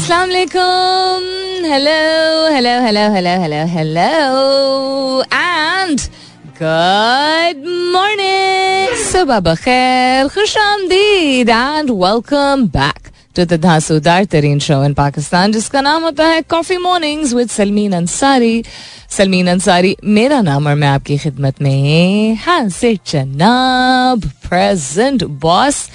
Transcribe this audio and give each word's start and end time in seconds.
अस्सलाम 0.00 0.28
वालेकुम 0.28 1.24
hello 1.70 1.96
hello 2.52 2.70
hello 2.84 3.00
hello 3.14 3.32
hello 3.40 3.58
hello 3.72 4.06
and 5.34 6.00
good 6.60 7.66
morning 7.96 8.94
सुबह 9.02 9.40
बखैर 9.48 10.28
खुश 10.36 10.56
आमदीद 10.58 11.48
and 11.50 11.90
welcome 12.04 12.66
back 12.78 13.09
to 13.36 13.44
the 13.44 13.60
धांसूदार 13.62 14.24
तरीन 14.32 14.58
शो 14.58 14.82
इन 14.84 14.94
पाकिस्तान 14.94 15.52
जिसका 15.52 15.80
नाम 15.80 16.02
होता 16.02 16.26
है 16.26 16.40
coffee 16.50 16.76
mornings 16.78 17.34
with 17.34 17.48
Salmeen 17.50 17.92
Ansari 17.92 18.62
Salmeen 19.16 19.46
Ansari 19.50 19.96
मेरा 20.16 20.40
नाम 20.40 20.66
और 20.66 20.74
मैं 20.74 20.88
आपकी 20.88 21.18
खिदमत 21.18 21.62
में 21.62 22.34
हाजिर 22.46 22.98
जनाब 23.06 24.30
प्रेजेंट 24.48 25.24
बॉस 25.42 25.86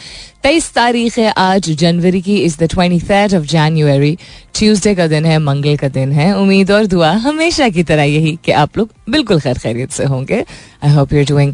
तेईस 0.44 0.70
तारीख 0.74 1.18
है 1.18 1.32
आज 1.38 1.70
जनवरी 1.74 2.22
की 2.22 2.38
is 2.38 2.58
the 2.60 2.68
twenty 2.72 3.00
third 3.02 3.34
of 3.36 3.44
January 3.48 4.18
Tuesday 4.56 4.94
का 4.96 5.08
दिन 5.08 5.26
है 5.26 5.38
मंगल 5.40 5.78
का 5.78 5.88
दिन 5.90 6.12
है 6.12 6.32
उम्मीद 6.38 6.72
और 6.72 6.86
दुआ 6.86 7.12
हमेशा 7.24 7.70
की 7.70 7.84
तरह 7.84 8.04
यही 8.04 8.38
कि 8.46 8.52
आप 8.64 8.78
लोग 8.78 8.90
बिल्कुल 9.10 9.40
खैर 9.40 9.58
खैरियत 9.58 9.92
से 9.92 10.06
होंगे 10.06 10.44
I 10.84 10.94
hope 10.94 11.14
you 11.14 11.24
doing 11.26 11.54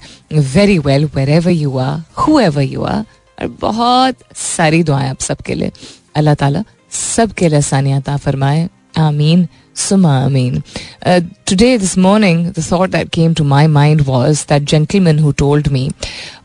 very 0.55 0.77
well 0.79 1.05
wherever 1.29 1.51
you 1.51 1.77
are 1.77 2.01
whoever 2.39 2.63
you 2.63 2.83
are 2.83 3.03
और 3.41 3.47
बहुत 3.61 4.15
सारी 4.35 4.83
दुआएँ 4.83 5.09
आप 5.09 5.19
सबके 5.19 5.53
लिए। 5.53 5.71
अल्लाह 6.15 6.33
ताला 6.35 6.63
सबके 6.91 7.47
लिए 7.49 7.57
आसानियात 7.57 8.09
फरमाए। 8.09 8.69
आमीन। 8.97 9.47
Suma 9.73 10.25
Amin. 10.25 10.63
Uh, 11.05 11.21
today, 11.45 11.77
this 11.77 11.95
morning, 11.95 12.51
the 12.51 12.61
thought 12.61 12.91
that 12.91 13.11
came 13.11 13.33
to 13.33 13.43
my 13.43 13.67
mind 13.67 14.01
was 14.05 14.43
that 14.45 14.65
gentleman 14.65 15.17
who 15.17 15.31
told 15.31 15.71
me 15.71 15.83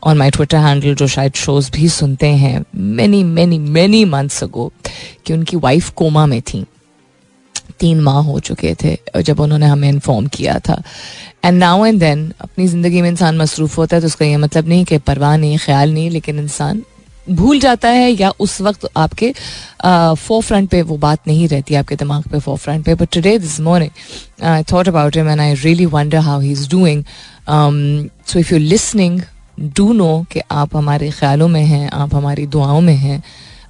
on 0.01 0.17
my 0.17 0.29
जो 0.31 1.07
शायद 1.07 1.33
shows 1.33 1.69
भी 1.71 1.89
सुनते 1.89 2.27
हैं 2.27 2.63
many, 2.95 3.21
many, 3.23 3.59
many 3.59 4.01
months 4.05 4.41
ago, 4.43 4.69
कि 5.25 5.33
उनकी 5.33 5.57
वाइफ 5.57 5.89
कोमा 5.89 6.25
में 6.25 6.41
थी। 6.41 6.65
तीन 7.79 8.01
माह 8.01 8.21
हो 8.23 8.39
चुके 8.39 8.75
थे 8.83 8.97
जब 9.21 9.39
उन्होंने 9.39 9.65
हमें 9.65 9.89
इन्फॉर्म 9.89 10.27
किया 10.27 10.59
था। 10.59 10.81
एंड 11.45 11.59
नाउ 11.59 11.85
एंड 11.85 11.99
देन 11.99 12.31
अपनी 12.41 12.67
ज़िंदगी 12.67 13.01
में 13.01 13.09
इंसान 13.09 13.37
मसरूफ़ 13.37 13.75
होता 13.77 13.95
है 13.95 14.01
तो 14.01 14.07
उसका 14.07 14.25
ये 14.25 14.37
मतलब 14.37 14.67
नहीं 14.67 14.85
कि 14.85 14.97
परवाह 14.97 15.37
नहीं 15.37 15.57
ख्याल 15.57 15.93
नहीं 15.93 16.09
लेकिन 16.09 16.39
इंसान 16.39 16.83
भूल 17.29 17.59
जाता 17.59 17.89
है 17.89 18.11
या 18.11 18.31
उस 18.39 18.59
वक्त 18.61 18.87
आपके 18.97 19.31
फोर 20.17 20.41
फ्रंट 20.41 20.69
पे 20.69 20.81
वो 20.81 20.97
बात 20.97 21.27
नहीं 21.27 21.47
रहती, 21.47 21.75
आपके 21.75 21.95
दिमाग 21.95 22.23
पे 22.31 22.39
फोर 22.39 22.57
फ्रंट 22.57 22.85
पे। 22.85 22.95
But 22.95 23.13
today 23.13 23.37
this 23.39 23.59
morning 23.61 24.43
I 24.43 24.63
thought 24.71 24.87
about 24.87 25.17
him 25.17 25.29
and 25.29 25.41
I 25.41 25.53
really 25.55 25.85
wonder 25.87 26.17
how 26.19 26.39
he 26.39 26.51
is 26.51 26.69
doing 26.69 27.03
so 28.27 28.39
if 28.39 28.53
you 28.53 28.59
listening 28.59 29.21
do 29.75 29.91
know 29.93 30.25
कि 30.31 30.41
आप 30.51 30.75
हमारे 30.75 31.09
ख्यालों 31.11 31.47
में 31.47 31.63
हैं, 31.63 31.89
आप 31.89 32.15
हमारी 32.15 32.45
दुआओं 32.47 32.81
में 32.81 32.95
हैं। 32.95 33.21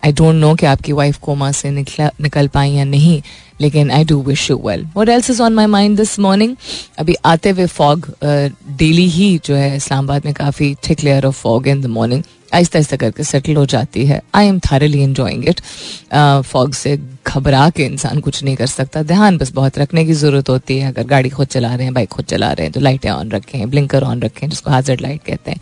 आई 0.06 0.12
डोंट 0.14 0.36
नो 0.36 0.54
कि 0.56 0.66
आपकी 0.66 0.92
वाइफ 0.94 1.18
कोमा 1.22 1.52
से 1.52 1.70
निकला 1.72 2.42
पाई 2.48 2.72
या 2.72 2.84
नहीं, 2.86 3.22
लेकिन 3.62 3.92
I 3.92 4.04
do 4.06 4.22
wish 4.24 4.50
you 4.50 4.58
well 4.66 4.86
what 4.98 5.10
else 5.10 5.30
is 5.30 5.42
on 5.42 5.54
my 5.54 5.66
mind 5.66 5.98
this 5.98 6.18
morning 6.20 6.56
अभी 7.00 7.16
आते 7.26 7.50
हुए 7.50 7.66
फॉग 7.68 8.08
डेली 8.24 9.08
ही 9.10 9.38
जो 9.46 9.56
है 9.56 9.76
इस्लामाबाद 9.76 10.26
में 10.26 10.34
काफ़ी 10.34 10.74
thick 10.90 11.04
layer 11.04 11.26
of 11.26 11.36
fog 11.36 11.68
in 11.68 11.82
the 11.82 11.86
morning 11.92 12.24
आहिस्ता 12.54 12.78
आहिस्ता 12.78 12.98
करके 12.98 13.24
सेटल 13.24 13.56
हो 13.56 13.66
जाती 13.66 14.06
है। 14.06 14.22
I 14.36 14.48
am 14.48 14.60
thoroughly 14.62 15.02
enjoying 15.04 15.48
it 15.50 15.62
fog 16.46 16.74
से 16.74 16.96
घबरा 17.28 17.70
के 17.70 17.86
इंसान 17.86 18.20
कुछ 18.20 18.44
नहीं 18.44 18.56
कर 18.56 18.68
सकता। 18.68 19.04
ध्यान 19.04 19.38
बस 19.38 19.52
बहुत 19.54 19.80
रखने 19.80 20.06
की 20.06 20.14
ज़रूरत 20.14 20.50
होती 20.50 20.78
है। 20.80 20.92
अगर 20.92 21.04
गाड़ी 21.08 21.30
खुद 21.30 21.48
चला 21.48 21.74
रहे 21.74 21.86
हैं 21.86 21.94
बाइक 21.94 22.10
खुद 22.10 22.26
चला 22.26 22.52
रहे 22.52 22.66
हैं 22.66 22.74
तो 22.74 22.80
लाइटें 22.80 23.10
ऑन 23.10 23.32
रखें 23.32 23.70
ब्लिंकर 23.70 24.04
ऑन 24.04 24.22
रखें, 24.22 24.48
जिसको 24.50 24.72
हाजर्ड 24.72 25.02
लाइट 25.02 25.24
कहते 25.26 25.52
हैं। 25.52 25.62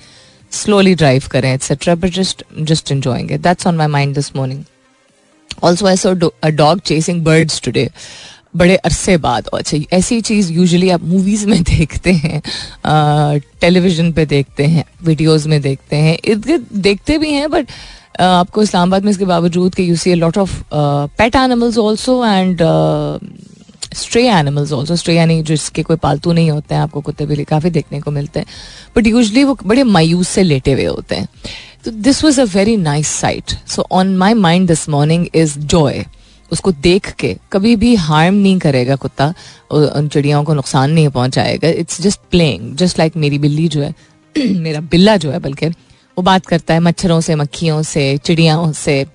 स्लोली 0.54 0.96
ड्राइव 0.96 1.24
करें 1.32 1.54
etcetera 1.54 1.96
but 1.96 2.14
just 2.14 2.44
just 2.62 2.92
enjoying 2.92 3.32
it 3.32 3.42
that's 3.42 3.68
on 3.68 3.76
my 3.78 3.88
mind 3.88 4.16
this 4.16 4.36
morning 4.36 4.64
also 5.64 5.86
I 5.88 5.98
saw 5.98 6.10
a 6.44 6.50
dog 6.50 6.80
chasing 6.82 7.24
birds 7.24 7.62
today 7.64 7.90
बड़े 8.56 8.76
अरसे 8.76 9.18
बाद 9.18 9.48
अच्छा 9.54 9.78
ऐसी 9.94 10.20
चीज़ 10.22 10.52
यूजुअली 10.54 10.90
आप 10.90 11.04
मूवीज़ 11.04 11.46
में 11.50 11.62
देखते 11.64 12.12
हैं 12.14 12.42
टेलीविज़न 13.62 14.12
पे 14.14 14.26
देखते 14.26 14.66
हैं 14.66 14.86
वीडियोस 15.04 15.48
में 15.48 15.62
देखते 15.62 15.96
हैं 15.96 16.18
गिर्द 16.28 16.68
देखते 16.74 17.18
भी 17.18 17.32
हैं 17.32 17.50
बट 17.52 17.72
आपको 18.20 18.64
इस्लामाबाद 18.64 19.04
में 19.04 19.12
इसके 19.12 19.26
बावजूद 19.26 19.76
कि 19.76 19.90
you 19.90 19.96
see 19.96 20.14
lot 20.14 20.38
of 20.38 20.62
pet 20.74 21.36
animals 21.36 21.78
also 21.78 22.24
and 22.26 22.62
stray 23.94 24.28
animals 24.30 24.72
also 24.72 24.96
stray 24.96 25.16
यानी 25.16 25.42
जिसके 25.44 25.84
कोई 25.84 25.98
पालतू 25.98 26.32
नहीं 26.34 26.52
होते 26.52 26.76
हैं, 26.76 26.82
आपको 26.82 27.02
कुत्ते 27.02 27.26
बिल्ली 27.26 27.44
काफ़ी 27.44 27.70
देखने 27.70 28.00
को 28.02 28.12
मिलते 28.12 28.40
हैं 28.40 28.48
बट 28.96 29.08
यूजली 29.08 29.44
वो 29.44 29.58
बड़े 29.66 29.84
मायूस 29.84 30.28
से 30.28 30.44
लेटे 30.44 30.74
हुए 30.74 30.86
होते 30.86 31.16
हैं। 31.16 31.28
तो 31.86 31.92
this 31.92 32.24
was 32.24 32.42
a 32.42 32.44
very 32.54 32.76
nice 32.78 33.08
sight 33.12 33.52
so 33.68 33.88
on 33.92 34.16
my 34.18 34.34
mind 34.34 34.68
this 34.68 34.88
morning 34.90 35.28
is 35.36 35.58
joy 35.60 36.06
उसको 36.56 36.72
देख 36.72 37.12
के 37.12 37.36
कभी 37.52 37.76
भी 37.76 37.96
हार्म 37.96 38.36
नहीं 38.36 38.60
करेगा 38.60 38.96
कुत्ता 38.96 39.34
उन 39.72 40.08
चिड़ियाओं 40.08 40.44
को 40.44 40.54
नुकसान 40.54 40.92
नहीं 40.92 41.10
पहुंचाएगा। 41.10 41.70
It's 41.70 42.02
just 42.02 42.20
playing 42.32 42.76
just 42.76 43.00
like 43.00 43.16
मेरी 43.18 43.40
बिल्ली 43.40 43.68
जो 43.68 43.82
है, 43.82 43.94
मेरा 44.38 44.82
बिल्ला 44.82 45.18
जो 45.18 45.32
है 45.32 45.40
बल्कि 45.40 45.68
वो 45.68 46.22
बात 46.22 46.46
करता 46.46 46.74
है 46.74 46.80
मच्छरों 46.80 47.22
से, 47.22 47.36
मक्खियों 47.36 47.82
से, 47.84 48.18
चिड़ियाओं 48.18 48.72
से, 48.72 49.06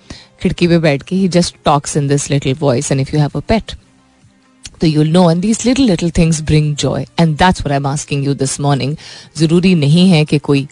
खिड़की 0.43 0.69
पे 0.69 0.79
बैठ 0.79 1.03
के 1.03 1.17
ही 1.17 1.29
just 1.29 1.57
talks 1.65 1.97
in 1.97 2.09
this 2.09 2.31
little 2.31 2.57
voice 2.61 2.93
and 2.93 3.01
if 3.01 3.15
you 3.15 3.21
have 3.21 3.31
a 3.37 3.41
pet 3.49 3.73
तो 4.81 4.87
you'll 4.87 5.09
know 5.09 5.31
and 5.31 5.41
these 5.43 5.63
little 5.67 5.87
little 5.87 6.11
things 6.11 6.41
bring 6.43 6.75
joy 6.77 7.07
and 7.21 7.37
that's 7.37 7.61
what 7.61 7.73
I 7.73 7.77
am 7.77 7.87
asking 7.87 8.25
you 8.25 8.35
this 8.35 8.61
morning 8.61 8.97
ज़रूरी 9.37 9.75
नहीं 9.75 10.09
है 10.11 10.25
कि 10.25 10.39
कोई 10.39 10.67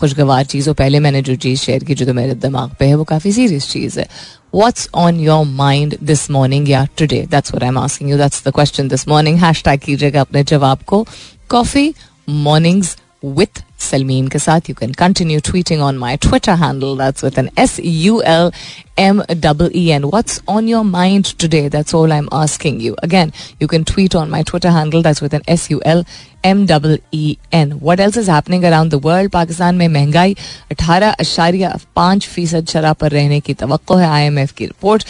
खुशगवार 0.00 0.44
चीज़ 0.44 0.68
हो। 0.68 0.74
पहले 0.74 0.98
मैंने 1.00 1.22
जो 1.22 1.34
चीज़ 1.34 1.60
शेयर 1.60 1.84
की, 1.84 1.94
जो 1.94 2.06
तो 2.06 2.14
मेरे 2.14 2.34
दिमाग 2.34 2.70
पे 2.78 2.86
है, 2.86 2.94
वो 2.94 3.04
काफ़ी 3.04 3.32
सीरियस 3.32 3.68
चीज़ 3.70 3.98
है। 4.00 4.06
What's 4.53 4.87
on 4.93 5.19
your 5.19 5.45
mind 5.45 5.97
this 6.01 6.29
morning? 6.29 6.65
Yeah, 6.65 6.85
today. 6.95 7.25
That's 7.25 7.53
what 7.53 7.63
I'm 7.63 7.77
asking 7.77 8.09
you. 8.09 8.17
That's 8.17 8.41
the 8.41 8.51
question 8.51 8.87
this 8.87 9.05
morning. 9.07 9.37
Hashtag 9.37 9.83
कीजिएगा 9.83 10.21
अपने 10.21 10.43
जवाब 10.43 10.83
को 10.83 11.07
Coffee 11.49 11.93
Mornings 12.29 12.95
with 13.23 13.63
Salmeen 13.86 14.30
के 14.30 14.38
साथ. 14.38 14.68
You 14.68 14.74
can 14.74 14.94
continue 14.94 15.40
tweeting 15.40 15.82
on 15.82 15.98
my 15.98 16.16
Twitter 16.26 16.56
handle. 16.56 16.96
That's 16.96 17.22
with 17.22 17.38
an 17.38 17.50
S 17.56 17.78
U 17.84 18.22
L 18.24 18.52
M 18.98 19.22
E 19.30 19.70
E 19.74 19.92
N. 19.92 20.10
What's 20.10 20.40
on 20.48 20.68
your 20.68 20.84
mind 20.84 21.32
today? 21.44 21.68
That's 21.68 21.94
all 21.94 22.12
I'm 22.12 22.28
asking 22.32 22.80
you. 22.80 22.96
Again, 23.02 23.32
you 23.60 23.68
can 23.68 23.84
tweet 23.84 24.14
on 24.14 24.30
my 24.30 24.42
Twitter 24.42 24.70
handle. 24.70 25.02
That's 25.02 25.20
with 25.20 25.34
an 25.34 25.50
S 25.58 25.68
U 25.70 25.82
L 25.96 26.04
M 26.46 26.66
double 26.66 26.98
E 27.14 27.36
N 27.54 27.72
what 27.82 28.00
else 28.00 28.16
is 28.18 28.30
happening 28.30 28.64
around 28.64 28.90
the 28.92 29.00
world 29.04 29.30
Pakistan 29.32 29.74
में 29.74 29.86
महँगाई 29.88 30.34
अठारह 30.70 31.10
अशारिया 31.24 31.76
पाँच 31.96 32.26
फ़ीसद 32.28 32.66
शराह 32.72 32.92
पर 33.02 33.10
रहने 33.10 33.40
की 33.40 33.54
तो 33.54 33.94
है 33.94 34.06
आई 34.06 34.24
एम 34.24 34.38
एफ़ 34.38 34.52
की 34.58 34.66
रिपोर्ट 34.66 35.04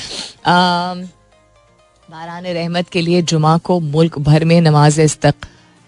बारान 2.09 2.45
रहमत 2.47 2.89
के 2.93 3.01
लिए 3.03 3.23
जुमा 3.31 3.57
को 3.67 3.79
मुल्क 3.81 4.19
भर 4.29 4.45
में 4.45 4.61
नमाज़ 4.61 5.01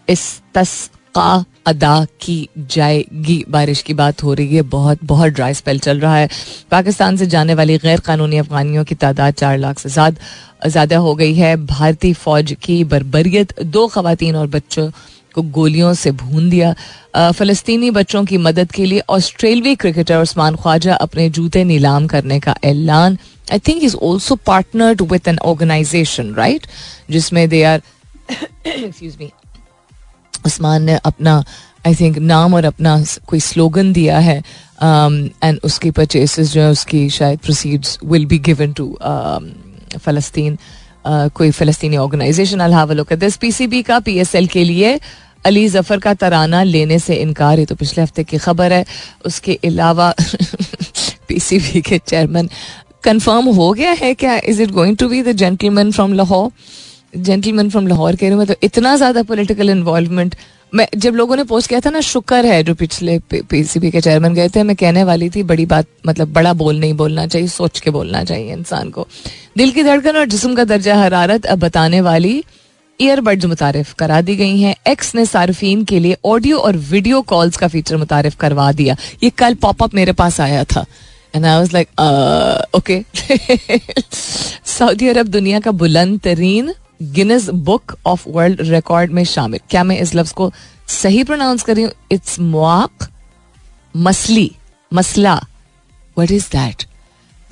इस्तस्का 0.08 1.44
अदा 1.66 2.06
की 2.20 2.48
जाएगी। 2.70 3.44
बारिश 3.48 3.82
की 3.82 3.94
बात 3.94 4.22
हो 4.22 4.34
रही 4.34 4.56
है, 4.56 4.62
बहुत 4.64 4.98
बहुत 5.04 5.32
ड्राई 5.32 5.54
स्पेल 5.54 5.78
चल 5.80 6.00
रहा 6.00 6.16
है। 6.16 6.28
पाकिस्तान 6.70 7.16
से 7.16 7.26
जाने 7.26 7.54
वाली 7.54 7.78
गैर 7.78 8.00
कानूनी 8.02 8.38
अफगानियों 8.38 8.84
की 8.84 8.94
तादाद 8.96 9.34
चार 9.34 9.58
लाख 9.58 9.78
से 9.78 9.88
ज़्यादा 9.88 10.96
हो 10.98 11.14
गई 11.14 11.34
है। 11.34 11.54
भारतीय 11.66 12.12
फौज 12.14 12.56
की 12.62 12.82
बरबरीत 12.86 13.60
दो 13.62 13.86
खातन 13.88 14.36
और 14.36 14.46
बच्चों 14.48 14.90
को 15.34 15.42
गोलियों 15.52 15.92
से 15.94 16.10
भून 16.12 16.48
दिया। 16.50 16.74
फलस्तीनी 17.32 17.90
बच्चों 17.92 18.24
की 18.24 18.36
मदद 18.38 18.72
के 18.72 18.84
लिए 18.86 19.02
ऑस्ट्रेलवी 19.10 19.74
क्रिकेटर 19.76 20.16
उस्मान 20.18 20.56
ख्वाजा 20.56 20.94
अपने 20.96 21.28
जूते 21.30 21.64
नीलाम 21.64 22.06
करने 22.06 22.38
का 22.40 22.54
ऐलान। 22.64 23.18
I 23.52 23.58
think 23.58 23.82
is 23.84 23.96
also 23.98 24.34
partnered 24.46 25.02
with 25.02 25.28
an 25.28 25.38
organization 25.44 26.34
right 26.34 26.66
जिसमें 27.10 27.48
they 27.48 27.62
are 27.64 27.82
excuse 28.30 29.16
me 29.20 29.30
Usman 30.46 30.82
ने 30.82 30.98
अपना 31.04 31.42
आई 31.86 31.94
थिंक 31.94 32.18
नाम 32.18 32.54
और 32.54 32.64
अपना 32.64 32.96
कोई 33.26 33.40
स्लोगन 33.40 33.92
दिया 33.92 34.18
है 34.18 34.38
एंड 34.38 35.58
उसकी 35.64 35.90
परचेसेस 35.90 36.52
जो 36.52 36.60
है, 36.60 36.70
उसकी 36.70 37.08
शायद 37.10 37.38
proceeds 37.38 37.98
will 38.04 38.26
be 38.26 38.38
given 38.48 38.72
to 38.72 38.86
फलस्तीन 40.04 40.58
कोई 41.06 41.50
फ़लस्तीनी 41.50 41.96
organization 41.96 42.60
I'll 42.60 42.74
have 42.74 42.92
look 42.92 43.12
at 43.12 43.18
this 43.18 43.36
PCB 43.36 43.82
का 43.82 43.98
पीएसएल 44.00 44.46
के 44.46 44.64
लिए, 44.64 44.98
अली 45.44 45.66
ज़फ़र 45.68 45.98
का 45.98 46.14
तराना 46.14 46.62
लेने 46.62 46.98
से 46.98 47.14
इनकार, 47.16 47.58
ये 47.58 47.64
तो 47.66 47.74
पिछले 47.74 48.02
हफ़्ते 48.02 48.24
की 48.24 48.38
खबर 48.38 48.72
है. 48.72 48.84
उसके 49.26 49.58
अलावा 49.64 50.14
पीसीबी 51.28 51.80
के 51.80 51.98
चेयरमैन 51.98 52.48
कंफर्म 53.04 53.46
हो 53.54 53.72
गया 53.72 53.90
है 53.92 54.12
क्या? 54.14 54.36
Is 54.44 54.62
it 54.62 54.70
going 54.70 54.96
to 54.96 55.08
be 55.08 55.22
the 55.22 55.32
gentleman 55.34 55.92
from 55.92 56.12
Lahore 56.14 56.50
gentleman 57.14 57.70
from 57.70 57.86
Lahore 57.86 58.16
कह 58.16 58.28
रही 58.28 58.36
हूँ 58.36 58.46
तो 58.46 58.54
इतना 58.62 58.96
ज़्यादा 58.96 59.22
पोलिटिकल 59.22 59.70
इन्वॉल्वमेंट 59.70 60.34
मैं, 60.72 60.86
जब 60.96 61.14
लोगों 61.14 61.36
ने 61.36 61.44
पोस्ट 61.44 61.68
किया 61.68 61.80
था 61.80 61.90
ना, 61.90 62.00
शुक्र 62.02 62.44
है 62.46 62.62
जो 62.62 62.74
पिछले 62.74 63.18
पीसीबी 63.30 63.90
के 63.90 64.00
चेयरमैन 64.00 64.34
गए 64.34 64.48
थे, 64.48 64.62
मैं 64.62 64.74
कहने 64.76 65.04
वाली 65.04 65.28
थी, 65.30 65.42
बड़ी 65.44 65.66
बात 65.66 65.86
मतलब 66.06 66.32
बड़ा 66.32 66.52
बोल 66.54 66.78
नहीं 66.80 66.94
बोलना 66.94 67.26
चाहिए, 67.26 67.48
सोच 67.48 67.80
के 67.80 67.90
बोलना 67.90 68.22
चाहिए 68.24 68.52
इंसान 68.52 68.90
को। 68.90 69.06
दिल 69.56 69.70
की 69.72 69.82
धड़कन 69.82 70.16
और 70.16 70.26
जिसम 70.26 70.54
का 70.54 70.64
दर्जा 70.66 70.96
हरारत, 70.96 71.46
अब 71.46 71.58
बताने 71.58 72.00
वाली 72.00 72.42
ईयरबड्स 73.00 73.44
मुतारफ 73.46 73.92
करा 73.94 74.20
दी 74.20 74.36
गई 74.36 74.60
हैं। 74.60 74.74
एक्स 74.88 75.14
ने 75.14 75.24
सार्फिन 75.26 75.84
के 75.84 75.98
लिए 76.00 76.16
ऑडियो 76.26 76.58
और 76.58 76.76
वीडियो 76.86 77.20
कॉल्स 77.24 77.56
का 77.56 77.68
फीचर 77.68 77.96
मुतारफ 77.96 78.36
करवा 78.40 78.70
दिया। 78.72 78.96
ये 79.22 79.30
कल 79.38 79.54
पॉपअप 79.56 79.94
मेरे 79.94 80.12
पास 80.14 80.40
आया 80.40 80.64
था। 80.64 80.84
And 81.34 81.44
I 81.44 81.58
was 81.58 81.72
like 81.72 81.88
okay 82.76 83.02
Saudi 84.68 85.08
अरब 85.08 85.28
दुनिया 85.28 85.60
का 85.60 85.70
बुलंद 85.72 86.20
तरीन 86.20 86.72
Guinness 87.00 87.48
book 87.50 87.96
of 88.06 88.28
world 88.28 88.60
record 88.62 89.10
में 89.10 89.24
शामिल। 89.24 89.60
क्या 89.70 89.84
मैं 89.84 89.98
इस 90.00 90.14
लफ्ज 90.14 90.32
को 90.32 90.52
सही 90.88 91.24
प्रोनाउंस 91.24 91.62
कर 91.62 91.74
रही 91.74 91.84
हूँ? 91.84 91.92
इट्स 92.12 92.38
मुआक 92.40 93.08
मसली 93.94 94.50
मसला 94.92 95.40
वट 96.18 96.30
इज़ 96.30 96.48
दैट 96.52 96.84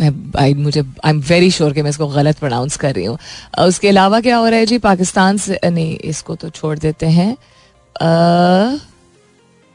मैं 0.01 0.11
आई 0.39 0.55
मुझे 0.55 0.81
आई 0.81 1.11
एम 1.11 1.21
वेरी 1.21 1.51
श्योर 1.51 1.73
कि 1.73 1.83
मैं 1.83 1.91
इसको 1.91 2.07
गलत 2.09 2.39
प्रोनाउंस 2.39 2.77
कर 2.77 2.95
रही 2.95 3.05
हूँ। 3.05 3.19
उसके 3.59 3.89
अलावा 3.89 4.21
क्या 4.21 4.37
हो 4.37 4.49
रहा 4.49 4.59
है 4.59 4.67
जी? 4.67 4.79
पाकिस्तान 4.79 5.37
से, 5.37 5.59
नहीं, 5.65 5.97
इसको 5.99 6.35
तो 6.35 6.49
छोड़ 6.51 6.79
देते 6.79 7.07
हैं। 7.09 7.37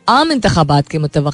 आम 0.08 0.32
इंतबात 0.32 0.88
के 0.88 0.98
मुतव 0.98 1.32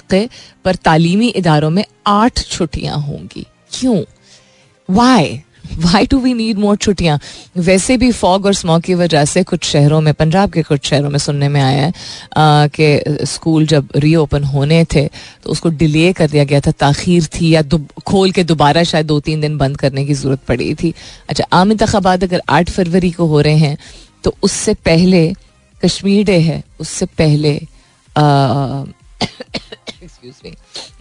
पर 0.66 0.76
तालीमी 0.76 1.28
इदारों 1.30 1.70
में 1.70 1.84
आठ 2.08 2.40
छुट्टियाँ 2.42 2.98
होंगी। 2.98 3.46
क्यों? 3.72 4.04
Why 4.90 5.42
why 5.76 6.06
do 6.06 6.18
we 6.20 6.34
need 6.34 6.58
more 6.60 6.76
छुट्टियाँ 6.78 7.20
वैसे 7.58 7.98
भी 7.98 8.12
फॉग 8.12 8.46
और 8.46 8.54
स्मॉग 8.54 8.82
की 8.82 8.94
वजह 8.94 9.26
से 9.26 9.44
कुछ 9.44 9.64
शहरों 9.64 10.02
में, 10.02 10.14
पंजाब 10.14 10.52
के 10.52 10.64
कुछ 10.64 10.86
शहरों 10.86 11.10
में 11.10 11.18
सुनने 11.20 11.50
में 11.50 11.62
आया 11.62 11.86
है 11.86 12.70
कि 12.70 13.26
स्कूल 13.26 13.66
जब 13.68 13.90
रीओपन 13.98 14.44
होने 14.46 14.84
थे 14.86 15.06
तो 15.44 15.50
उसको 15.50 15.70
डिले 15.72 16.12
कर 16.14 16.30
दिया 16.30 16.44
गया 16.44 16.60
था, 16.60 16.72
ताखीर 16.72 17.26
थी 17.34 17.50
या 17.50 17.62
खोल 18.06 18.32
के 18.32 18.44
दोबारा 18.44 18.84
शायद 18.84 19.06
दो 19.06 19.20
तीन 19.20 19.42
दिन 19.42 19.58
बंद 19.58 19.78
करने 19.78 20.06
की 20.06 20.14
ज़रूरत 20.14 20.44
पड़ी 20.48 20.74
थी। 20.76 20.94
अच्छा 21.30 21.46
आम 21.54 21.72
इंतबात 21.72 22.24
अगर 22.24 22.42
आठ 22.50 22.70
फरवरी 22.70 23.12
को 23.12 23.26
हो 23.26 23.42
रहे 23.42 23.58
हैं 23.58 23.78
तो 24.24 24.36
उससे 24.44 24.74
पहले, 24.86 25.34
कश्मीर 25.82 26.26
डे 26.26 26.38
है, 26.40 26.64
उससे 26.80 27.06
पहले 27.18 27.60
एक्सक्यूज 30.26 30.52
मी 30.52 30.54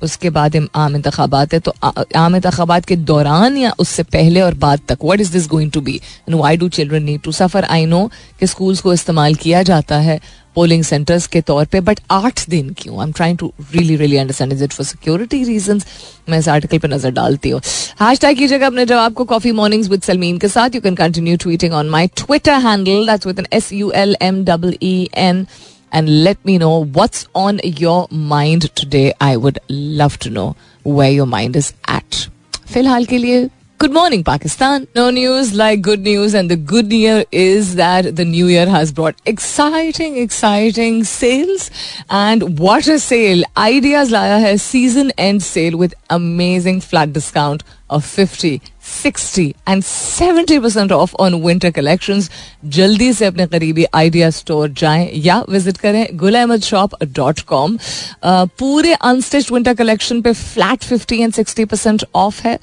उसके 0.03 0.31
बाद 0.31 0.57
आम 0.75 0.97
इंतबात 0.97 1.55
है 1.55 1.61
तो 1.61 1.75
आम 2.17 2.37
इंतबात 2.37 2.85
के 2.85 2.97
दौरान 3.13 3.57
या 3.57 3.75
उससे 3.79 4.03
पहले 4.13 4.41
और 4.41 4.55
बाद 4.67 4.81
तक 4.89 5.05
what 5.05 5.21
is 5.21 5.33
this 5.33 5.49
going 5.49 5.71
to 5.71 5.81
be 5.81 6.01
and 6.29 6.39
why 6.39 6.57
do 6.57 6.69
children 6.79 7.03
need 7.03 7.21
to 7.23 7.33
suffer 7.33 7.65
I 7.65 7.87
know 7.87 8.09
कि 8.41 8.47
स्कूल्स 8.47 8.81
को 8.81 8.93
इस्तेमाल 8.93 9.35
किया 9.45 9.63
जाता 9.63 9.99
है 9.99 10.21
पोलिंग 10.55 10.83
सेंटर्स 10.85 11.27
के 11.27 11.41
तौर 11.41 11.65
पे 11.67 11.81
बट 11.81 12.01
आठ 12.11 12.49
दिन 12.51 12.69
क्यों? 12.79 12.99
I 12.99 13.07
am 13.07 13.13
trying 13.13 13.39
to 13.39 13.53
really 13.73 13.97
really 13.97 14.17
understand 14.17 14.53
is 14.53 14.63
it 14.65 14.73
for 14.73 14.87
security 14.87 15.43
reason 15.45 15.81
मैं 16.29 16.39
इस 16.39 16.49
आर्टिकल 16.49 16.79
पर 16.79 16.89
नज़र 16.89 17.11
डालती 17.11 17.51
हूँ। 17.51 17.61
हैश 18.01 18.21
टैग 18.21 18.37
कीजिएगा 18.39 18.67
अपने 18.67 18.85
जवाब 18.87 19.13
को 19.13 19.25
कॉफ़ी 19.25 19.53
मॉर्निंग्स 19.53 19.89
विद 19.91 20.03
सलमीन 20.03 20.39
के 20.39 20.49
साथ। 20.49 20.75
You 20.75 20.81
can 20.81 20.95
continue 20.95 21.37
tweeting 21.37 21.75
on 21.75 21.89
my 21.91 22.07
Twitter 22.17 22.61
handle 22.67 23.07
that's 23.07 23.27
with 23.27 23.39
an 23.39 23.47
S 23.53 23.73
U 23.73 23.91
L 23.95 24.17
M 24.23 24.45
double 24.45 24.77
E 24.83 24.97
N 25.15 25.47
and 25.94 26.24
let 26.24 26.46
me 26.46 26.58
know 26.58 26.86
what's 26.86 27.28
on 27.36 27.60
your 27.64 28.08
mind 28.12 28.70
today. 28.76 29.14
I 29.20 29.38
would 29.38 29.60
love 29.70 30.18
to 30.20 30.30
know 30.30 30.56
where 30.84 31.12
your 31.12 31.26
mind 31.26 31.56
is 31.56 31.74
at. 31.88 32.28
फिलहाल 32.74 33.06
के 33.06 33.18
लिए 33.18 33.50
Good 33.84 33.94
morning, 33.94 34.24
Pakistan. 34.26 34.88
No 34.94 35.10
news 35.10 35.54
like 35.56 35.82
good 35.82 36.02
news, 36.02 36.34
and 36.34 36.52
the 36.52 36.58
good 36.58 36.90
news 36.90 37.24
is 37.32 37.76
that 37.76 38.10
the 38.18 38.26
new 38.26 38.48
year 38.48 38.66
has 38.68 38.92
brought 38.92 39.16
exciting, 39.26 40.18
exciting 40.18 41.06
sales. 41.06 41.72
And 42.10 42.60
what 42.60 42.90
a 42.90 43.00
sale! 43.00 43.46
Ideas 43.58 44.12
Laya 44.12 44.40
has 44.40 44.62
season 44.62 45.14
end 45.18 45.44
sale 45.44 45.78
with 45.78 45.96
amazing 46.10 46.82
flat 46.82 47.14
discount 47.14 47.64
of 47.90 48.04
50, 48.04 48.62
60 48.82 49.56
and 49.66 49.84
70% 49.84 50.92
off 50.92 51.16
on 51.20 51.42
winter 51.46 51.72
collections 51.72 52.30
जल्दी 52.78 53.12
से 53.14 53.26
अपने 53.26 53.48
करीबी 53.48 53.86
idea 54.04 54.30
store 54.42 54.70
जाएं 54.84 55.10
या 55.24 55.40
visit 55.50 55.78
करें 55.78 56.06
Gul 56.20 56.36
Ahmed 56.36 56.62
shop 56.64 57.04
dot 57.04 57.40
com 57.56 57.78
पूरे 58.26 58.94
unstitched 58.94 59.54
winter 59.54 59.74
collection 59.82 60.22
पे 60.22 60.34
flat 60.34 60.84
50 60.94 61.20
and 61.20 61.34
60 61.34 61.66
percent 61.70 62.06
of 62.16 62.42
है 62.46 62.58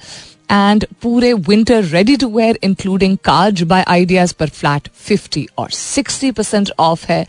एंड 0.51 0.85
पूरे 1.01 1.33
winter 1.33 1.83
ready 1.83 2.15
to 2.17 2.27
wear 2.29 2.59
including 2.63 3.17
कार्ज 3.17 3.63
बाय 3.63 3.83
आइडियाज 3.87 4.33
पर 4.33 4.49
फ्लैट 4.49 4.89
50 5.09 5.45
और 5.57 5.71
60 5.71 6.31
परसेंट 6.33 6.71
ऑफ 6.79 7.05
है 7.05 7.21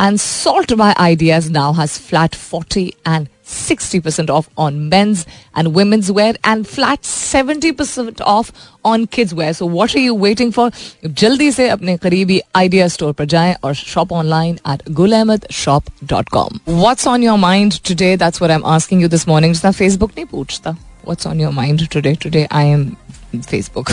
and 0.00 0.18
salt 0.18 0.72
by 0.72 0.94
ideas 0.98 1.50
now 1.50 1.72
has 1.72 1.90
flat 1.90 2.36
40 2.54 2.90
and 3.08 3.28
60% 3.46 4.30
off 4.30 4.48
on 4.56 4.88
men's 4.88 5.26
and 5.54 5.74
women's 5.74 6.10
wear 6.10 6.34
and 6.44 6.66
flat 6.66 7.02
70% 7.02 8.20
off 8.20 8.50
on 8.84 9.06
kids 9.06 9.34
wear. 9.34 9.52
So 9.52 9.66
what 9.66 9.94
are 9.94 9.98
you 9.98 10.14
waiting 10.14 10.52
for? 10.52 10.70
जल्दी 11.06 11.50
से 11.52 11.68
अपने 11.68 11.96
करीबी 11.96 12.40
idea 12.54 12.88
store 12.88 13.12
पर 13.12 13.24
जाएं 13.24 13.54
और 13.64 13.74
shop 13.74 14.12
online 14.12 14.58
at 14.68 14.82
gulamedshop.com. 14.90 16.60
What's 16.82 17.06
on 17.14 17.26
your 17.28 17.38
mind 17.38 17.78
today? 17.90 18.16
That's 18.16 18.40
what 18.40 18.56
I'm 18.56 18.66
asking 18.78 19.04
you 19.04 19.12
this 19.16 19.28
morning. 19.28 19.52
जितना 19.52 19.72
Facebook 19.72 20.10
नहीं 20.10 20.24
पूछता. 20.24 20.76
What's 21.09 21.25
on 21.25 21.39
your 21.39 21.51
mind 21.51 21.89
today? 21.89 22.13
Today 22.13 22.45
I 22.51 22.65
am 22.65 22.95
Facebook. 23.33 23.87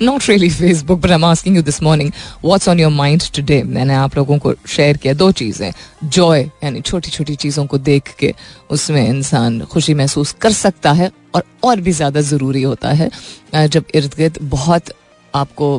Not 0.00 0.28
really 0.28 0.48
Facebook, 0.48 1.00
but 1.00 1.10
I'm 1.10 1.24
asking 1.24 1.56
you 1.56 1.62
this 1.62 1.82
morning, 1.82 2.12
what's 2.40 2.68
on 2.68 2.78
your 2.78 2.90
mind 2.92 3.22
today? 3.32 3.62
मैंने 3.64 3.94
आप 3.94 4.16
लोगों 4.16 4.38
को 4.38 4.52
share 4.66 4.96
किया 4.96 5.14
दो 5.14 5.30
चीज़ें 5.32 5.72
जॉय 6.04 6.42
यानी 6.64 6.80
छोटी 6.80 7.10
छोटी 7.10 7.34
चीज़ों 7.36 7.66
को 7.66 7.78
देख 7.78 8.14
के 8.18 8.32
उसमें 8.70 9.06
इंसान 9.08 9.60
खुशी 9.72 9.94
महसूस 9.94 10.32
कर 10.40 10.52
सकता 10.52 10.92
है 10.92 11.10
और 11.34 11.42
और 11.64 11.80
भी 11.80 11.92
ज़्यादा 11.92 12.20
ज़रूरी 12.30 12.62
होता 12.62 12.92
है 13.00 13.10
जब 13.54 13.84
इर्द 13.94 14.14
गिर्द 14.18 14.38
बहुत 14.54 14.92
आपको 15.34 15.78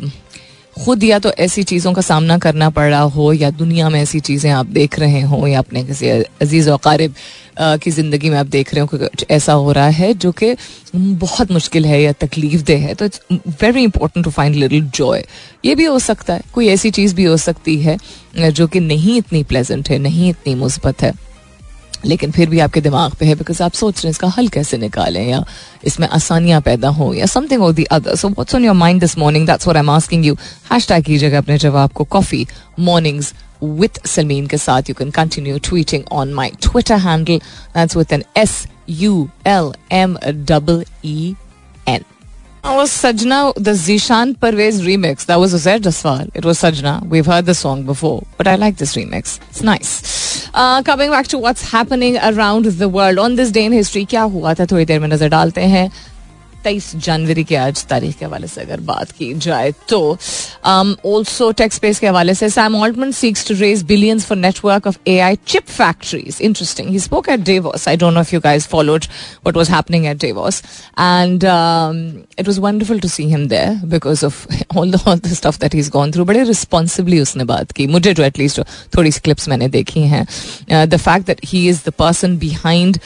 खुद 0.77 1.03
या 1.03 1.17
तो 1.19 1.29
ऐसी 1.39 1.63
चीज़ों 1.63 1.91
का 1.93 2.01
सामना 2.01 2.37
करना 2.37 2.69
पड़ 2.69 2.89
रहा 2.89 3.01
हो, 3.01 3.31
या 3.33 3.49
दुनिया 3.51 3.89
में 3.89 3.99
ऐसी 4.01 4.19
चीज़ें 4.19 4.49
आप 4.51 4.65
देख 4.67 4.99
रहे 4.99 5.21
हो, 5.21 5.45
या 5.47 5.59
अपने 5.59 5.83
किसी 5.83 6.09
अज़ीज़ 6.09 6.69
वकारब 6.69 7.13
की 7.83 7.91
ज़िंदगी 7.91 8.29
में 8.29 8.37
आप 8.37 8.45
देख 8.47 8.73
रहे 8.73 8.81
हो 8.81 8.87
कुछ 8.87 9.25
ऐसा 9.31 9.53
हो 9.53 9.71
रहा 9.71 9.87
है 9.89 10.13
जो 10.15 10.31
कि 10.33 10.55
बहुत 10.93 11.51
मुश्किल 11.51 11.85
है 11.85 12.01
या 12.01 12.11
तकलीफ़ 12.21 12.63
दे 12.63 12.75
है। 12.75 12.93
तो 12.93 13.05
it's 13.05 13.21
very 13.61 13.83
important 13.83 14.23
to 14.25 14.31
find 14.31 14.55
little 14.55 14.89
joy 14.95 15.23
ये 15.65 15.75
भी 15.75 15.85
हो 15.85 15.99
सकता 15.99 16.33
है, 16.33 16.41
कोई 16.53 16.67
ऐसी 16.67 16.91
चीज़ 16.91 17.15
भी 17.15 17.23
हो 17.23 17.37
सकती 17.39 17.77
है, 17.81 17.97
जो 18.37 18.67
कि 18.67 18.79
नहीं 18.79 19.17
इतनी 19.17 19.43
प्लेजेंट 19.43 19.89
है, 19.89 19.97
नहीं 19.99 20.29
इतनी 20.29 20.55
मुस्बत 20.55 21.01
है। 21.01 21.13
लेकिन 22.05 22.31
फिर 22.31 22.49
भी 22.49 22.59
आपके 22.59 22.81
दिमाग 22.81 23.13
पे 23.19 23.25
है 23.25 23.35
बिकॉज़ 23.35 23.61
आप 23.63 23.73
सोच 23.73 23.95
रहे 23.95 24.07
हैं 24.07 24.11
इसका 24.11 24.27
हल 24.37 24.47
कैसे 24.55 24.77
निकालें 24.77 25.25
या 25.27 25.43
इसमें 25.85 26.07
आसानियाँ 26.07 26.61
पैदा 26.61 26.89
हो 26.99 27.13
या 27.13 27.25
समथिंग 27.25 27.63
और 27.63 27.73
the 27.73 27.83
other 27.97 28.15
so 28.15 28.29
what's 28.29 28.55
on 28.55 28.65
your 28.65 28.75
mind 28.75 28.99
this 29.01 29.17
morning 29.17 29.47
that's 29.47 29.67
I 29.69 29.79
am 29.79 29.89
asking 29.89 30.25
you 30.25 30.37
hashtag 30.71 31.03
कीजिएगा 31.05 31.37
अपने 31.37 31.57
जवाब 31.57 31.91
को 31.91 32.03
कॉफ़ी 32.03 32.45
मॉर्निंग्स 32.79 33.33
with 33.61 33.99
Salmeen 34.03 34.47
के 34.49 34.57
साथ 34.57 34.93
can 34.93 35.11
continue 35.11 35.59
tweeting 35.59 36.03
on 36.11 36.33
my 36.33 36.49
Twitter 36.59 36.97
handle 36.97 37.39
that's 37.73 37.95
with 37.95 38.11
an 38.11 38.23
S 38.35 38.67
U 38.87 39.31
L 39.45 39.73
M 39.89 40.17
double 40.45 40.83
E 41.03 41.35
N. 41.87 42.05
That 42.63 42.75
was 42.75 42.91
Sajna, 42.91 43.53
the 43.55 43.71
Zishan 43.71 44.35
Parvez 44.35 44.81
remix. 44.81 45.25
That 45.25 45.39
was 45.39 45.53
Uzair 45.53 45.79
Jaswal. 45.79 46.29
It 46.35 46.43
was 46.43 46.59
Sajna. 46.59 47.07
We've 47.07 47.25
heard 47.25 47.45
the 47.45 47.55
song 47.55 47.83
before, 47.83 48.23
but 48.37 48.47
I 48.47 48.55
like 48.55 48.77
this 48.77 48.95
remix. 48.95 49.39
It's. 49.49 50.26
Coming 50.55 51.11
back 51.11 51.25
to 51.31 51.39
what's 51.39 51.73
happening 51.73 52.15
around 52.15 52.67
the 52.69 52.83
world 52.93 53.19
on 53.19 53.35
this 53.35 53.51
day 53.53 53.65
in 53.65 53.73
history 53.73 54.03
क्या 54.05 54.21
हुआ 54.21 54.53
था? 54.53 54.65
थोड़ी 54.65 54.85
देर 54.85 54.99
में 54.99 55.07
नज़र 55.07 55.29
डालते 55.29 55.61
हैं। 55.61 55.89
तेईस 56.67 56.95
जनवरी 57.03 57.43
के 57.43 57.55
आज 57.55 57.85
तारीख 57.89 58.17
के 58.17 58.25
हवाले 58.25 58.47
से 58.47 58.61
अगर 58.61 58.79
बात 58.87 59.11
की 59.17 59.33
जाए 59.43 59.71
तो 59.89 59.99
ऑल्सो 61.11 61.51
टेक्स 61.59 61.75
स्पेस 61.75 61.99
के 61.99 62.07
हवाले 62.07 62.33
से 62.35 62.49
Sam 62.49 62.75
Altman 62.75 63.11
seeks 63.19 63.47
to 63.47 63.55
raise 63.59 63.83
billions 63.87 64.25
for 64.25 64.37
network 64.37 64.87
of 64.87 64.97
A 65.07 65.17
I 65.19 65.35
chip 65.47 65.67
factories 65.67 66.37
interesting 66.41 66.89
he 66.89 66.99
spoke 66.99 67.29
at 67.29 67.39
Davos 67.49 67.87
I 67.87 67.97
don't 67.97 68.13
know 68.13 68.21
if 68.21 68.33
you 68.35 68.39
guys 68.43 68.67
followed 68.67 69.05
what 69.47 69.57
was 69.57 69.71
happening 69.71 70.05
at 70.05 70.17
Davos 70.21 70.61
and 70.99 71.43
it 72.39 72.47
was 72.47 72.59
wonderful 72.59 72.99
to 72.99 73.07
see 73.07 73.23
him 73.29 73.47
there 73.47 73.79
because 73.93 74.25
of 74.25 74.45
all 74.77 74.91
the 74.91 75.33
stuff 75.33 75.59
that 75.61 75.75
is 75.75 75.89
gone 75.91 76.11
through 76.11 76.25
बड़े 76.25 76.43
responsibly 76.43 77.19
उसने 77.19 77.43
बात 77.53 77.71
की। 77.71 77.87
मुझे 77.87 78.13
जो 78.13 78.23
at least 78.23 78.61
थोड़ी 78.97 79.11
सी 79.11 79.21
clips 79.23 79.49
मैंने 79.49 79.67
देखी 79.69 80.01
हैं। 80.07 80.25
The 80.89 80.97
fact 80.97 81.27
that 81.27 81.41
he 81.45 81.67
is 81.69 81.81
the 81.87 81.93
person 81.99 82.37
behind 82.37 82.99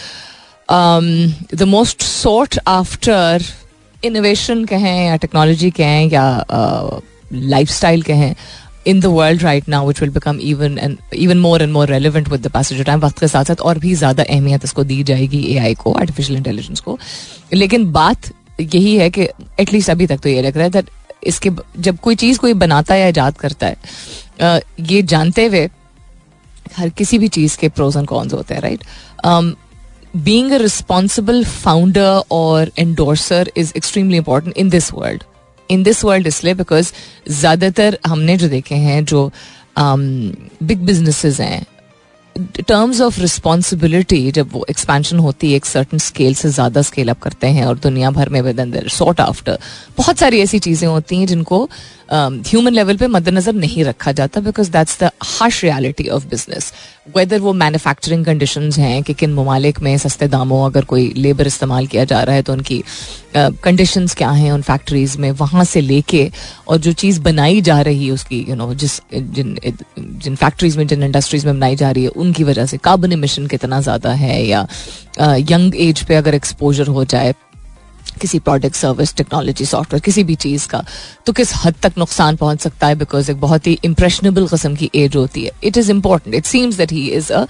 the 0.72 1.64
most 1.68 2.02
sought 2.02 2.60
after 2.68 3.44
innovation 4.04 4.66
कहें 4.66 5.06
या 5.08 5.16
टेक्नोलॉजी 5.16 5.70
कहें 5.72 6.10
या 6.12 6.24
लाइफ 7.34 7.70
स्टाइल 7.70 8.02
कहें 8.02 8.36
in 8.88 9.00
the 9.00 9.06
world 9.06 9.44
right 9.44 9.68
now 9.70 9.88
which 9.88 10.02
will 10.02 10.10
become 10.10 10.40
even 10.42 10.78
and 10.78 10.98
even 11.14 11.38
more 11.38 11.62
and 11.62 11.72
more 11.72 11.90
relevant 11.90 12.30
with 12.30 12.42
the 12.42 12.52
passage 12.52 12.82
time 12.86 13.00
वक्त 13.00 13.20
के 13.20 13.28
साथ 13.28 13.44
साथ 13.44 13.62
और 13.62 13.80
भी 13.80 13.94
ज़्यादा 13.96 14.24
अहमियत 14.24 14.64
इसको 14.64 14.84
दी 14.84 15.02
जाएगी 15.04 15.44
ए 15.46 15.58
आई 15.58 15.74
को 15.74 15.92
आर्टिफिशियल 15.94 16.38
इंटेलिजेंस 16.38 16.80
को। 16.80 16.98
लेकिन 17.54 17.92
बात 17.92 18.32
यही 18.62 18.96
है 18.98 19.10
कि 19.10 19.28
एटलीस्ट 19.60 19.90
अभी 19.90 20.08
तक 20.08 20.20
तो 20.20 20.30
ये 20.30 20.42
लग 20.42 20.58
रहा 20.58 20.64
है 20.64 20.72
दैट 20.72 20.90
इसके 21.24 21.50
जब 21.80 21.98
कोई 22.00 22.16
चीज़ 22.16 22.40
कोई 22.40 22.54
बनाता 22.54 22.94
है 22.94 23.00
या 23.02 23.08
ईजाद 23.08 23.38
करता 23.38 23.68
है 23.68 24.62
ये 24.80 25.02
जानते 25.04 25.46
हुए 25.46 25.68
हर 26.78 26.90
किसी 26.90 27.18
भी 27.18 27.28
चीज़ 27.28 27.58
के 27.58 27.70
प्रोज 27.70 27.98
एंड 27.98 28.08
कॉन्स 28.08 28.34
होते 28.34 28.54
हैं 28.54 28.62
right 28.62 28.84
being 30.14 30.52
a 30.52 30.60
responsible 30.60 31.44
founder 31.44 32.22
or 32.30 32.68
endorser 32.78 33.46
is 33.56 33.72
extremely 33.74 34.18
important 34.18 34.58
in 34.58 34.70
this 34.70 34.92
world. 34.92 35.24
In 35.70 35.84
this 35.84 36.04
world 36.06 36.28
इसलिए 36.28 36.54
बिकॉज़ 36.54 36.92
ज़्यादातर 37.30 37.98
हमने 38.08 38.36
जो 38.38 38.48
देखे 38.50 38.76
हैं 38.76 39.04
जो 39.06 39.32
बिग 39.78 40.78
um, 40.78 40.86
बिजनेसेस 40.86 41.40
हैं 41.40 41.66
टर्म्स 42.36 43.00
ऑफ़ 43.02 43.20
रिस्पॉन्सिबिलिटी 43.20 44.32
जब 44.32 44.52
वो 44.52 44.66
एक्सपेंशन 44.70 45.20
होती 45.20 45.50
है 45.52 45.56
एक 45.56 45.66
सर्टन 45.66 45.98
स्केल 45.98 46.34
से 46.34 46.50
ज़्यादा 46.50 46.82
स्केल 46.82 47.10
अप 47.10 47.20
करते 47.22 47.48
हैं 47.48 47.66
और 47.66 47.80
दुनिया 47.80 48.12
भर 48.12 48.30
में 48.30 48.42
विद 48.42 48.60
इन 48.60 48.88
सॉर्ट 48.90 49.20
आफ्टर 49.22 49.58
बहुत 49.98 50.18
सारी 50.18 50.40
ऐसी 50.42 50.60
चीज़ें 50.60 50.88
होती 50.88 51.18
हैं 51.18 51.28
जिनको 51.28 51.64
ह्यूमन 52.14 52.70
um, 52.70 52.76
लेवल 52.76 52.98
पे 52.98 53.08
मद्देनजर 53.08 53.54
नहीं 53.54 53.84
रखा 53.84 54.12
जाता 54.12 54.42
because 54.42 54.72
that's 54.72 55.00
the 55.04 55.12
harsh 55.24 55.64
reality 55.64 56.08
of 56.10 56.28
business 56.28 56.72
whether 57.06 57.40
वो 57.40 57.52
मैन्युफैक्चरिंग 57.54 58.26
कंडीशन 58.26 58.70
हैं 58.74 59.02
कि 59.04 59.14
किन 59.14 59.34
ममालिक 59.34 59.80
में 59.82 59.98
सस्ते 59.98 60.28
दामों 60.28 60.64
अगर 60.66 60.86
कोई 60.86 61.08
लेबर 61.18 61.48
इस्तेमाल 61.48 61.88
किया 61.88 62.04
जा 62.06 62.22
रहा 62.24 62.36
है 62.36 62.42
तो 62.42 62.54
उनकी 62.54 62.84
कंडीशन 63.36 64.08
uh, 64.08 64.18
क्या 64.18 64.30
हैं 64.32 64.52
उन 64.52 64.62
फैक्ट्रीज 64.62 65.16
में 65.18 65.30
वहाँ 65.32 65.64
से 65.64 65.82
लेके 65.82 66.30
और 66.68 66.78
जो 66.78 66.92
चीज़ 66.94 67.20
बनाई 67.22 67.62
जा 67.62 67.80
रही 67.82 68.06
है 68.08 68.12
उसकी 68.12 68.46
यू 68.50 68.56
नो 68.56 68.74
जिस 68.76 69.00
जिन 69.14 69.58
जिन 69.98 70.36
फैक्ट्रीज 70.36 70.78
में 70.78 70.86
जिन 70.88 71.04
इंडस्ट्रीज़ 71.04 71.46
में 71.46 71.56
बनाई 71.56 71.76
जा 71.76 71.92
रही 71.92 72.04
है 72.04 72.10
उनकी 72.18 72.44
वजह 72.44 72.66
से 72.66 72.78
कार्बन 72.80 73.12
इमिशन 73.12 73.48
कितना 73.48 73.82
ज़्यादा 73.82 74.12
है 74.16 74.42
या 74.46 74.68
यंग 75.20 75.76
एज 75.80 76.04
पे 76.04 76.16
अगर 76.16 76.36
एक्सपोजर 76.36 76.88
हो 76.90 77.06
जाए 77.06 77.34
किसी 78.22 78.40
प्रोडक्ट 78.40 78.76
सर्विस 78.76 79.16
टेक्नोलॉजी 79.16 79.66
सॉफ्टवेयर 79.66 80.02
किसी 80.06 80.24
भी 80.24 80.36
चीज़ 80.38 80.68
का 80.68 80.84
तो 81.26 81.34
किस 81.34 81.54
हद 81.56 81.76
तक 81.84 81.94
नुकसान 81.98 82.36
पहुँच 82.36 82.62
सकता 82.62 82.88
है? 82.88 82.96
बिकॉज़ 82.96 83.32
एक 83.32 83.40
बहुत 83.42 83.68
ही 83.68 83.78
इंप्रेशनेबल 83.86 84.48
किस्म 84.48 84.76
की 84.76 84.90
एज 84.96 85.16
होती 85.16 85.44
है। 85.44 85.52
It 85.64 85.78
is 85.78 85.92
important 85.92 86.36
it 86.36 86.46
seems 86.46 86.76
that 86.78 86.92
he 86.92 87.08
is 87.10 87.32
a 87.34 87.46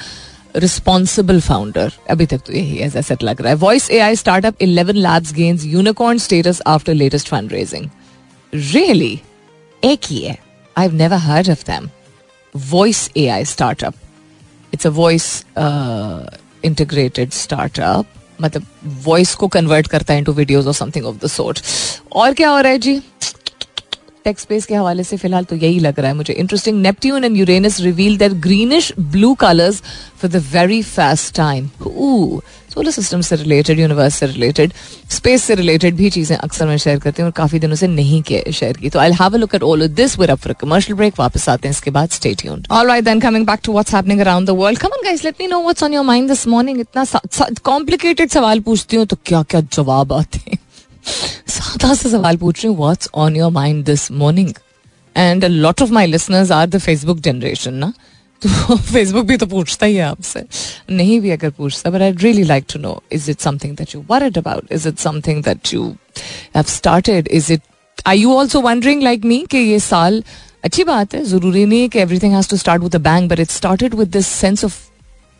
responsible 0.55 1.39
founder 1.41 1.93
अभी 2.09 2.25
तक 2.25 2.41
तो 2.47 2.53
यही 2.53 2.77
एज 2.83 2.97
सेट 2.97 3.23
लग 3.23 3.41
रहा 3.41 3.49
है। 3.49 3.55
Voice 3.57 3.89
A 3.91 3.99
I 3.99 4.15
startup 4.15 4.61
ElevenLabs 4.97 5.33
gains 5.33 5.65
unicorn 5.65 6.17
status 6.19 6.61
after 6.67 6.93
latest 6.93 7.27
fund 7.27 7.51
raising 7.53 7.89
really 8.53 9.19
एक 9.83 10.05
ही 10.05 10.21
है। 10.21 10.37
I 10.75 10.85
have 10.87 10.95
never 10.95 11.17
heard 11.17 11.49
of 11.49 11.63
them 11.67 11.89
voice 12.55 13.09
A 13.17 13.27
I 13.27 13.45
startup 13.45 13.93
it's 14.73 14.87
a 14.87 14.89
voice 14.91 15.45
integrated 16.63 17.31
startup 17.33 18.05
मतलब 18.41 18.65
वॉइस 19.05 19.33
को 19.36 19.48
convert 19.48 19.88
करता 19.88 20.13
है 20.13 20.19
इनटू 20.19 20.33
वीडियोस 20.33 20.67
और 20.67 20.74
something 20.74 21.05
of 21.05 21.25
the 21.25 21.27
sort 21.29 21.62
और 22.12 22.33
क्या 22.33 22.50
हो 22.50 22.60
रहा 22.60 22.71
है 22.71 22.77
जी? 22.77 23.00
टेक 24.25 24.39
स्पेस 24.39 24.65
के 24.65 24.75
हवाले 24.75 25.03
से 25.03 25.17
फ़िलहाल 25.17 25.43
तो 25.43 25.55
यही 25.55 25.79
लग 25.79 26.00
रहा 26.00 26.07
है 26.07 26.15
मुझे। 26.15 26.33
Interesting 26.33 26.81
Neptune 26.81 27.24
and 27.24 27.38
Uranus 27.38 27.79
reveal 27.79 28.17
that 28.17 28.31
greenish 28.41 28.91
blue 29.00 29.33
colours 29.36 29.81
for 30.21 30.31
the 30.31 30.43
very 30.53 30.81
fast 30.83 31.36
time 31.36 31.69
solar 32.73 32.91
system 32.91 33.21
से 33.21 33.35
रिलेटेड 33.35 33.79
यूनिवर्स 33.79 34.15
से 34.15 34.25
रिलेटेड 34.25 34.73
स्पेस 35.11 35.43
से 35.43 35.55
रिलेटेड 35.55 35.95
भी 35.95 36.09
चीज़ें 36.09 36.35
अक्सर 36.37 36.67
मैं 36.67 36.77
शेयर 36.77 36.99
करती 36.99 37.21
हूँ 37.21 37.27
और 37.27 37.33
काफ़ी 37.37 37.59
दिनों 37.59 37.75
से 37.75 37.87
नहीं 37.87 38.21
शेयर 38.51 38.77
की। 38.77 38.89
तो 38.89 38.99
I 38.99 39.11
have 39.21 39.33
a 39.33 39.37
look 39.37 39.55
at 39.55 39.63
all 39.63 39.87
this 39.89 40.17
with 40.19 40.29
up 40.29 40.47
commercial 40.61 40.97
break 40.97 41.19
वापस 41.19 41.47
आते 41.49 41.67
हैं 41.67 41.75
इसके 41.75 41.91
बाद. 41.91 42.09
Stay 42.11 42.33
tuned 42.41 42.67
alright 42.71 43.03
then 43.05 43.19
coming 43.19 43.45
back 43.45 43.59
to 43.63 43.71
what's 43.71 43.95
happening 43.95 44.19
around 44.21 44.47
the 44.47 44.55
world 44.59 44.79
come 44.79 44.93
on 44.93 45.03
guys 45.05 45.23
let 45.25 45.35
me 45.41 45.47
know 45.47 45.61
what's 45.61 45.83
on 45.83 45.93
your 45.93 46.05
mind 46.05 46.27
this 46.29 46.47
morning 46.47 46.79
इतना 46.79 47.05
complicated 47.63 48.29
सवाल 48.31 48.59
पूछती 48.61 48.97
हूँ 48.97 49.05
तो 49.05 49.17
क्या 49.25 49.43
क्या 49.43 49.61
जवाब 49.73 50.13
आते 50.13 50.39
हैं? 50.47 50.57
सादा 51.49 51.93
सा 51.93 52.09
सवाल 52.09 52.37
पूछ 52.37 52.63
रही 52.63 52.67
हूँ 52.67 52.77
what's 52.77 53.09
on 53.15 53.35
your 53.35 53.51
mind 53.51 53.83
this 53.85 54.11
morning 54.13 54.49
and 55.15 55.45
lot 55.45 55.81
of 55.81 55.91
my 55.91 56.07
listeners 56.07 56.51
are 56.51 56.67
the 56.67 56.77
Facebook 56.79 57.19
generation 57.19 57.73
ना? 57.73 57.91
तो 58.43 58.75
फेसबुक 58.91 59.25
भी 59.25 59.38
तो 59.38 59.45
पूछता 59.45 59.86
ही 59.86 59.95
है 59.95 60.03
आपसे। 60.03 60.43
नहीं 60.89 61.19
भी 61.21 61.29
अगर 61.29 61.50
पूछता 61.50 61.89
but 61.89 62.01
I 62.01 62.12
really 62.12 62.43
like 62.43 62.65
to 62.74 62.79
know 62.79 63.01
is 63.12 63.31
it 63.31 63.39
something 63.39 63.75
that 63.77 63.95
you 63.95 64.03
worried 64.12 64.38
about 64.38 64.71
is 64.71 64.88
it 64.88 65.00
something 65.00 65.43
that 65.43 65.74
you 65.74 65.95
have 66.55 66.63
started 66.63 67.27
is 67.27 67.53
it 67.53 67.62
I 68.05 68.19
you 68.19 68.33
also 68.33 68.62
wondering 68.62 69.03
like 69.03 69.25
me 69.25 69.45
कि 69.51 69.57
ये 69.57 69.79
साल 69.79 70.24
अच्छी 70.63 70.83
बात 70.83 71.13
है, 71.15 71.24
ज़रूरी 71.25 71.65
नहीं 71.65 71.81
है 71.81 71.88
कि 71.88 72.00
everything 72.00 72.33
has 72.33 72.50
to 72.50 72.57
start 72.57 72.83
with 72.83 72.95
a 72.95 73.27
but 73.27 73.39
it 73.39 73.50
started 73.50 73.93
with 73.93 74.07
this 74.07 74.27
sense 74.27 74.65
of 74.65 74.79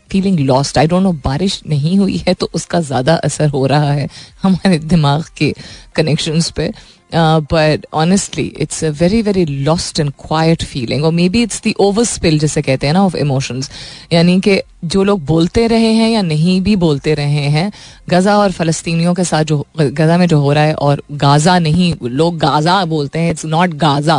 feeling 0.10 0.39
lost 0.39 0.77
I 0.77 0.88
don't 0.88 1.03
know 1.03 1.12
बारिश 1.25 1.62
नहीं 1.67 1.98
हुई 1.98 2.17
है 2.17 2.34
तो 2.34 2.50
उसका 2.53 2.79
ज़्यादा 2.81 3.15
असर 3.15 3.50
हो 3.50 3.65
रहा 3.67 3.91
है 3.91 4.10
हमारे 4.43 4.77
दिमाग 4.77 5.24
के 5.38 5.53
कनेक्शंस 5.96 6.50
पे। 6.51 6.72
But 7.13 7.86
honestly 7.94 8.44
it's 8.60 8.84
a 8.84 8.89
very 9.00 9.22
very 9.22 9.46
lost 9.46 10.00
and 10.00 10.12
quite 10.20 10.63
feeling 10.63 11.06
और 11.06 11.12
may 11.12 11.27
be 11.30 11.41
it's 11.44 11.62
the 11.63 11.74
over 11.80 12.03
spill 12.06 12.39
जिसे 12.39 12.62
कहते 12.62 12.88
हैं 12.88 12.94
ना 12.94 13.03
ऑफ़ 13.06 13.18
इमोशंस 13.18 13.70
यानी 14.13 14.39
कि 14.39 14.60
जो 14.86 15.03
लोग 15.03 15.25
बोलते 15.25 15.65
रहे 15.68 15.91
हैं 15.94 16.10
या 16.10 16.22
नहीं 16.22 16.60
भी 16.62 16.75
बोलते 16.75 17.13
रहे 17.13 17.44
हैं, 17.50 17.72
गज़ा 18.10 18.38
और 18.38 18.51
फ़लस्तीनियों 18.51 19.13
के 19.13 19.24
साथ 19.24 19.44
जो 19.44 19.65
गज़ा 19.80 20.18
में 20.18 20.27
जो 20.27 20.39
हो 20.41 20.53
रहा 20.53 20.63
है 20.63 20.74
और 20.75 21.01
गाज़ा 21.12 21.58
नहीं, 21.60 21.94
लोग 22.03 22.38
गाज़ा 22.38 22.84
बोलते 22.86 23.20
हैं 23.20 23.32
it's 23.32 23.46
not 23.46 23.74
Gaza. 23.75 24.18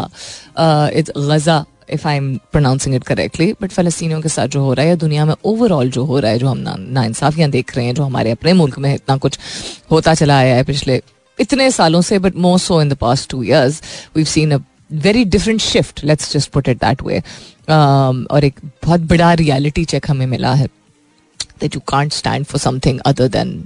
It's 0.95 1.13
Gaza 1.19 1.65
if 1.91 2.07
I 2.09 2.17
am 2.17 2.35
pronouncing 2.53 2.95
it 2.95 3.05
correctly 3.05 3.53
but 3.63 3.71
फ़लस्तीनियों 3.73 4.21
के 4.21 4.29
साथ 4.29 4.49
जो 4.49 4.61
हो 4.61 4.73
रहा 4.73 4.85
है 4.85 4.91
या 4.91 4.97
दुनिया 4.97 5.25
में 5.25 5.35
ओवरऑल 5.45 5.91
जो 5.91 6.05
हो 6.05 6.19
रहा 6.19 6.31
है, 6.31 6.39
जो 6.39 6.49
हम 6.49 6.59
ना 6.59 6.77
नाइंसाफ़ियाँ 6.79 7.51
देख 7.51 7.77
रहे 7.77 7.87
हैं, 7.87 7.95
जो 7.95 8.03
हमारे 8.03 8.31
अपने 8.31 8.53
मुल्क 8.53 8.79
में 8.79 8.95
इतना 8.95 9.17
कुछ 9.17 9.39
होता 9.91 10.15
चला 10.15 10.39
आया 10.39 10.55
है 10.57 10.65
पिछले 10.65 11.01
इतने 11.43 11.71
सालों 11.71 12.01
से 12.03 12.19
but 12.19 12.37
more 12.45 12.59
so 12.59 12.81
in 12.83 12.89
the 12.89 12.97
past 13.01 13.29
two 13.31 13.43
years 13.43 13.81
we 14.17 14.25
seen 14.35 14.53
a 14.53 14.59
very 15.05 15.25
different 15.25 15.61
shift 15.61 16.05
let's 16.05 16.33
just 16.33 16.51
put 16.53 16.69
it 16.69 16.79
that 16.85 17.03
way 17.03 17.19
और 17.71 18.45
एक 18.45 18.61
बहुत 18.85 19.01
बड़ा 19.13 19.33
रियलिटी 19.43 19.85
चेक 19.85 20.11
हमें 20.11 20.27
मिला 20.27 20.55
है 20.55 20.67
that 21.61 21.75
you 21.75 21.81
can't 21.89 22.13
stand 22.13 22.45
for 22.47 22.61
something 22.61 23.01
other 23.07 23.29
than 23.37 23.65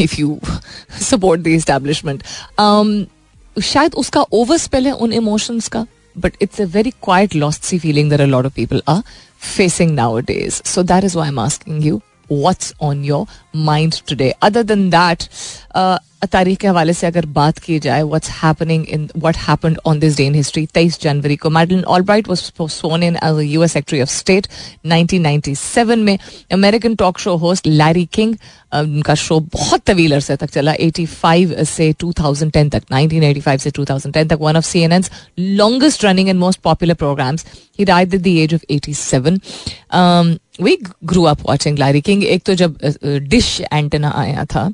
if 0.00 0.20
you 0.20 0.38
support 1.02 1.40
the 1.40 1.46
establishment 1.60 2.22
शायद 3.56 3.94
उसका 3.98 4.20
over 4.32 4.58
spell 4.58 4.86
है 4.86 4.92
उन 4.92 5.12
इमोशंस 5.12 5.68
का 5.68 5.86
but 6.16 6.36
it's 6.42 6.60
a 6.60 6.64
very 6.74 6.90
quite 7.02 7.34
lost 7.34 7.64
see 7.64 7.78
feeling 7.78 8.10
there 8.10 8.20
a 8.20 8.26
lot 8.26 8.46
of 8.46 8.54
people 8.54 8.82
are 8.88 9.02
facing 9.40 9.94
nowadays. 9.94 10.60
So 10.64 10.82
that 10.84 11.04
is 11.04 11.14
why 11.16 11.26
I'm 11.28 11.38
asking 11.38 11.82
you 11.82 12.02
what's 12.28 12.74
on 12.80 13.04
your 13.04 13.26
mind 13.54 13.92
today. 14.06 14.34
Other 14.42 14.62
than 14.62 14.90
that, 14.90 15.28
uh, 15.74 15.98
तारीख 16.26 16.58
के 16.58 16.66
हवाले 16.68 16.92
से 16.92 17.06
अगर 17.06 17.26
बात 17.34 17.58
की 17.58 17.78
जाए 17.80 18.02
what's 18.02 18.30
happening 18.42 18.84
in 18.88 19.08
what 19.16 19.36
happened 19.36 19.78
on 19.86 19.98
this 20.00 20.16
day 20.16 20.24
in 20.26 20.34
history 20.34 20.64
तेईस 20.74 20.98
जनवरी 21.00 21.36
को 21.36 21.50
Madeleine 21.50 21.84
Albright 21.96 22.28
was 22.28 22.38
sworn 22.60 23.02
in 23.02 23.16
US 23.42 23.72
secretary 23.72 24.00
of 24.02 24.10
state 24.10 24.46
1997 24.86 25.96
में 25.96 26.18
American 26.52 26.94
talk 26.94 27.18
show 27.18 27.36
host 27.36 27.66
Larry 27.66 28.04
King 28.12 28.34
उनका 28.74 29.14
शो 29.14 29.38
बहुत 29.52 29.80
तवील 29.86 30.14
अरसे 30.14 30.36
तक 30.36 30.50
चला 30.50 30.74
85 30.80 31.64
से 31.66 31.92
2010 32.04 32.72
तक 32.72 32.82
1985 32.92 33.58
से 33.58 33.70
2010 33.70 34.28
तक 34.30 34.38
one 34.40 34.56
of 34.56 34.64
C 34.64 34.80
N 34.80 35.02
longest 35.38 36.04
running 36.04 36.28
and 36.28 36.38
most 36.38 36.60
popular 36.62 36.94
programmes 36.94 37.46
he 37.78 37.84
died 37.84 38.14
at 38.14 38.20
the 38.20 38.26
age 38.26 38.54
of 38.54 38.66
87 38.72 40.36
we 40.62 40.76
grew 41.04 41.22
up 41.24 41.48
watching 41.48 41.78
Larry 41.78 42.00
King 42.00 42.24
एक 42.24 42.42
तो 42.46 42.54
जब 42.54 42.78
डिश 43.04 43.60
एंटेना 43.72 44.12
आया 44.16 44.44
था 44.54 44.68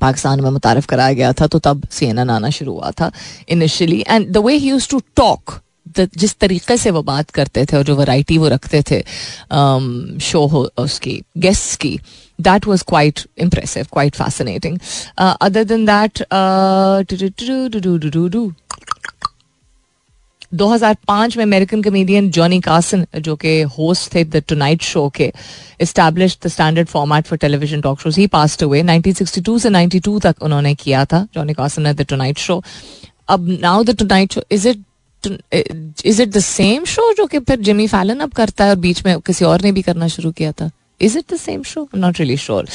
पाकिस्तान 0.00 0.40
में 0.40 0.50
मुतारफ 0.50 0.86
कराया 0.86 1.12
गया 1.12 1.32
था 1.32 1.46
तो 1.46 1.58
तब 1.58 1.86
सी 1.90 2.06
एन 2.06 2.18
एन 2.18 2.30
आना 2.30 2.50
शुरू 2.50 2.72
हुआ 2.72 2.90
था 2.90 3.10
initially 3.48 4.04
and 4.08 4.30
the 4.32 4.44
way 4.46 4.54
he 4.54 4.68
use 4.68 4.88
to 4.90 5.00
talk 5.16 5.60
जिस 5.96 6.38
तरीके 6.38 6.76
से 6.76 6.90
वो 6.90 7.02
बात 7.02 7.30
करते 7.30 7.64
थे 7.64 7.76
और 7.76 7.82
जो 7.84 7.96
वैरायटी 7.96 8.38
वो 8.38 8.48
रखते 8.48 8.82
थे 8.90 9.00
शो 10.20 10.38
um, 10.38 10.50
हो 10.52 10.68
उसकी 10.78 11.22
गेस्ट 11.38 11.80
की 11.80 11.98
that 12.38 12.66
was 12.66 12.84
quite 12.88 13.20
impressive 13.38 13.86
quite 13.92 14.16
fascinating 14.16 14.78
other 15.18 15.64
than 15.64 15.86
that 15.86 16.22
2005 20.52 21.36
में 21.36 21.44
अमेरिकन 21.44 21.82
कमेडियन 21.82 22.30
जॉनी 22.30 22.60
कार्सन 22.60 23.06
जो 23.16 23.34
कि 23.36 23.60
होस्ट 23.78 24.14
थे 24.14 24.24
द 24.24 24.42
टुनाइट 24.48 24.82
शो 24.82 25.08
के 25.08 25.32
establish 25.80 26.38
the 26.44 26.48
standard 26.48 26.88
format 26.88 27.26
for 27.26 27.38
television 27.38 27.80
talk 27.80 28.00
shows 28.00 28.20
he 28.20 28.26
past 28.26 28.62
हुए 28.62 28.82
1962 28.82 29.58
से 29.60 29.70
92 29.70 30.20
तक 30.22 30.42
उन्होंने 30.42 30.74
किया 30.74 31.04
था 31.04 31.26
जॉनी 31.34 31.54
कार्सन 31.54 31.82
ने 31.82 31.94
द 31.94 32.06
टुनाइट 32.08 32.38
शो 32.38 32.62
अब 33.28 33.48
now 33.62 33.82
the 33.84 33.96
Tonight 33.98 34.32
Show 34.32 34.42
is 34.52 34.68
it 34.68 34.82
is 36.06 36.22
it 36.22 36.28
the 36.28 36.38
same 36.38 36.84
show 36.84 37.12
जो 37.12 37.26
कि 37.26 37.38
फिर 37.38 37.60
जिमी 37.60 37.86
फैलन 37.86 38.20
अब 38.20 38.32
करता 38.32 38.64
है 38.64 38.70
और 38.70 38.76
बीच 38.76 39.04
में 39.06 39.18
किसी 39.20 39.44
और 39.44 39.62
ने 39.62 39.72
भी 39.72 39.82
करना 39.82 40.08
शुरू 40.08 40.30
किया 40.32 40.52
था? 40.52 40.70
Is 41.00 41.18
it 41.18 41.32
the 41.32 41.36
same 41.36 41.62
show 41.62 41.88
not 41.96 42.18
really 42.20 42.36
sure 42.36 42.68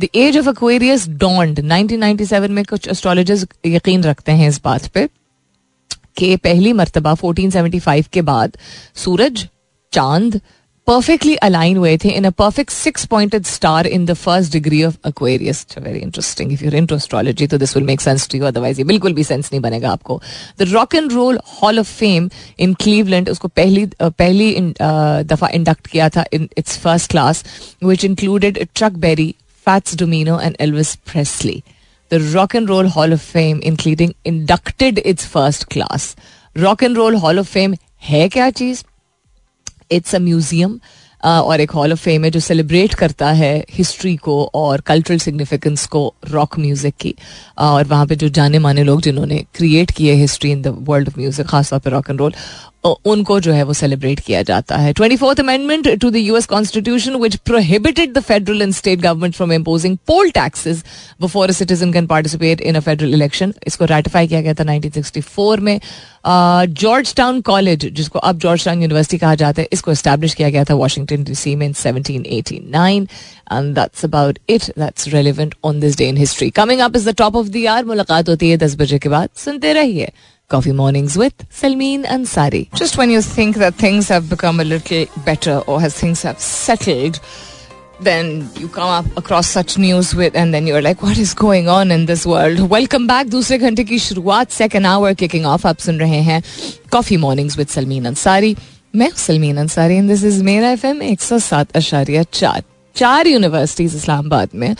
the 0.00 0.08
age 0.14 0.38
of 0.38 0.48
Aquarius 0.48 1.08
dawned 1.08 1.60
1997 1.60 2.48
में 2.48 2.64
कुछ 2.64 2.88
एस्ट्रोलॉजर्स 2.88 3.46
यकीन 3.66 4.02
रखते 4.04 4.32
हैं 4.32 4.48
इस 4.48 4.60
बात 4.64 4.86
पे। 4.86 5.08
के 6.16 6.36
पहली 6.36 6.72
मरतबा 6.72 7.14
1475 7.14 8.06
के 8.08 8.22
बाद 8.22 8.56
सूरज, 9.04 9.46
चाँद 9.92 10.40
परफेक्टली 10.86 11.34
अलाइन 11.36 11.76
हुए 11.76 11.96
थे 12.04 12.08
in 12.08 12.24
a 12.24 12.30
perfect 12.30 12.70
six 12.70 13.04
pointed 13.06 13.44
star 13.46 13.86
in 13.86 14.06
the 14.06 14.14
first 14.14 14.52
degree 14.52 14.82
of 14.84 14.96
Aquarius 15.04 15.66
very 15.78 15.98
interesting 15.98 16.52
if 16.52 16.64
you're 16.64 16.74
in 16.74 16.86
astrology 16.92 17.46
तो 17.46 17.58
this 17.58 17.76
will 17.76 17.84
make 17.86 18.00
sense 18.00 18.28
to 18.28 18.38
you 18.38 18.44
otherwise 18.44 18.78
ये 18.78 18.84
बिल्कुल 18.84 19.12
भी 19.12 19.24
सेंस 19.24 19.50
नहीं 19.52 19.60
बनेगा 19.60 19.90
आपको. 19.90 20.20
The 20.58 20.62
Rock 20.62 20.94
and 20.94 21.12
Roll 21.12 21.38
Hall 21.62 21.78
of 21.78 21.92
Fame 21.98 22.28
in 22.58 22.74
Cleveland 22.74 23.28
उसको 23.28 23.48
पहली 23.48 23.86
पहली 24.02 24.54
दफ़ा 25.32 25.48
इंडक्ट 25.48 25.86
किया 25.86 26.08
था 26.08 26.24
in 26.32 26.48
its 26.58 26.78
first 26.78 27.10
class 27.10 27.44
which 27.84 28.04
included 28.04 28.66
truck 28.74 28.92
Berry 29.06 29.34
Fats 29.66 29.96
Domino 29.96 30.40
and 30.40 30.56
Elvis 30.60 30.94
Presley 31.12 31.62
the 32.10 32.20
Rock 32.20 32.54
and 32.54 32.68
Roll 32.68 32.88
Hall 32.88 33.12
of 33.12 33.20
Fame, 33.22 33.60
including 33.62 34.14
inducted 34.24 34.98
its 35.10 35.26
first 35.34 35.68
class. 35.70 36.14
Rock 36.56 36.82
and 36.82 36.96
Roll 36.96 37.18
Hall 37.18 37.38
of 37.38 37.48
Fame 37.48 37.76
है 38.02 38.28
क्या 38.28 38.50
चीज़? 38.50 38.82
It's 39.92 40.14
a 40.14 40.18
museum 40.18 40.78
और 41.24 41.60
एक 41.60 41.70
hall 41.70 41.92
of 41.92 41.98
fame 42.00 42.24
है 42.24 42.30
जो 42.30 42.40
celebrate 42.40 42.94
करता 42.94 43.30
है 43.40 43.52
history 43.70 44.14
को 44.16 44.34
और 44.54 44.80
कल्चरल 44.80 45.18
सिग्निफिकेंस 45.18 45.86
को 45.86 46.02
रॉक 46.30 46.58
म्यूज़िक 46.58 46.94
की. 47.00 47.14
और 47.58 47.84
वहाँ 47.86 48.06
पे 48.06 48.16
जो 48.16 48.28
जाने 48.28 48.58
माने 48.58 48.84
लोग 48.84 49.02
जिन्होंने 49.02 49.44
क्रिएट 49.54 49.90
किए 49.96 50.14
history 50.20 50.50
in 50.52 50.62
the 50.62 50.74
world 50.88 51.08
of 51.08 51.18
music 51.18 51.46
खासतौर 51.46 51.78
पर 51.78 51.90
रॉक 51.90 52.10
एंड 52.10 52.20
रोल 52.20 52.32
उनको 52.84 53.38
जो 53.40 53.52
है 53.52 53.62
वो 53.62 53.72
सेलिब्रेट 53.72 54.20
किया 54.20 54.42
जाता 54.42 54.76
है। 54.76 54.92
Twenty 54.92 55.16
fourth 55.16 55.40
amendment 55.40 55.88
to 56.00 56.10
the 56.10 56.16
US 56.16 56.46
constitution 56.46 57.16
which 57.22 57.36
prohibited 57.46 58.12
the 58.12 58.20
federal 58.20 58.62
and 58.62 58.72
state 58.74 59.00
government 59.00 59.34
from 59.34 59.52
imposing 59.52 59.96
poll 60.06 60.30
taxes 60.30 60.82
before 61.20 61.48
a 61.48 61.52
citizen 61.52 61.92
can 61.92 62.06
participate 62.06 62.60
in 62.60 62.74
a 62.74 62.80
federal 62.80 63.14
election 63.14 63.54
इसको 63.66 63.84
ratify 63.86 64.28
किया 64.28 64.40
गया 64.40 64.54
था 64.54 64.64
1964 64.64 65.60
में। 65.60 65.80
जॉर्ज 66.26 67.14
टाउन 67.16 67.40
कॉलेज 67.40 67.86
जिसको 67.86 68.18
अब 68.18 68.38
George 68.38 68.64
town 68.64 68.82
university 68.82 69.18
कहा 69.18 69.34
जाता 69.34 69.62
है, 69.62 69.68
इसको 69.72 69.94
स्टैब्लिश 69.94 70.34
किया 70.34 70.50
गया 70.50 70.64
था 70.64 70.74
वॉशिंगटन 70.74 71.24
डीसी 71.24 71.54
में 71.56 71.66
in 71.66 71.72
1789 71.74 73.06
and 73.52 73.74
that's 73.74 74.04
about 74.04 74.38
it 74.48 74.64
that's 74.78 75.08
relevant 75.08 75.54
on 75.64 75.80
this 75.80 75.96
day 75.98 76.08
in 76.08 76.16
history 76.16 76.50
coming 76.52 76.80
up 76.80 76.96
is 76.96 77.08
the 77.10 77.14
top 77.18 77.36
of 77.36 77.48
the 77.48 77.56
year 77.56 77.84
मुलाकात 77.84 78.28
होती 78.28 78.50
है 78.50 78.56
दस 78.56 78.76
बजे 78.78 78.98
के 78.98 79.08
बाद। 79.08 79.28
सुनते 79.36 79.72
रहिए 79.72 80.12
Coffee 80.50 80.72
Mornings 80.72 81.16
with 81.16 81.48
Salmeen 81.48 82.04
Ansari. 82.04 82.74
Just 82.74 82.98
when 82.98 83.08
you 83.08 83.22
think 83.22 83.56
that 83.56 83.74
things 83.76 84.08
have 84.08 84.28
become 84.28 84.60
a 84.60 84.64
little 84.64 85.06
better 85.24 85.62
or 85.66 85.80
as 85.80 85.94
things 85.94 86.22
have 86.22 86.40
settled, 86.40 87.20
then 88.00 88.50
you 88.56 88.68
come 88.68 88.88
up 88.88 89.06
across 89.16 89.46
such 89.46 89.78
news 89.78 90.14
with 90.14 90.34
and 90.34 90.52
then 90.52 90.66
you're 90.66 90.82
like 90.82 91.02
what 91.02 91.16
is 91.16 91.34
going 91.34 91.68
on 91.68 91.92
in 91.92 92.06
this 92.06 92.26
world? 92.26 92.68
Welcome 92.68 93.06
back. 93.06 93.26
दूसरे 93.26 93.58
घंटे 93.58 93.84
की 93.84 93.98
शुरुआत 93.98 94.50
second 94.50 94.86
hour 94.86 95.14
kicking 95.14 95.46
off. 95.46 95.66
आप 95.66 95.78
सुन 95.78 96.00
रहे 96.00 96.42
coffee 96.90 97.16
mornings 97.16 97.56
with 97.56 97.68
Salmeen 97.68 98.04
Ansari 98.04 98.56
मैं 98.96 99.10
and 99.10 99.70
this 99.70 100.18
is 100.18 100.24
this 100.24 100.24
is 100.24 100.42
मेरा 100.42 100.70
FM 100.70 101.00
107.4 101.00 102.62
चार 102.96 103.26
universities 103.26 103.94
Islamabad 103.96 104.48
में 104.54 104.74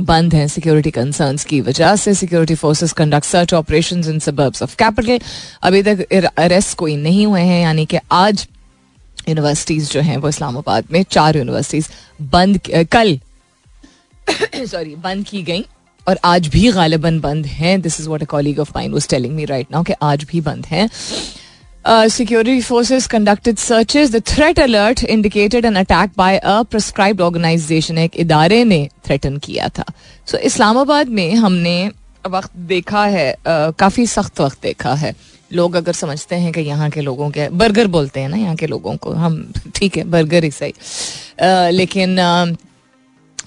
बंद 0.00 0.34
हैं 0.34 0.46
सिक्योरिटी 0.48 0.90
कंसर्न्स 0.90 1.44
की 1.44 1.60
वजह 1.60 1.94
से। 1.96 2.14
Security 2.14 2.54
forces 2.54 2.92
conduct 2.92 3.26
search 3.26 3.54
operation 3.54 4.04
in 4.10 4.18
suburbs 4.18 4.62
of 4.62 4.76
capital 4.76 5.18
अभी 5.62 5.82
तक 5.82 6.00
अरेस्ट 6.38 6.76
कोई 6.78 6.96
नहीं 6.96 7.26
हुए 7.26 7.40
हैं, 7.40 7.62
यानी 7.62 7.86
कि 7.86 7.98
आज 8.12 8.46
यूनिवर्सिटीज 9.28 9.92
जो 9.92 10.00
हैं 10.00 10.16
वो 10.16 10.28
इस्लामाबाद 10.28 10.84
में 10.92 11.02
चार 11.10 11.36
यूनिवर्सिटीज 11.36 11.88
बंद 12.22 12.60
कल 12.92 13.18
सॉरी 14.66 14.94
बंद 14.96 15.24
की 15.24 15.42
गई 15.42 15.64
और 16.06 16.18
आज 16.24 16.48
भी 16.48 16.70
गालिबन 16.72 17.18
बंद 17.20 17.46
हैं। 17.46 17.80
This 17.80 18.00
is 18.00 18.08
what 18.08 18.22
a 18.22 18.26
colleague 18.26 18.58
of 18.58 18.70
mine 18.76 18.92
was 18.94 19.08
telling 19.08 19.34
me 19.34 19.44
right 19.44 19.66
now 19.72 19.82
कि 19.82 19.92
आज 20.02 20.24
भी 20.24 20.40
बंद 20.40 20.66
हैं। 20.66 20.88
Security 21.86 22.60
forces 22.60 23.06
conducted 23.06 23.56
searches 23.58 24.14
the 24.14 24.20
threat 24.26 24.60
alert 24.60 25.02
indicated 25.04 25.64
an 25.64 25.76
attack 25.76 26.10
by 26.16 26.38
a 26.38 26.62
prescribed 26.62 27.20
organisation 27.20 27.98
एक 27.98 28.16
इदारे 28.16 28.62
ने 28.64 28.88
थ्रेटन 29.06 29.36
किया 29.38 29.68
था। 29.68 29.84
सो 30.26 30.36
so, 30.36 30.42
इस्लामाबाद 30.42 31.08
में 31.08 31.34
हमने 31.34 31.90
वक्त 32.26 32.56
देखा 32.56 33.04
है 33.06 33.32
uh, 33.34 33.72
काफ़ी 33.78 34.06
सख्त 34.06 34.40
वक्त 34.40 34.62
देखा 34.62 34.94
है। 34.94 35.14
लोग 35.50 35.74
अगर 35.76 35.92
समझते 35.92 36.36
हैं 36.36 36.52
कि 36.52 36.60
यहाँ 36.60 36.90
के 36.90 37.00
लोगों 37.00 37.30
के 37.30 37.48
बर्गर 37.48 37.86
बोलते 37.86 38.20
हैं 38.20 38.28
ना 38.28 38.36
यहाँ 38.36 38.56
के 38.56 38.66
लोगों 38.66 38.96
को 38.96 39.12
हम 39.14 39.52
ठीक 39.74 39.96
है 39.96 40.04
बर्गर 40.04 40.44
ही 40.44 40.50
सही। 40.50 40.72
Uh, 40.72 41.70
लेकिन 41.72 42.18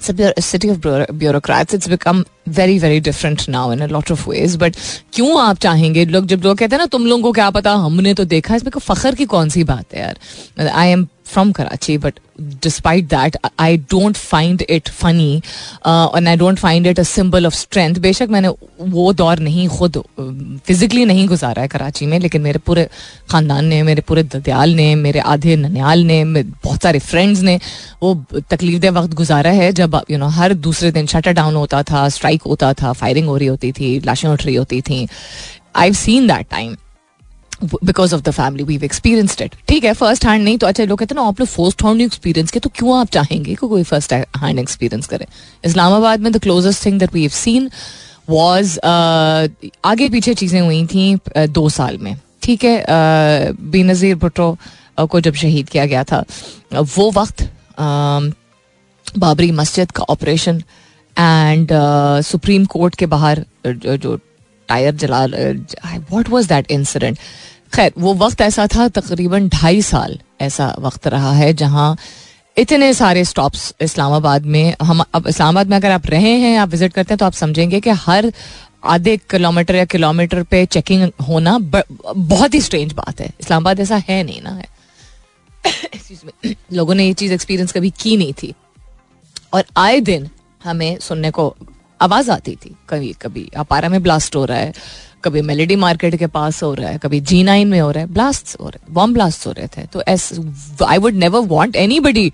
city 0.02 0.70
of 0.70 0.78
bureaucrats 1.12 1.74
it's 1.74 1.90
become 1.90 2.24
very 2.50 2.78
very 2.80 3.00
different 3.00 3.42
now 3.50 3.72
in 3.74 3.84
lot 3.90 4.12
of 4.12 4.30
ways 4.30 4.56
but 4.56 4.76
क्यों 5.14 5.42
आप 5.42 5.58
चाहेंगे? 5.60 6.06
लोग 6.06 6.26
जब 6.26 6.42
लोग 6.44 6.58
कहते 6.58 6.76
हैं 6.76 6.82
ना, 6.82 6.86
तुम 6.88 7.06
लोगों 7.06 7.24
को 7.24 7.32
क्या 7.32 7.50
पता? 7.50 7.74
हमने 7.86 8.14
तो 8.14 8.26
देखा 8.26 8.56
इसमें 8.56 8.72
को 8.72 8.80
फखर 8.80 9.16
की 9.16 9.26
कौन 9.28 9.50
सी 9.50 9.64
बात 9.64 9.94
है 9.94 10.02
यार? 10.02 10.68
I 10.68 10.90
am 10.90 11.08
from 11.30 11.52
Karachi 11.52 11.98
but 11.98 12.20
despite 12.64 13.06
that 13.10 13.38
I 13.60 13.78
don't 13.92 14.18
find 14.18 14.62
it 14.70 14.90
funny 14.90 15.36
and 15.88 16.28
I 16.28 16.36
don't 16.38 16.60
find 16.60 16.88
it 16.88 17.00
a 17.00 17.04
symbol 17.04 17.46
of 17.46 17.54
strength 17.56 17.96
बेशक 18.00 18.28
मैंने 18.32 18.48
वो 18.82 19.12
दौर 19.14 19.40
नहीं, 19.40 19.68
खुद 19.70 19.98
फिजिकली 20.66 21.06
नहीं 21.06 21.28
गुजारा 21.28 21.62
है 21.62 21.68
कराची 21.68 22.06
में, 22.06 22.20
लेकिन 22.20 22.42
मेरे 22.42 22.60
पूरे 22.60 22.88
ख़ानदान 23.32 23.66
ने, 23.66 23.82
मेरे 23.84 24.02
पूरे 24.02 24.24
ददयाल 24.26 24.76
ने, 24.76 24.94
मेरे 24.96 25.20
आधे 25.22 25.56
ननियाल 25.56 26.04
ने 26.04 26.24
बहुत 26.34 26.84
सारे 26.84 27.00
फ्रेंड्स 27.02 27.42
ने, 27.42 27.60
वो 28.04 28.14
तकलीफ़ 28.50 28.80
दे 28.82 28.90
वक्त 28.90 29.14
गुजारा 29.16 29.52
है 29.52 29.72
जब 29.74 30.02
यू 30.12 30.18
नो 30.18 30.28
हर 30.32 30.54
दूसरे 30.56 30.92
दिन 30.92 31.06
शटर 31.08 31.34
डाउन 31.34 31.56
होता 31.56 31.84
था 31.84 32.08
स्ट्राइक 32.10 32.44
होता 32.44 32.74
था 32.74 32.94
फायरिंग 32.94 33.28
हो 33.28 33.38
रही 33.38 33.48
होती 33.48 33.72
थी, 33.72 34.00
लाशें 34.06 34.30
उठ 34.30 34.46
रही 34.46 34.56
होती 34.56 34.82
थी। 34.82 35.08
I 35.76 35.94
seen 35.96 36.28
that 36.28 36.50
time 36.52 36.76
because 37.64 38.16
of 38.16 38.22
the 38.22 38.32
family 38.32 38.64
we 38.64 38.76
experienced 38.86 39.42
it 39.42 39.56
ठीक 39.68 39.84
है 39.84 39.94
फ़र्स्ट 39.94 40.26
हैंड 40.26 40.44
नहीं 40.44 40.58
तो 40.58 40.68
अच्छा 40.68 40.84
लोग 40.84 41.00
कहते 41.00 41.16
हैं 41.16 41.22
ना 41.22 41.28
आप 41.28 41.40
लोग 41.40 41.50
फ़र्स्ट 41.50 41.84
हैंड 41.86 42.02
एक्सपीरियंस 42.02 42.52
के 42.52 42.60
तो 42.60 42.70
क्यों 42.76 42.98
आप 43.00 43.10
चाहेंगे 43.12 43.50
कि 43.50 43.68
कोई 43.68 43.84
फ़र्स्ट 43.84 44.14
हैंड 44.14 44.60
एक्सपीरियंस 44.60 45.08
करे? 45.08 45.28
इस्लामाबाद 45.66 46.20
में 46.20 46.32
the 46.32 46.40
closest 46.44 46.86
thing 46.86 47.00
that 47.00 47.14
we 47.14 47.22
have 47.22 47.32
seen 47.36 47.70
was 48.30 48.78
आगे 48.86 50.10
पीछे 50.10 50.34
चीज़ें 50.34 50.60
हुई 50.62 50.86
थी 50.88 51.16
uh, 51.16 51.48
दो 51.50 51.70
साल 51.70 51.98
में। 51.98 52.16
ठीक 52.44 52.64
है 52.64 52.78
uh, 52.82 53.56
बेनज़ीर 53.72 54.16
भुट्टो 54.16 54.58
uh, 54.98 55.08
को 55.08 55.20
जब 55.20 55.34
शहीद 55.36 55.70
किया 55.70 55.86
गया 55.86 56.04
था 56.04 56.24
वो 56.74 57.12
वक्त 57.12 57.42
um, 57.42 58.34
बाबरी 59.18 59.52
मस्जिद 59.52 59.92
का 59.92 60.04
ऑपरेशन 60.10 60.62
एंड 61.18 61.70
सुप्रीम 62.24 62.66
कोर्ट 62.74 62.96
के 62.96 63.06
बाहर 63.06 63.44
जो 63.68 64.20
टायर 64.70 64.96
जला 64.96 65.26
व्हाट 65.26 66.30
वाज 66.30 66.48
दैट 66.48 66.72
इंसिडेंट 66.72 67.18
खैर, 67.74 67.92
वो 67.98 68.14
वक्त 68.14 68.42
ऐसा 68.42 68.68
था, 68.68 68.88
तकरीबन 68.88 69.50
ढाई 69.50 69.82
साल 69.82 70.20
ऐसा 70.42 70.76
वक्त 70.80 71.08
रहा 71.08 71.32
है, 71.34 71.54
जहाँ 71.54 71.98
इतने 72.58 72.94
सारे 72.94 73.24
स्टॉप्स 73.26 73.74
इस्लामाबाद 73.82 74.46
में, 74.46 74.76
हम 74.82 75.04
अब 75.14 75.28
इस्लामाबाद 75.28 75.68
में 75.68 75.78
अगर 75.78 75.92
आप 75.92 76.08
रहे 76.08 76.32
हैं, 76.34 76.58
आप 76.58 76.70
विज़िट 76.70 76.94
करते 76.94 77.14
हैं 77.14 77.18
तो 77.18 77.26
आप 77.26 77.34
समझेंगे 77.34 77.80
कि 77.80 77.90
हर 77.90 78.34
आधे 78.86 79.18
किलोमीटर 79.18 79.76
या 79.76 79.86
किलोमीटर 79.86 80.44
पे 80.44 80.66
चेकिंग 80.66 81.12
होना 81.28 81.58
बहुत 82.18 82.54
ही 82.54 82.62
स्ट्रेंज 82.62 82.94
बात 82.94 83.22
है। 83.22 83.30
इस्लामाबाद 83.40 83.80
ऐसा 83.80 83.98
है 84.10 84.24
नहीं 84.24 84.42
ना 84.42 84.50
है। 84.50 84.68
लोगों 86.74 86.96
ने 86.96 87.06
ये 87.06 87.14
चीज़ 87.14 87.34
एक्सपीरियंस 87.34 87.72
कभी 87.72 87.90
की 87.90 88.18
नहीं 88.18 88.34
थी। 88.34 88.54
और 89.54 89.64
आए 89.78 90.00
दिन 90.00 90.30
हमें 90.64 90.98
सुनने 91.00 91.32
को 91.32 91.56
आवाज़ 92.02 92.32
आती 92.32 92.56
थी। 92.56 92.76
कभी 92.90 93.14
कभी 93.22 93.50
अपारा 93.58 93.90
में 93.90 94.02
ब्लास्ट 94.04 94.36
हो 94.36 94.46
रहा 94.46 94.58
है 94.58 94.74
कभी 95.24 95.42
मेलेडी 95.42 95.76
मार्केट 95.76 96.16
के 96.16 96.28
पास 96.28 96.62
हो 96.64 96.74
रहा 96.74 96.90
है 96.90 96.98
कभी 96.98 97.20
जी 97.22 97.42
नाइन 97.44 97.68
में 97.68 97.80
हो 97.80 97.90
रहा 97.92 98.04
है 98.04 98.12
ब्लास्ट 98.14 98.56
हो 98.62 98.70
रहे 98.70 98.84
हैं 98.84 98.94
बॉम्ब 98.94 99.14
ब्लास्ट 99.14 99.48
हो 99.48 99.52
रहे 99.52 99.68
थे। 99.68 99.86
तो 99.94 100.04
as 100.08 100.32
I 100.88 100.98
would 100.98 101.14
never 101.14 101.40
want 101.48 101.76
anybody 102.00 102.32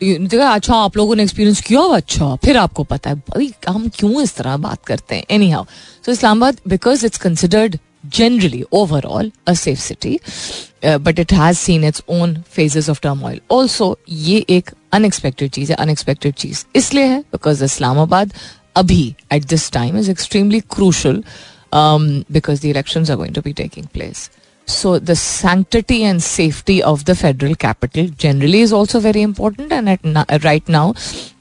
अच्छा 0.00 0.74
आप 0.74 0.96
लोगों 0.96 1.16
ने 1.16 1.22
एक्सपीरियंस 1.22 1.60
किया 1.60 1.80
अच्छा 1.96 2.34
फिर 2.44 2.56
आपको 2.56 2.84
पता 2.84 3.10
है 3.10 3.16
भाई 3.16 3.52
हम 3.68 3.88
क्यों 3.94 4.22
इस 4.22 4.34
तरह 4.36 4.56
बात 4.56 4.84
करते 4.86 5.14
हैं? 5.14 5.24
Anyhow 5.50 5.64
so 6.06 6.12
Islamabad 6.12 6.56
because 6.68 7.06
it's 7.06 7.18
considered 7.18 7.78
generally 8.16 8.58
overall 8.78 9.30
a 9.50 9.52
safe 9.60 9.80
city 9.84 10.10
uh, 10.82 10.98
but 11.06 11.18
it 11.22 11.32
has 11.38 11.58
seen 11.62 11.86
its 11.88 12.02
own 12.16 12.34
phases 12.56 12.88
of 12.92 13.00
turmoil. 13.06 13.40
Also 13.52 13.88
ये 14.08 14.36
एक 14.50 14.70
अनएक्सपेक्टेड 14.92 15.50
चीज़ 15.50 15.72
है 15.72 15.76
अनएक्सपेक्टेड 15.76 16.34
चीज़ 16.34 16.64
इसलिए 16.76 17.04
है 17.04 17.20
because 17.32 17.64
Islamabad 17.64 18.32
अभी 18.77 19.03
at 19.33 19.45
this 19.49 19.71
time 19.71 19.97
is 19.97 20.09
extremely 20.09 20.59
crucial 20.75 21.23
because 21.75 22.61
the 22.61 22.65
election 22.65 23.05
are 23.11 23.15
going 23.17 23.35
to 23.35 23.41
be 23.45 23.53
taking 23.63 23.85
place 23.93 24.29
So 24.67 24.91
the 25.07 25.13
sanctity 25.21 25.95
and 26.09 26.21
safety 26.25 26.75
of 26.89 27.01
the 27.07 27.13
federal 27.21 27.55
capital 27.63 28.05
generally 28.23 28.59
is 28.67 28.73
also 28.77 28.99
very 29.05 29.23
important, 29.29 29.73
and 29.77 29.89
at 29.93 30.05
na- 30.11 30.23
right 30.45 30.69
now, 30.75 30.83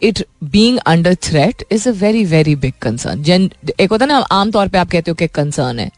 it 0.09 0.23
being 0.55 0.81
under 0.93 1.13
threat 1.27 1.63
is 1.77 1.87
a 1.91 1.93
very 2.01 2.25
very 2.33 2.55
big 2.65 2.81
concern. 2.87 3.23
Gen- 3.29 3.47
एक 3.81 3.91
होता 3.91 4.05
है 4.05 4.09
ना 4.13 4.19
आम 4.39 4.51
तौर 4.57 4.69
पे 4.69 4.79
आप 4.79 4.91
कहते 4.95 5.11
हो 5.11 5.15
कि 5.21 5.27
कंसर्न 5.39 5.79
है 5.79 5.91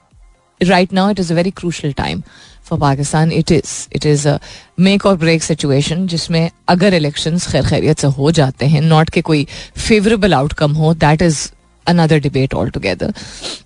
right 0.63 0.93
now 0.93 1.09
it 1.11 1.19
is 1.19 1.31
a 1.33 1.35
very 1.35 1.51
crucial 1.51 1.93
time 1.93 2.21
for 2.63 2.79
Pakistan 2.79 3.31
it 3.31 3.51
is 3.51 3.95
it 3.95 4.05
is 4.05 4.27
a 4.27 4.37
make 4.79 5.05
और 5.05 5.17
ब्रेक 5.17 5.43
सिचुएशन 5.43 6.07
जिसमें 6.07 6.49
अगर 6.69 6.93
इलेक्शन 6.93 7.37
खैर 7.37 7.65
खैरियत 7.65 7.99
से 7.99 8.07
हो 8.07 8.31
जाते 8.31 8.65
हैं 8.65 8.81
नॉट 8.81 9.09
के 9.09 9.21
कोई 9.21 9.47
फेवरेबल 9.77 10.33
आउटकम 10.33 10.71
हो 10.71 10.93
that 10.93 11.21
is 11.21 11.47
another 11.87 12.19
debate 12.19 12.53
all 12.53 12.69
together 12.69 13.13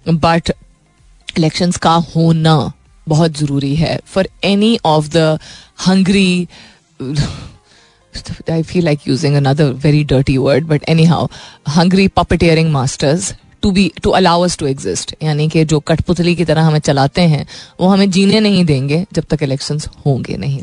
but 0.09 0.51
election 1.37 1.71
का 1.71 1.93
होना 2.15 2.71
बहुत 3.07 3.37
ज़रूरी 3.37 3.75
है. 3.75 3.99
For 4.05 4.27
any 4.43 4.77
of 4.85 5.09
the 5.09 5.39
hungry 5.87 6.47
I 7.01 8.61
I 8.61 8.61
feel 8.61 8.85
like 8.85 9.05
using 9.07 9.35
another 9.35 9.65
very 9.73 10.03
dirty 10.09 10.33
word, 10.37 10.67
but 10.67 10.83
anyhow, 10.87 11.21
hungry 11.75 12.03
puppeteering 12.09 12.69
masters 12.75 13.33
to 13.63 13.71
be 13.71 13.91
to 14.03 14.09
allow 14.11 14.47
to 14.59 14.67
exist 14.67 15.15
यानी 15.23 15.47
कि 15.49 15.63
जो 15.65 15.79
कठपुतली 15.79 16.35
की 16.35 16.45
तरह 16.45 16.61
हमें 16.61 16.79
चलाते 16.79 17.21
हैं 17.21 17.45
वो 17.79 17.87
हमें 17.87 18.09
जीने 18.11 18.39
नहीं 18.39 18.63
देंगे 18.65 19.03
जब 19.13 19.25
तक 19.29 19.43
इलेक्शन 19.43 19.79
होंगे 20.05 20.37
नहीं। 20.37 20.59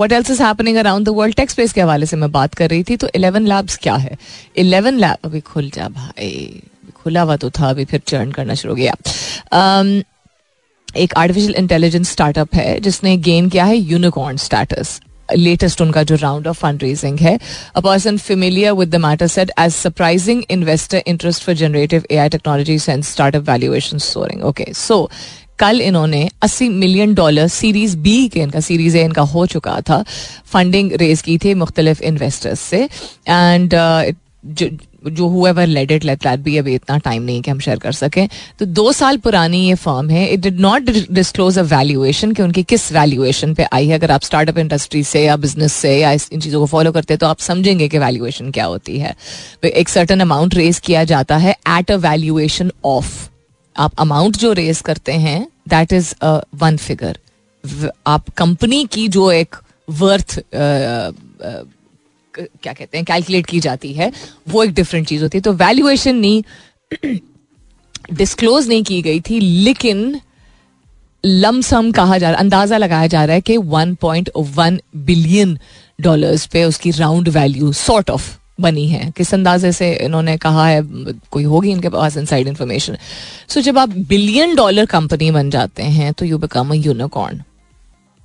What 0.00 0.12
else 0.12 0.30
is 0.30 0.42
happening 0.42 0.76
around 0.76 1.06
the 1.06 1.14
world 1.16 1.36
tech's 1.36 1.52
space 1.52 1.72
के 1.72 1.80
हवाले 1.80 2.06
से 2.06 2.16
मैं 2.16 2.30
बात 2.32 2.54
कर 2.54 2.70
रही 2.70 2.82
थी 2.82 2.96
तो 2.96 3.08
इलेवन 3.14 3.46
लैब्स 3.46 3.76
क्या 3.82 3.96
है? 3.96 4.16
इलेवन 4.56 4.98
लैब 4.98 5.16
अभी 5.24 5.40
खुल 5.42 5.70
जा 5.74 5.88
भाई। 5.88 6.62
खुला 6.96 7.22
हुआ 7.22 7.36
तो 7.36 7.50
था 7.50 7.68
अभी 7.70 7.84
फिर 7.84 8.00
चर्न 8.06 8.32
करना 8.32 8.54
शुरू 8.54 8.74
किया 8.74 8.94
um, 8.94 10.02
एक 10.96 11.14
आर्टिफिशियल 11.16 11.54
इंटेलिजेंस 11.54 12.10
स्टार्टअप 12.10 12.54
है 12.54 12.80
जिसने 12.80 13.16
गेन 13.28 13.48
किया 13.48 13.64
है 13.64 13.76
यूनिकॉर्न 13.76 14.36
स्टेटस 14.36 15.00
लेटेस्ट 15.36 15.80
उनका 15.80 16.02
जो 16.02 16.16
राउंड 16.22 16.46
ऑफ़ 16.46 16.58
फंड 16.60 16.82
रेजिंग 16.82 17.18
है 17.18 17.38
a 17.76 17.80
person 17.80 18.18
familiar 18.18 18.72
with 18.72 18.94
the 18.94 19.00
matter 19.00 19.26
set 19.26 19.50
as 19.58 19.72
surprising 19.72 20.42
investor 20.50 21.02
interest 21.06 21.44
for 21.44 21.54
generative 21.56 22.04
A 22.10 22.16
I 22.16 22.28
technology 22.28 22.78
and 22.88 23.04
startup 23.04 23.48
valuation 23.50 23.98
soaring 23.98 24.42
okay 24.44 24.72
so 24.76 25.08
कल 25.58 25.80
इन्होंने 25.80 26.28
80 26.44 26.68
million 26.70 27.14
dollar 27.14 27.48
series 27.48 27.96
B 27.98 28.28
के, 28.28 28.40
इनका 28.40 28.60
series 28.60 28.96
A 28.96 29.02
इनका 29.04 29.22
हो 29.32 29.46
चुका 29.46 29.80
था 29.88 30.02
funding 30.52 30.92
raise 31.00 31.22
की 31.22 31.36
थी 31.38 31.54
मुख्तलिफ़ 31.54 32.02
इन्वेस्टर्स 32.02 32.60
से 32.60 32.82
एंड 33.28 33.74
जो 34.44 35.26
whoever 35.28 35.66
led 35.66 35.90
it 35.90 36.04
let 36.04 36.22
that 36.22 36.40
भी 36.40 36.56
अभी 36.58 36.74
इतना 36.74 36.96
टाइम 36.98 37.22
नहीं 37.22 37.42
कि 37.42 37.50
हम 37.50 37.58
शेयर 37.60 37.78
कर 37.78 37.92
सकें। 37.92 38.28
तो 38.58 38.66
दो 38.66 38.92
साल 38.92 39.16
पुरानी 39.18 39.58
ये 39.68 39.74
फर्म 39.76 40.10
है। 40.10 40.26
It 40.28 40.40
did 40.40 40.60
not 40.60 40.90
disclose 41.10 41.58
a 41.58 41.62
valuation 41.64 42.32
कि 42.32 42.42
उनकी 42.42 42.62
किस 42.64 42.90
वैल्यूएशन 42.92 43.54
पे 43.54 43.66
आई 43.72 43.88
है। 43.88 43.94
अगर 43.94 44.10
आप 44.10 44.22
स्टार्टअप 44.22 44.58
इंडस्ट्री 44.58 45.02
से 45.04 45.24
या 45.24 45.36
बिज़नेस 45.36 45.72
से 45.72 45.96
या 45.98 46.12
इन 46.12 46.40
चीज़ों 46.40 46.60
को 46.60 46.66
फॉलो 46.66 46.92
करते 46.92 47.14
हैं 47.14 47.18
तो 47.18 47.26
आप 47.26 47.38
समझेंगे 47.40 47.88
कि 47.88 47.98
वैल्यूएशन 47.98 48.50
क्या 48.50 48.64
होती 48.64 48.98
है। 48.98 49.14
एक 49.64 49.88
सर्टन 49.88 50.20
अमाउंट 50.20 50.54
रेज 50.54 50.78
किया 50.78 51.04
जाता 51.04 51.36
है 51.36 51.56
एट 51.68 51.90
अ 51.90 51.96
वैल्यूएशन 51.98 52.72
ऑफ़ 52.84 53.28
आप 53.76 54.00
अमाउंट 54.00 54.36
जो 54.36 54.52
रेज 54.52 54.80
करते 54.80 55.12
हैं 55.14 55.46
दैट 55.68 55.92
इज़ 55.92 56.14
वन 56.56 56.76
फिगर 56.76 57.18
आप 58.06 58.28
कंपनी 58.28 58.84
की 58.84 59.06
जो 59.08 59.30
एक 59.32 59.56
वर्थ 59.88 60.38
क्या 62.34 62.72
कहते 62.72 62.98
हैं 62.98 63.04
कैलकुलेट 63.04 63.46
की 63.46 63.60
जाती 63.60 63.92
है, 63.92 64.10
वो 64.48 64.64
एक 64.64 64.74
डिफरेंट 64.74 65.06
चीज़ 65.08 65.22
होती 65.22 65.38
है। 65.38 65.42
तो 65.42 65.52
वैल्यूएशन 65.54 66.16
नहीं 66.16 66.42
डिस्क्लोज 68.12 68.68
नहीं 68.68 68.82
की 68.84 69.00
गई 69.02 69.20
थी, 69.20 69.40
लेकिन 69.40 70.20
लमसम 71.24 71.90
कहा 71.92 72.18
जा 72.18 72.30
रहा, 72.30 72.40
अंदाज़ा 72.40 72.76
लगाया 72.78 73.06
जा 73.06 73.24
रहा 73.24 73.34
है 73.34 73.40
कि 73.40 73.56
1.1 73.56 74.80
बिलियन 74.96 75.58
डॉलर्स 76.00 76.46
पे 76.46 76.64
उसकी 76.64 76.90
राउंड 76.90 77.28
वैल्यू 77.28 77.72
सॉर्ट 77.74 78.10
ऑफ़ 78.10 78.30
बनी 78.60 78.86
है। 78.88 79.10
किस 79.16 79.32
अंदाजे 79.34 79.72
से 79.72 79.92
इन्होंने 79.96 80.36
कहा 80.36 80.66
है, 80.66 80.82
कोई 81.30 81.44
होगी 81.44 81.70
इनके 81.70 81.88
पास 81.88 82.16
इनसाइड 82.16 82.48
इन्फॉर्मेशन 82.48 82.96
सो 83.48 83.60
जब 83.60 83.78
आप 83.78 83.88
बिलियन 84.08 84.54
डॉलर 84.56 84.86
कंपनी 84.86 85.30
बन 85.30 85.50
जाते 85.50 85.82
हैं 85.82 86.12
तो 86.12 86.26
यू 86.26 86.38
बिकम 86.38 86.70
अ 86.70 86.74
यूनिकॉर्न 86.76 87.42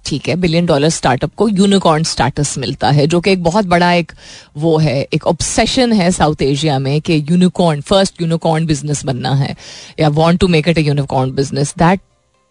ठीक 0.05 0.27
है 0.29 0.35
बिलियन 0.35 0.65
डॉलर 0.65 0.89
स्टार्टअप 0.89 1.33
को 1.37 1.47
यूनिकॉर्न 1.49 2.03
स्टेटस 2.03 2.57
मिलता 2.57 2.89
है, 2.89 3.07
जो 3.07 3.19
कि 3.21 3.31
एक 3.31 3.43
बहुत 3.43 3.65
बड़ा 3.65 3.91
एक 3.93 4.11
वो 4.57 4.77
है, 4.77 5.01
एक 5.13 5.27
ऑब्सेशन 5.27 5.93
है 5.93 6.11
साउथ 6.11 6.41
एशिया 6.41 6.77
में 6.79 6.99
कि 7.01 7.23
यूनिकॉर्न 7.29 7.81
फ़र्स्ट 7.81 8.21
यूनिकॉर्न 8.21 8.65
बिज़नेस 8.65 9.03
बनना 9.05 9.33
है, 9.35 9.55
या 9.99 10.09
want 10.11 10.39
to 10.39 10.47
make 10.47 10.67
it 10.67 10.77
a 10.77 10.81
unicorn 10.81 11.31
business 11.35 11.73
that 11.77 11.99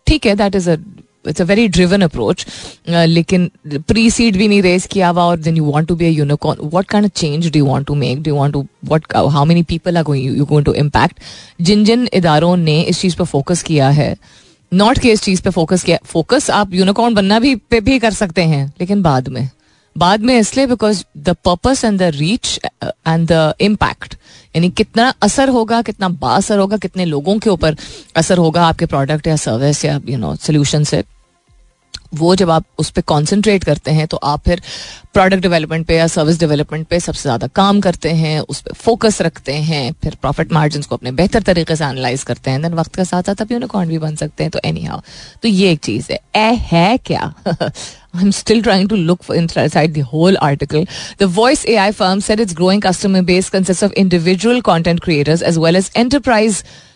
ठीक 0.06 0.26
है 0.26 0.34
that 0.36 0.54
is 0.54 0.70
a 0.70 0.76
it's 1.28 1.40
a 1.40 1.44
very 1.44 1.66
driven 1.68 2.00
approach 2.02 2.46
लेकिन 2.88 3.50
प्री 3.88 4.10
सीड 4.10 4.36
भी 4.36 4.48
नहीं 4.48 4.62
रेस 4.62 4.86
किया 4.86 5.08
हुआ 5.08 5.24
और 5.24 5.38
then 5.40 5.56
you 5.56 5.70
want 5.70 5.88
to 5.88 5.94
be 5.96 6.06
a 6.06 6.34
kind 6.42 7.04
of 7.04 7.10
change 7.10 7.50
do 7.52 7.64
want 7.66 7.86
to 7.86 7.94
make 7.94 8.22
do 8.22 8.34
want 8.36 8.52
to 8.52 8.66
what 8.84 9.14
how 9.16 9.44
many 9.44 9.62
people 9.62 9.96
are 9.96 10.02
going 10.04 10.36
you 10.36 10.44
going 10.44 10.64
to 10.66 10.72
impact 10.74 11.20
जिन 11.60 11.84
जिन 11.84 12.08
इदारों 12.14 12.56
ने 12.56 12.80
इस 12.82 13.00
चीज़ 13.00 13.16
पर 13.16 13.24
फोकस 13.24 13.62
किया 13.62 13.88
है 13.90 14.14
नॉट 14.74 14.98
के 14.98 15.12
इस 15.12 15.22
चीज़ 15.22 15.42
पे 15.42 15.50
फोकस 15.50 15.82
किया। 15.82 15.98
फोकस 16.04 16.50
आप 16.50 16.74
यूनिकॉर्न 16.74 17.14
बनना 17.14 17.38
भी, 17.38 17.54
पे 17.54 17.80
भी 17.80 17.98
कर 17.98 18.12
सकते 18.12 18.42
हैं, 18.42 18.66
लेकिन 18.80 19.02
बाद 19.02 19.28
में। 19.28 19.48
बाद 19.96 20.20
में 20.20 20.38
इसलिए 20.38 20.66
because 20.66 21.04
the 21.18 21.36
purpose 21.44 21.84
and 21.84 21.98
the 21.98 22.02
reach 22.14 22.58
and 22.84 23.26
the 23.32 23.54
impact 23.60 24.14
यानी 24.54 24.70
कितना 24.70 25.12
असर 25.22 25.48
होगा, 25.48 25.80
कितना 25.82 26.08
बासर 26.08 26.58
होगा, 26.58 26.76
कितने 26.76 27.04
लोगों 27.04 27.38
के 27.38 27.50
ऊपर 27.50 27.76
असर 28.16 28.38
होगा 28.38 28.66
आपके 28.66 28.86
प्रोडक्ट 28.86 29.26
या 29.26 29.36
सर्विस 29.36 29.84
या 29.84 30.00
यू 30.08 30.18
नो 30.18 30.34
सोल्यूशन 30.36 30.84
से। 30.84 31.02
वो 32.14 32.34
जब 32.34 32.50
आप 32.50 32.64
उस 32.78 32.90
पर 32.90 33.02
कॉन्सेंट्रेट 33.02 33.64
करते 33.64 33.90
हैं 33.90 34.06
तो 34.06 34.16
आप 34.16 34.44
फिर 34.44 34.62
प्रोडक्ट 35.14 35.42
डेवलपमेंट 35.42 35.86
पे 35.86 35.96
या 35.96 36.06
सर्विस 36.06 36.38
डेवलपमेंट 36.40 36.86
पे 36.86 37.00
सबसे 37.00 37.22
ज़्यादा 37.22 37.46
काम 37.46 37.80
करते 37.80 38.10
हैं, 38.10 38.40
उस 38.40 38.60
पर 38.60 38.72
फोकस 38.72 39.22
रखते 39.22 39.52
हैं, 39.52 39.92
फिर 40.02 40.14
प्रॉफिट 40.14 40.52
मार्जिन 40.52 40.82
को 40.82 40.96
अपने 40.96 41.12
बेहतर 41.12 41.42
तरीके 41.42 41.76
से 41.76 41.84
एनालाइज 41.84 42.22
करते 42.22 42.50
हैं 42.50 42.62
देन 42.62 42.74
वक्त 42.74 42.96
के 42.96 43.04
साथ 43.04 43.22
साथ 43.22 43.42
आप 43.42 43.52
यूनिकॉर्न 43.52 43.88
भी 43.88 43.98
बन 43.98 44.16
सकते 44.16 44.44
हैं 44.44 44.50
तो 44.50 44.60
एनी 44.64 44.84
हाउ 44.84 45.00
तो 45.42 45.48
ये 45.48 45.70
एक 45.72 45.80
चीज़ 45.80 46.12
है 46.12 46.18
ए 46.36 46.54
है 46.72 46.96
क्या 46.98 47.34
I'm 48.16 48.30
still 48.30 48.62
trying 48.62 48.86
to 48.88 48.96
look 48.96 49.24
for 49.24 49.34
inside 49.34 49.94
the 49.94 50.02
whole 50.02 50.36
article. 50.40 50.84
The 51.18 51.26
Voice 51.26 51.64
AI 51.66 51.90
firm 51.90 52.20
said 52.20 52.38
its 52.38 52.54
growing 52.54 52.80
customer 52.80 53.22
base 53.22 53.50
consists 53.50 53.82
of 53.82 53.92
individual 53.92 54.62
content 54.62 55.00
creators 55.00 55.42
as 55.42 55.58
well 55.58 55.74
as 55.74 55.90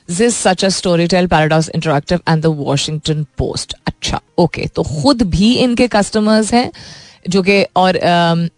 enterprise 0.08 0.34
such 0.34 0.64
a 0.64 0.68
story 0.68 1.06
tell 1.06 1.26
Paradise 1.26 1.68
Interactive 1.68 2.20
and 2.28 2.42
the 2.42 2.46
Washington 2.46 3.24
Post 3.38 3.74
अच्छा 3.86 4.20
okay 4.38 4.66
तो 4.66 4.82
खुद 4.82 5.22
भी 5.22 5.54
इनके 5.54 5.88
customers 5.88 6.52
हैं 6.54 6.70
जो 7.28 7.42
कि 7.42 7.62
और 7.76 7.96
um, 7.96 8.48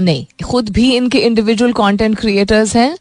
नहीं 0.00 0.26
खुद 0.44 0.68
भी 0.68 0.96
इनके 0.96 1.18
इंडिविजुअल 1.18 1.72
कंटेंट 1.72 2.18
क्रिएटर्स 2.18 2.76
हैं 2.76 2.96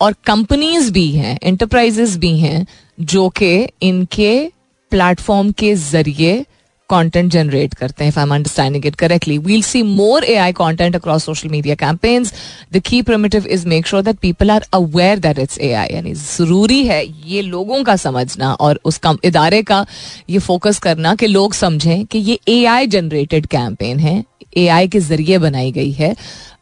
और 0.00 0.14
कंपनीज़ 0.26 0.92
भी 0.92 1.10
हैं 1.10 1.38
एंटरप्राइजेस 1.42 2.16
भी 2.16 2.38
हैं 2.38 2.66
जो 3.00 3.28
कि 3.28 3.68
इनके 3.82 4.52
प्लेटफॉर्म 4.92 5.52
के 5.52 5.74
ज़रिए 5.74 6.44
कॉन्टेंट 6.88 7.30
जनरेट 7.32 7.74
करते 7.74 8.04
हैं 8.04 8.12
I 8.18 8.24
understanding 8.30 8.86
it 8.86 8.94
correctly 8.94 9.38
we'll 9.38 9.62
see 9.62 9.82
more 9.82 10.24
A 10.24 10.34
I 10.36 10.52
content 10.52 10.96
across 10.96 11.24
social 11.24 11.48
media 11.48 11.74
campaigns 11.74 12.32
the 12.72 12.80
key 12.80 13.02
imperative 13.02 13.46
is 13.46 13.66
make 13.68 13.86
sure 13.86 14.02
that 14.02 14.18
people 14.18 14.50
are 14.50 14.66
aware 14.74 15.18
that 15.18 15.38
it's 15.38 15.58
A 15.58 15.72
I 15.72 15.94
यानी 15.94 16.14
ज़रूरी 16.14 16.82
है 16.86 17.04
ये 17.26 17.42
लोगों 17.42 17.82
का 17.84 17.96
समझना 17.96 18.52
और 18.52 18.80
उस 18.84 18.98
कम 18.98 19.18
इदारे 19.24 19.62
का 19.62 19.84
ये 20.30 20.38
फोकस 20.38 20.78
करना 20.78 21.14
कि 21.14 21.26
लोग 21.26 21.54
समझें 21.54 22.06
कि 22.06 22.18
ये 22.18 22.38
ए 22.48 22.64
आई 22.64 22.86
जनरेटेड 22.86 23.46
कैंपेन 23.46 23.98
है 23.98 24.22
ए 24.56 24.68
आई 24.68 24.88
के 24.88 25.00
ज़रिए 25.00 25.38
बनाई 25.38 25.72
गई 25.72 25.92
है। 25.92 26.14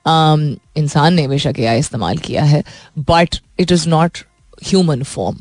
Um, 0.08 0.42
इंसान 0.76 1.14
ने 1.14 1.26
बेशक 1.28 1.58
ए 1.58 1.64
आई 1.66 1.78
इस्तेमाल 1.78 2.18
किया 2.18 2.42
है 2.44 2.62
but 2.98 3.36
it 3.60 3.72
is 3.72 3.88
not 3.88 4.18
human 4.64 5.02
form 5.02 5.36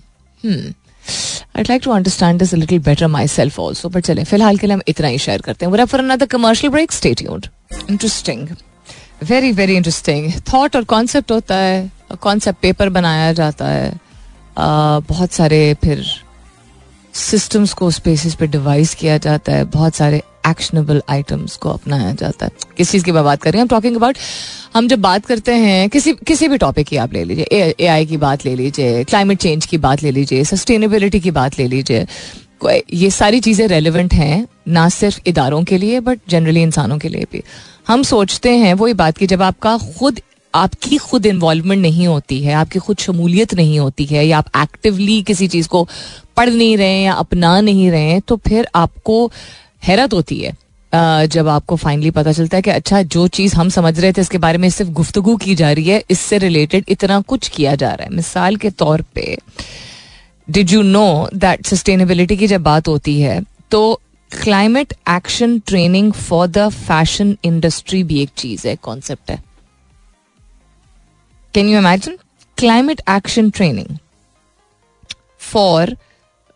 I 1.58 1.64
like 1.64 1.82
to 1.84 1.92
understand 1.92 2.40
this 2.40 2.54
little 2.54 2.80
better 2.80 3.08
myself 3.28 3.60
also 3.60 3.90
but 3.90 4.06
चले, 4.06 4.24
फ़िलहाल 4.24 4.58
के 4.58 4.68
लिए 4.68 4.74
हम 4.74 4.82
इतना 4.88 5.08
ही 5.08 5.18
शेयर 5.18 5.42
करते 5.42 5.66
हैं। 5.66 6.28
Commercial 6.28 6.72
break 6.72 6.92
state 6.92 7.22
interesting 7.22 8.48
very 9.24 9.52
very 9.52 9.76
interesting 9.76 10.32
thought 10.54 10.76
और 10.76 10.84
कॉन्सेप्ट 10.84 11.32
होता 11.32 11.56
है 11.56 11.92
कॉन्सेप्ट 12.22 12.60
पेपर 12.62 12.90
बनाया 12.90 13.32
जाता 13.34 13.68
है। 13.68 13.94
बहुत 14.58 15.32
सारे 15.32 15.74
फिर 15.84 16.04
सिस्टम्स 17.14 17.74
को 17.74 17.90
स्पेसिस 17.92 18.36
पे 18.36 18.48
डिवाइस 18.48 18.94
किया 18.96 19.18
जाता 19.18 19.52
है, 19.52 19.64
बहुत 19.66 19.96
सारे 19.96 20.22
एक्शनेबल 20.48 21.02
आइटम्स 21.10 21.56
को 21.56 21.70
अपनाया 21.70 22.12
जाता 22.14 22.46
है। 22.46 22.52
किस 22.78 22.92
चीज़ 22.92 23.04
की 23.04 23.12
बात 23.12 23.42
कर 23.42 23.52
रहे 23.52 23.58
हैं? 23.58 23.62
हम 23.62 23.68
टॉकिंग 23.70 23.96
अबाउट 23.96 24.18
हम 24.76 24.88
जब 24.88 25.00
बात 25.02 25.26
करते 25.26 25.54
हैं, 25.54 25.90
किसी 25.90 26.14
किसी 26.28 26.48
भी 26.48 26.58
टॉपिक 26.58 26.88
की 26.88 26.98
आप 26.98 27.14
ले 27.14 27.24
लीजिए 27.24 27.74
ए 27.80 27.88
आई 27.88 28.06
की 28.06 28.18
बात 28.18 28.46
ले 28.46 28.56
लीजिए 28.56 29.04
क्लाइमेट 29.04 29.38
चेंज 29.40 29.66
की 29.66 29.78
बात 29.80 30.04
ले 30.04 30.12
लीजिए 30.12 30.44
सस्टेनेबिलिटी 30.46 31.20
की 31.20 31.32
बात 31.32 31.60
ले 31.60 31.68
लीजिए 31.68 32.06
ये 32.94 33.10
सारी 33.12 33.40
चीज़ें 33.40 33.68
रेलिवेंट 33.68 34.14
हैं, 34.14 34.48
ना 34.68 34.88
सिर्फ़ 34.90 35.20
इदारों 35.28 35.64
के 35.64 35.78
लिए 35.78 36.00
बट 36.00 36.20
जनरली 36.30 36.62
इंसानों 36.62 36.98
के 36.98 37.10
लिए 37.10 37.26
भी। 37.32 37.42
हम 37.88 38.04
सोचते 38.04 38.50
हैं, 38.52 38.74
वही 38.74 38.94
बात 38.94 39.18
की 39.18 39.28
जब 39.28 39.42
आपका 39.42 39.78
खुद, 39.78 40.20
आपकी 40.54 40.98
खुद 40.98 41.26
इन्वॉल्वमेंट 41.26 41.82
नहीं 41.82 42.08
होती 42.08 42.40
है, 42.44 42.54
आपकी 42.54 42.80
खुद 42.80 42.98
शमूलियत 43.00 43.54
नहीं 43.54 43.80
होती 43.80 44.06
है, 44.06 44.26
या 44.28 44.38
आप 44.38 44.50
एक्टिवली 44.58 45.22
किसी 45.22 45.48
चीज़ 45.48 45.68
को 45.68 45.88
पढ़ 46.38 46.50
नहीं 46.50 46.78
रहे 46.78 46.88
हैं 46.88 47.06
या 47.06 47.14
अपना 47.16 47.60
नहीं 47.62 47.90
रहे 47.92 48.04
हैं 48.04 48.22
तो 48.22 48.36
फिर 48.48 48.68
आपको 48.76 49.32
हैरत 49.86 50.14
होती 50.14 50.40
है 50.40 50.54
जब 51.28 51.48
आपको 51.48 51.76
फाइनली 51.76 52.12
पता 52.12 52.32
चलता 52.32 52.58
है 52.58 52.62
कि 52.62 52.70
अच्छा 52.72 53.02
जो 53.04 53.28
चीज़ 53.30 53.56
हम 53.56 53.70
समझ 53.70 54.00
रहे 54.00 54.12
थे 54.14 54.22
इसके 54.22 54.38
बारे 54.38 54.58
में 54.58 54.70
सिर्फ़ 54.70 54.92
गुफ्तगु 54.94 55.36
की 55.38 55.56
जा 55.56 55.72
रही 55.72 55.90
है, 55.90 56.04
इससे 56.10 56.38
रिलेटेड 56.38 56.86
इतना 56.90 57.20
कुछ 57.24 57.48
किया 57.48 57.76
जा 57.76 57.90
रहा 57.90 58.04
है। 58.04 58.14
मिसाल 58.16 58.56
के 58.56 58.70
तौर 58.72 59.02
पे 59.16 59.38
did 60.48 60.72
you 60.72 60.82
know 60.82 61.30
that 61.36 61.66
sustainability 61.66 62.38
की 62.38 62.48
जब 62.48 62.64
बात 62.64 62.88
होती 62.88 63.20
है 63.22 63.42
तो 63.72 64.00
climate 64.32 64.94
action 65.10 65.60
training 65.60 66.12
for 66.14 66.48
the 66.48 66.68
fashion 66.70 67.36
industry 67.46 68.04
भी 68.04 68.22
एक 68.22 68.30
चीज़ 68.38 68.68
है 68.68 68.76
कॉन्सेप्ट 68.84 69.32
है। 69.32 69.42
Can 71.54 71.70
you 71.70 71.78
imagine 71.80 72.18
climate 72.58 73.02
action 73.10 73.50
training 73.50 73.98
for 75.44 75.96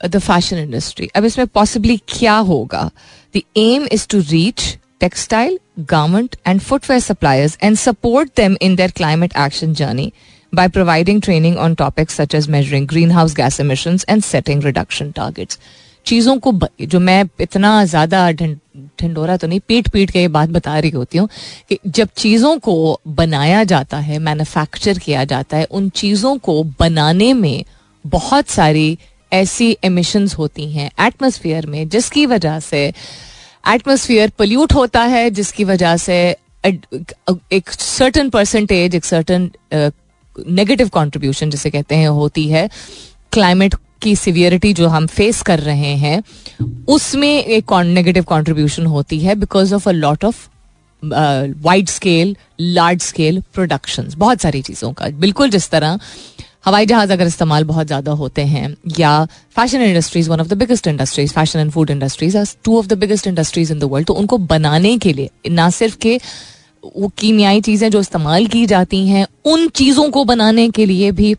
the 0.01 0.19
fashion 0.19 0.57
industry 0.57 1.07
अब 1.15 1.25
इसमें 1.25 1.47
पॉसिबली 1.47 1.97
क्या 2.09 2.35
होगा? 2.49 2.89
The 3.35 3.41
aim 3.57 3.87
is 3.91 4.07
to 4.09 4.19
reach 4.31 4.77
textile 4.99 5.59
garment 5.89 6.35
and 6.47 6.59
footwear 6.61 7.01
suppliers 7.01 7.57
and 7.63 7.77
support 7.77 8.29
them 8.37 8.57
in 8.61 8.75
their 8.75 8.91
climate 8.91 9.37
action 9.37 9.73
journey 9.73 10.11
by 10.53 10.67
providing 10.67 11.19
training 11.21 11.57
on 11.57 11.75
topics 11.75 12.15
such 12.15 12.33
as 12.33 12.47
measuring 12.47 12.85
greenhouse 12.85 13.33
gas 13.33 13.59
emissions 13.59 14.05
and 14.05 14.23
setting 14.23 14.61
reduction 14.61 15.11
targets. 15.13 15.59
चीज़ों 16.05 16.37
को 16.39 16.53
जो 16.81 16.99
मैं 16.99 17.23
इतना 17.41 17.83
ज़्यादा 17.85 18.31
ढिंडोरा 18.31 19.35
तो 19.37 19.47
नहीं 19.47 19.59
पीट 19.67 19.87
पीट 19.87 20.11
के 20.11 20.19
ये 20.19 20.27
बात 20.27 20.49
बता 20.49 20.77
रही 20.79 20.91
होती 20.91 21.17
हूँ 21.17 21.27
कि 21.69 21.77
जब 21.87 22.09
चीज़ों 22.17 22.57
को 22.59 22.99
बनाया 23.07 23.63
जाता 23.63 23.97
है 23.97 24.19
मैन्युफैक्चर 24.19 24.99
किया 24.99 25.23
जाता 25.23 25.57
है, 25.57 25.65
उन 25.65 25.89
चीज़ों 25.89 26.37
को 26.37 26.63
बनाने 26.79 27.31
में 27.33 27.63
बहुत 28.05 28.49
सारी 28.49 28.97
ऐसी 29.31 29.75
एमिशंस 29.83 30.35
होती 30.35 30.71
हैं 30.71 30.89
एटमोसफियर 30.99 31.65
में, 31.65 31.87
जिसकी 31.89 32.25
वजह 32.25 32.59
से 32.59 32.85
एटमोसफियर 33.67 34.29
पोल्यूट 34.37 34.73
होता 34.73 35.03
है, 35.03 35.29
जिसकी 35.31 35.63
वजह 35.63 35.97
से 35.97 36.35
एक 36.63 37.69
सर्टन 37.71 38.29
परसेंटेज 38.29 38.95
एक 38.95 39.05
सर्टन 39.05 39.49
नेगेटिव 39.73 40.89
कंट्रीब्यूशन 40.89 41.49
जिसे 41.49 41.69
कहते 41.69 41.95
हैं, 41.95 42.07
होती 42.09 42.47
है। 42.49 42.69
क्लाइमेट 43.33 43.75
की 44.01 44.15
सिवियरिटी 44.15 44.73
जो 44.73 44.87
हम 44.87 45.07
फेस 45.07 45.41
कर 45.41 45.59
रहे 45.59 45.95
हैं, 45.97 46.21
उसमें 46.87 47.43
एक 47.43 47.73
नेगेटिव 47.73 48.23
कंट्रीब्यूशन 48.23 48.85
होती 48.85 49.19
है 49.19 49.35
because 49.35 49.73
of 49.75 49.89
a 49.89 49.91
lot 49.91 50.25
of 50.25 50.47
wide 51.03 51.89
scale 51.89 52.35
large 52.59 53.01
scale 53.01 53.41
production 53.53 54.09
बहुत 54.17 54.41
सारी 54.41 54.61
चीज़ों 54.61 54.91
का। 54.93 55.07
बिल्कुल 55.19 55.49
जिस 55.49 55.69
तरह 55.69 55.99
हवाई 56.65 56.85
जहाज़ 56.85 57.11
अगर 57.13 57.27
इस्तेमाल 57.27 57.63
बहुत 57.63 57.87
ज़्यादा 57.87 58.11
होते 58.11 58.41
हैं, 58.45 58.75
या 58.99 59.25
fashion 59.55 59.81
industries 59.81 60.29
one 60.29 60.39
of 60.41 60.47
the 60.47 60.53
biggest 60.57 60.87
industries 60.87 61.33
fashion 61.33 61.59
and 61.59 61.71
food 61.71 61.89
industries 61.89 62.37
two 62.63 62.77
of 62.79 62.87
the 62.87 62.97
biggest 62.99 63.27
industries 63.27 63.71
in 63.73 63.79
the 63.79 63.83
world 63.85 64.07
तो 64.07 64.13
उनको 64.13 64.37
बनाने 64.47 64.97
के 64.97 65.13
लिए, 65.13 65.29
ना 65.49 65.69
सिर्फ़ 65.69 65.97
के 65.97 66.19
वो 66.97 67.07
कीमियाई 67.17 67.61
चीज़ें 67.61 67.89
जो 67.91 67.99
इस्तेमाल 67.99 68.47
की 68.47 68.65
जाती 68.65 69.07
हैं, 69.07 69.25
उन 69.45 69.67
चीज़ों 69.75 70.09
को 70.09 70.23
बनाने 70.25 70.69
के 70.69 70.85
लिए 70.85 71.11
भी 71.11 71.35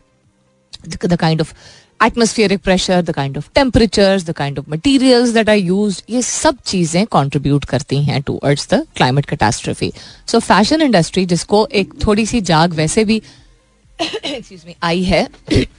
the 0.87 1.15
kind 1.15 1.41
of 1.41 1.53
atmospheric 1.99 2.59
pressure 2.63 3.01
the 3.01 3.11
kind 3.13 3.37
of 3.37 3.49
temperature 3.55 4.21
the 4.21 4.31
kind 4.37 4.59
of 4.59 4.69
materials 4.69 5.29
that 5.33 5.49
are 5.49 5.57
use 5.57 6.01
ये 6.09 6.21
सब 6.21 6.57
चीज़ें 6.65 7.05
कॉन्ट्रीब्यूट 7.07 7.65
करती 7.65 8.03
हैं 8.03 8.21
towards 8.21 8.67
the 8.73 8.81
climate 8.95 9.25
catastrophe 9.25 9.91
so 10.27 10.39
fashion 10.39 10.81
industry 10.81 11.25
जिसको 11.25 11.67
एक 11.73 11.93
थोड़ी 12.05 12.25
सी 12.25 12.41
जाग 12.49 12.73
वैसे 12.73 13.05
भी 13.05 13.21
में 14.65 14.73
आई 14.83 15.03
है। 15.03 15.27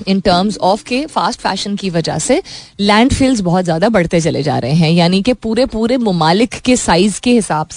इन 0.08 0.20
टर्म्स 0.20 0.58
ऑफ़ 0.60 0.84
के 0.84 1.04
फास्ट 1.06 1.40
फ़ैशन 1.40 1.76
की 1.76 1.90
वजह 1.90 2.18
से 2.18 2.42
लैंड 2.80 3.12
बहुत 3.42 3.64
ज़्यादा 3.64 3.88
बढ़ते 3.88 4.20
चले 4.20 4.42
जा 4.42 4.58
रहे 4.58 4.74
हैं। 4.74 4.90
यानी 4.90 5.22
कि 5.22 5.32
पूरे 5.34 5.66
पूरे 5.68 5.96
ममालिक 5.98 6.54
के 6.64 6.76
साइज़ 6.78 7.20
के 7.20 7.32
हिसाब 7.32 7.68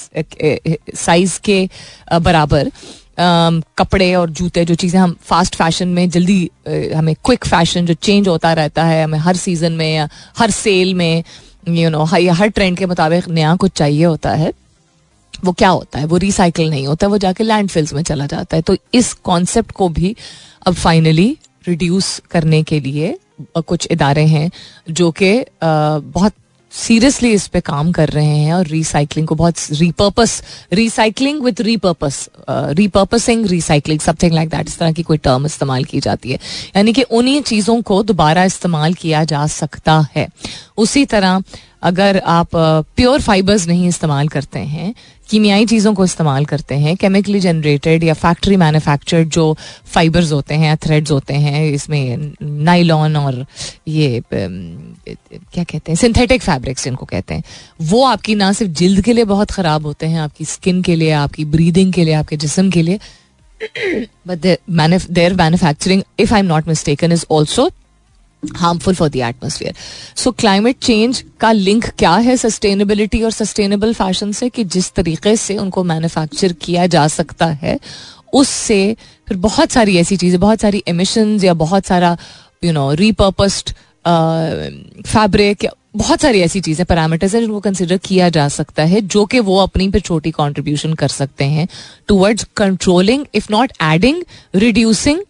साइज़ 0.95 1.39
के 1.45 1.67
बराबर 2.13 2.71
कपड़े 3.19 4.13
और 4.15 4.29
जूते, 4.29 4.65
जो 4.65 4.75
चीज़ें 4.75 4.99
हम 4.99 5.15
फास्ट 5.23 5.55
फ़ैशन 5.55 5.87
में 5.87 6.09
जल्दी 6.09 6.49
हमें 6.95 7.15
क्विक 7.25 7.45
फ़ैशन 7.45 7.85
जो 7.85 7.93
चेंज 7.93 8.27
होता 8.27 8.53
रहता 8.53 8.83
है, 8.83 9.03
हमें 9.03 9.19
हर 9.19 9.35
सीज़न 9.37 9.71
में 9.73 9.93
या 9.93 10.09
हर 10.37 10.51
सेल 10.51 10.93
में 10.93 11.23
यू 11.69 11.89
नो 11.89 12.03
हर 12.03 12.47
ट्रेंड 12.47 12.77
के 12.77 12.85
मुताबिक 12.85 13.27
नया 13.29 13.55
कुछ 13.55 13.71
चाहिए 13.71 14.03
होता 14.05 14.31
है। 14.33 14.51
वो 15.43 15.51
क्या 15.51 15.69
होता 15.69 15.99
है? 15.99 16.05
वो 16.05 16.17
रिसाइकिल 16.17 16.69
नहीं 16.69 16.87
होता 16.87 17.05
है 17.07 17.11
वो 17.11 17.17
जाके 17.17 17.43
लैंडफिल्स 17.43 17.93
में 17.93 18.01
चला 18.03 18.25
जाता 18.25 18.55
है। 18.55 18.61
तो 18.61 18.75
इस 18.93 19.13
कॉन्सेप्ट 19.13 19.71
को 19.71 19.89
भी 19.89 20.15
अब 20.67 20.73
फाइनली 20.75 21.37
रिड्यूस 21.67 22.21
करने 22.31 22.63
के 22.63 22.79
लिए 22.79 23.17
कुछ 23.57 23.87
इदारे 23.91 24.25
हैं 24.25 24.49
जो 24.89 25.11
कि 25.11 25.45
बहुत 25.61 26.33
सीरियसली 26.73 27.31
इस 27.33 27.47
पे 27.47 27.59
काम 27.61 27.91
कर 27.91 28.09
रहे 28.09 28.37
हैं 28.37 28.53
और 28.53 28.67
रिसाइकलिंग 28.67 29.27
को 29.27 29.35
बहुत 29.35 29.55
repurpose 29.71 30.41
recycling 30.73 31.41
with 31.43 31.61
repurpose 31.61 32.17
repurposing 32.49 33.45
recycling 33.45 33.99
something 33.99 34.33
like 34.33 34.49
that 34.49 34.67
इस 34.67 34.77
तरह 34.79 34.91
की 34.91 35.03
कोई 35.03 35.17
टर्म 35.17 35.45
इस्तेमाल 35.45 35.83
की 35.83 35.99
जाती 35.99 36.31
है। 36.31 36.39
यानी 36.75 36.93
कि 36.93 37.03
उन्हीं 37.03 37.41
चीज़ों 37.41 37.81
को 37.81 38.01
दोबारा 38.03 38.43
इस्तेमाल 38.43 38.93
किया 38.93 39.23
जा 39.23 39.45
सकता 39.47 40.05
है। 40.15 40.27
उसी 40.77 41.05
तरह 41.05 41.41
अगर 41.83 42.21
आप 42.25 42.49
प्योर 42.95 43.21
फाइबर्स 43.21 43.67
नहीं 43.67 43.87
इस्तेमाल 43.87 44.27
करते 44.27 44.59
हैं 44.59 44.93
कीमियाई 45.29 45.65
चीज़ों 45.65 45.93
को 45.93 46.05
इस्तेमाल 46.05 46.45
करते 46.45 46.75
हैं 46.75 46.95
केमिकली 46.97 47.39
जनरेटेड 47.39 48.03
या 48.03 48.13
फैक्ट्री 48.15 48.57
मैन्युफैक्चर्ड 48.57 49.29
जो 49.29 49.45
फाइबर्स 49.85 50.31
होते 50.31 50.55
हैं 50.55 50.67
या 50.67 50.75
थ्रेड्स 50.85 51.11
होते 51.11 51.33
हैं, 51.35 51.65
इसमें 51.65 52.33
नाइलॉन 52.41 53.15
और 53.17 53.45
ये 53.87 54.21
क्या 54.29 55.63
कहते 55.63 55.91
हैं 55.91 55.95
सिंथेटिक 55.95 56.41
फैब्रिक्स 56.41 56.83
जिनको 56.83 57.05
कहते 57.05 57.33
हैं, 57.33 57.43
वो 57.81 58.03
आपकी 58.05 58.35
ना 58.35 58.51
सिर्फ़ 58.53 58.73
जिल्द 58.73 59.01
के 59.01 59.13
लिए 59.13 59.23
बहुत 59.25 59.51
ख़राब 59.51 59.85
होते 59.85 60.05
हैं, 60.05 60.19
आपकी 60.19 60.45
स्किन 60.45 60.81
के 60.83 60.95
लिए, 60.95 61.11
आपकी 61.13 61.45
ब्रीदिंग 61.47 61.93
के 61.93 62.03
लिए, 62.03 62.13
आपके 62.13 62.37
जिसम 62.37 62.69
के 62.69 62.81
लिए 62.81 62.99
but 64.27 64.37
their 65.09 65.33
manufacturing 65.35 66.01
if 66.19 66.33
I 66.33 66.39
am 66.39 66.45
not 66.45 66.67
mistaken 66.67 67.11
is 67.11 67.25
also 67.31 67.69
harmful 68.55 68.95
for 68.95 69.09
the 69.09 69.15
atmosphere 69.17 69.73
so 70.15 70.31
climate 70.33 70.79
change 70.79 71.23
का 71.39 71.51
लिंक 71.51 71.85
क्या 71.99 72.15
है 72.17 72.37
सस्टेनेबिलिटी 72.37 73.21
और 73.21 73.31
सस्टेनेबल 73.31 73.93
फ़ैशन 73.93 74.31
से? 74.31 74.49
कि 74.49 74.63
जिस 74.65 74.91
तरीके 74.93 75.35
से 75.35 75.57
उनको 75.57 75.83
मैन्युफैक्चर 75.83 76.53
किया 76.61 76.87
जा 76.87 77.07
सकता 77.07 77.45
है, 77.45 77.79
उससे 78.33 78.95
फिर 79.27 79.37
बहुत 79.37 79.71
सारी 79.71 79.97
ऐसी 79.97 80.17
चीज़ें, 80.17 80.39
बहुत 80.39 80.61
सारी 80.61 80.83
एमिशन 80.87 81.39
या 81.43 81.53
बहुत 81.55 81.85
सारा 81.85 82.17
यू 82.63 82.71
नो 82.73 82.91
रिपर्पस्ड 82.95 83.69
फैब्रिक 85.07 85.67
बहुत 85.95 86.21
सारी 86.21 86.39
ऐसी 86.41 86.59
चीज़ें 86.61 86.85
पैरामीटर्स 86.85 87.33
हैं 87.33 87.41
जिनको 87.41 87.59
कंसिडर 87.59 87.97
किया 87.97 88.27
जा 88.29 88.47
सकता 88.47 88.83
है, 88.83 89.01
जो 89.01 89.25
कि 89.25 89.39
वो 89.39 89.57
अपनी 89.59 89.87
पे 89.89 89.99
छोटी 89.99 90.31
कंट्रीब्यूशन 90.31 90.93
कर 90.93 91.07
सकते 91.07 91.45
हैं 91.45 91.67
towards 92.07 92.47
controlling 92.57 93.25
if 93.35 93.47
not 93.51 93.71
adding 93.83 94.21
reducing 94.55 95.21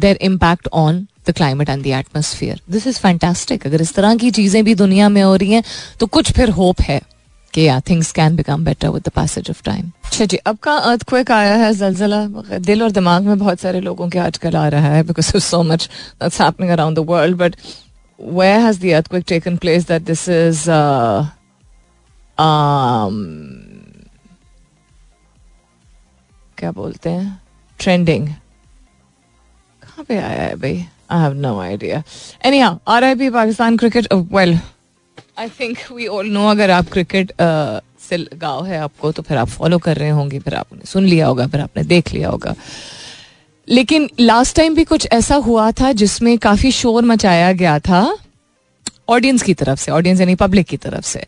their 0.00 0.18
impact 0.22 0.68
on 0.72 1.06
the 1.26 1.32
climate 1.36 1.68
and 1.68 1.82
the 1.84 1.86
atmosphere 1.98 2.60
this 2.70 2.86
is 2.86 2.98
fantastic 3.00 3.66
अगर 3.66 3.82
इस 3.82 3.94
तरह 3.94 4.16
की 4.16 4.30
चीज़ें 4.30 4.64
भी 4.64 4.74
दुनिया 4.74 5.08
में 5.08 5.22
हो 5.22 5.34
रही 5.36 5.52
हैं 5.52 5.62
तो 6.00 6.06
कुछ 6.08 6.32
फिर 6.32 6.50
होप 6.58 6.80
है 6.80 7.00
कि 7.54 7.60
या 7.60 7.78
things 7.88 8.10
can 8.12 8.36
become 8.36 8.64
better 8.64 8.88
with 8.88 9.02
the 9.02 9.08
passage 9.14 9.50
of 9.50 9.62
time 9.64 9.90
अच्छा 10.04 10.24
जी, 10.24 10.36
अब 10.36 10.56
का 10.62 10.74
अर्थक्वेक 10.74 11.30
आया 11.32 11.54
है, 11.56 11.72
जलजला। 11.74 12.24
दिल 12.58 12.82
और 12.82 12.90
दिमाग 12.90 13.22
में 13.22 13.38
बहुत 13.38 13.60
सारे 13.60 13.80
लोगों 13.80 14.08
के 14.08 14.18
आजकल 14.18 14.56
आ 14.56 14.66
रहा 14.68 14.92
है 14.94 15.02
because 15.06 15.32
of 15.36 15.42
so 15.44 15.62
much 15.62 15.88
that's 16.22 16.40
happening 16.40 16.70
around 16.72 16.96
the 16.96 17.04
world 17.08 17.36
but 17.38 17.56
where 18.18 18.60
has 18.60 18.80
the 18.80 18.92
earthquake 18.94 19.24
taken 19.28 19.56
place 19.56 19.86
that 19.88 20.02
this 20.02 20.28
is 20.28 20.64
क्या 26.58 26.70
बोलते 26.72 27.10
हैं? 27.10 27.40
ट्रेंडिंग 27.80 28.26
कहाँ 29.82 30.04
पे 30.08 30.16
आया 30.18 30.42
है 30.42 30.54
भाई? 30.56 30.84
I 31.10 31.20
have 31.20 31.32
no 31.32 31.58
idea 31.60 32.02
any 32.44 32.58
हाँ 32.58 32.80
R 32.88 33.04
I 33.04 33.14
P 33.14 33.30
Pakistan 33.30 33.76
cricket 33.76 34.12
well 34.12 34.58
I 35.38 35.48
think 35.48 35.78
we 35.92 36.06
all 36.06 36.26
know 36.26 36.48
अगर 36.48 36.70
आप 36.70 36.90
क्रिकेट 36.92 37.32
uh, 37.32 37.80
से 38.08 38.16
लगाव 38.16 38.66
है 38.66 38.78
आपको 38.78 39.12
तो 39.12 39.22
फिर 39.22 39.36
आप 39.36 39.48
फॉलो 39.48 39.78
कर 39.78 39.96
रहे 39.96 40.10
होंगे 40.10 40.38
फिर 40.38 40.54
आपने 40.54 40.86
सुन 40.86 41.06
लिया 41.06 41.26
होगा 41.26 41.46
फिर 41.46 41.60
आपने 41.60 41.82
देख 41.82 42.12
लिया 42.12 42.28
होगा। 42.28 42.54
लेकिन 43.68 44.08
लास्ट 44.20 44.56
टाइम 44.56 44.74
भी 44.74 44.84
कुछ 44.84 45.06
ऐसा 45.12 45.34
हुआ 45.34 45.70
था 45.70 45.92
जिसमें 45.92 46.38
काफ़ी 46.38 46.72
शोर 46.72 47.02
मचाया 47.02 47.52
गया 47.52 47.78
था 47.78 48.16
ऑडियंस 49.08 49.42
की 49.42 49.54
तरफ़ 49.54 49.80
से 49.80 49.92
ऑडियंस 49.92 50.20
यानी 50.20 50.34
पब्लिक 50.34 50.66
की 50.66 50.76
तरफ़ 50.76 51.04
से। 51.04 51.26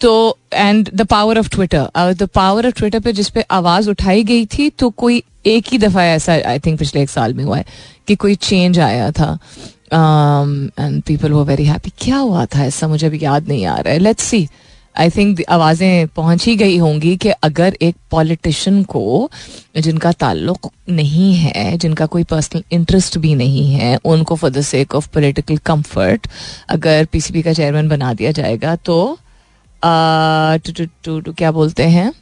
तो 0.00 0.38
and 0.54 0.90
the 0.94 1.04
power 1.04 1.38
of 1.38 1.48
Twitter 1.50 2.12
the 2.14 2.28
power 2.34 2.66
of 2.66 2.74
Twitter 2.74 3.00
पे 3.00 3.12
जिसपे 3.12 3.42
आवाज़ 3.50 3.90
उठाई 3.90 4.22
गई 4.24 4.44
थी 4.48 4.68
तो 4.70 4.90
कोई 4.90 5.22
एक 5.46 5.64
ही 5.68 5.78
दफ़ा 5.78 6.04
ऐसा 6.04 6.32
आई 6.48 6.58
थिंक 6.58 6.78
पिछले 6.78 7.02
एक 7.02 7.10
साल 7.10 7.34
में 7.34 7.44
हुआ 7.44 7.56
है 7.56 7.64
कि 8.08 8.14
कोई 8.16 8.34
चेंज 8.34 8.78
आया 8.80 9.10
था। 9.10 9.38
एंड 9.92 11.02
पीपल 11.02 11.32
वो 11.32 11.44
वेरी 11.44 11.64
हैप्पी 11.64 11.92
क्या 11.98 12.16
हुआ 12.16 12.44
था? 12.46 12.64
ऐसा 12.64 12.88
मुझे 12.88 13.06
अभी 13.06 13.18
याद 13.22 13.48
नहीं 13.48 13.66
आ 13.66 13.76
रहा 13.76 13.92
है। 13.92 13.98
लेट्स 13.98 14.24
सी 14.24 14.48
आई 14.96 15.10
थिंक 15.10 15.40
आवाज़ें 15.50 16.06
पहुँच 16.16 16.44
ही 16.46 16.54
गई 16.56 16.76
होंगी 16.78 17.16
कि 17.16 17.28
अगर 17.28 17.76
एक 17.82 17.96
पॉलिटिशियन 18.10 18.82
को 18.84 19.30
जिनका 19.76 20.12
ताल्लुक 20.12 20.70
नहीं 20.88 21.34
है, 21.34 21.76
जिनका 21.78 22.06
कोई 22.06 22.24
पर्सनल 22.24 22.62
इंटरेस्ट 22.72 23.18
भी 23.18 23.34
नहीं 23.34 23.72
है, 23.74 23.98
उनको 24.04 24.34
for 24.36 24.50
the 24.50 24.60
sake 24.62 24.94
of 24.94 25.08
political 25.14 25.56
comfort 25.66 26.26
अगर 26.68 27.04
पीसीबी 27.12 27.42
का 27.42 27.52
चेयरमैन 27.52 27.88
बना 27.88 28.12
दिया 28.14 28.32
जाएगा 28.32 28.76
तो 28.76 29.18
क्या 29.84 31.52
बोलते 31.52 31.82
हैं? 31.82 32.12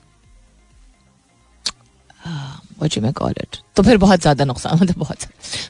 कॉल 3.16 3.34
इट 3.40 3.56
तो 3.76 3.82
फिर 3.82 3.96
बहुत 3.98 4.20
ज़्यादा 4.20 4.44
नुकसान 4.44 4.74
मतलब 4.74 4.98
बहुत 4.98 5.22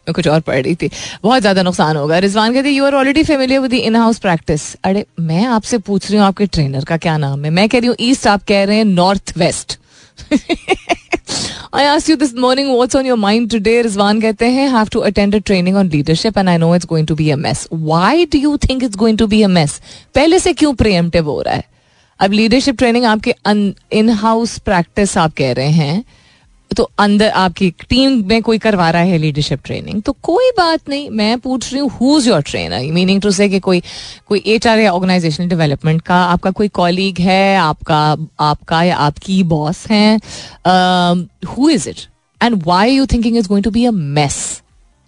मैं 0.09 0.13
कुछ 0.15 0.29
और 0.29 0.41
पढ़ 0.41 0.63
रही 0.63 0.75
थी। 0.75 0.91
बहुत 1.23 1.41
ज़्यादा 1.41 1.63
नुकसान 1.63 1.97
होगा। 1.97 2.19
रिजवान 2.19 2.55
कहते 2.55 2.71
you 2.71 2.85
are 2.85 2.95
already 2.95 3.23
familiar 3.25 3.61
with 3.61 3.73
in 3.75 3.97
house 3.97 4.19
practice 4.19 4.75
अरे, 4.85 5.05
मैं 5.21 5.45
आपसे 5.47 5.79
पूछ 5.79 6.11
रही 6.11 6.19
हूँ, 6.19 6.27
आपके 6.27 6.47
ट्रेनर 6.47 6.85
का 6.85 6.97
क्या 6.97 7.17
नाम 7.17 7.45
है? 7.45 7.51
मैं 7.51 7.69
कह 7.69 7.79
रही 7.79 7.89
हूँ 7.89 7.97
ईस्ट 8.01 8.27
आप 8.27 8.43
कह 8.49 8.65
रहे 8.65 8.77
हैं 8.77 8.85
north 8.85 9.33
west 9.37 9.79
I 11.75 11.83
asked 11.85 12.09
you 12.09 12.17
this 12.17 12.33
morning, 12.35 12.67
what's 12.79 12.97
on 12.99 13.07
your 13.09 13.17
mind 13.17 13.51
today. 13.53 13.77
Rizwan 13.83 14.21
कहते 14.23 14.47
हैं, 14.47 14.69
have 14.71 14.91
to 14.91 15.01
attend 15.11 15.37
a 15.37 15.41
training 15.51 15.77
on 15.83 15.91
leadership 15.95 16.41
and 16.43 16.51
I 16.51 16.57
know 16.57 16.73
it's 16.79 16.89
going 16.91 17.07
to 17.11 17.17
be 17.21 17.29
a 17.31 17.37
mess. 17.45 17.63
Why 17.91 18.25
do 18.35 18.41
you 18.41 18.51
think 18.65 18.83
it's 18.89 18.99
going 19.03 19.21
to 19.23 19.29
be 19.35 19.41
a 19.43 19.49
mess? 19.49 19.79
पहले 20.15 20.39
से 20.39 20.53
क्यों 20.53 20.73
preemptive 20.75 21.25
हो 21.25 21.41
रहा 21.43 21.55
है? 21.55 21.72
अब 22.23 22.33
leadership 22.33 22.77
training 22.79 23.05
आपके 23.05 23.35
इन 23.99 24.11
हाउस 24.19 24.59
प्रैक्टिस 24.67 25.17
आप 25.19 25.33
कह 25.39 25.53
रहे 25.53 25.71
हैं 25.73 26.05
तो 26.71 26.83
अंदर 26.99 27.31
आपकी 27.37 27.71
टीम 27.89 28.13
में 28.29 28.43
कोई 28.43 28.59
करवा 28.59 28.89
रहा 28.91 29.03
है 29.03 29.17
लीडरशिप 29.19 29.61
ट्रेनिंग 29.65 30.03
तो 30.03 30.13
कोई 30.23 30.51
बात 30.59 30.89
नहीं, 30.89 31.09
मैं 31.11 31.39
पूछ 31.39 31.73
रही 31.73 31.81
हूँ 31.81 31.91
who 31.91 32.19
is 32.19 32.29
your 32.29 32.43
trainer 32.43 32.93
meaning 32.93 33.21
to 33.23 33.31
say 33.31 33.49
कि 33.49 33.61
कोई 33.61 33.83
कोई 34.29 34.43
एच 34.47 34.67
आर 34.67 34.79
या 34.79 34.93
ऑर्गेनाइजेशनल 34.93 35.49
डेवलपमेंट 35.49 36.01
का 36.03 36.23
आपका 36.25 36.51
कोई 36.51 36.69
कॉलीग 36.71 37.19
है, 37.21 37.57
आपका 37.57 38.01
आपका 38.41 38.83
या 38.83 38.97
आपकी 38.99 39.43
बॉस 39.53 39.87
है 39.91 40.17
who 41.49 41.69
is 41.71 41.89
it 41.89 42.07
and 42.41 42.63
why 42.67 42.95
you 42.95 43.07
thinking 43.07 43.37
is 43.37 43.49
going 43.49 43.65
to 43.65 43.71
be 43.71 43.85
a 43.85 43.91
mess 43.91 44.41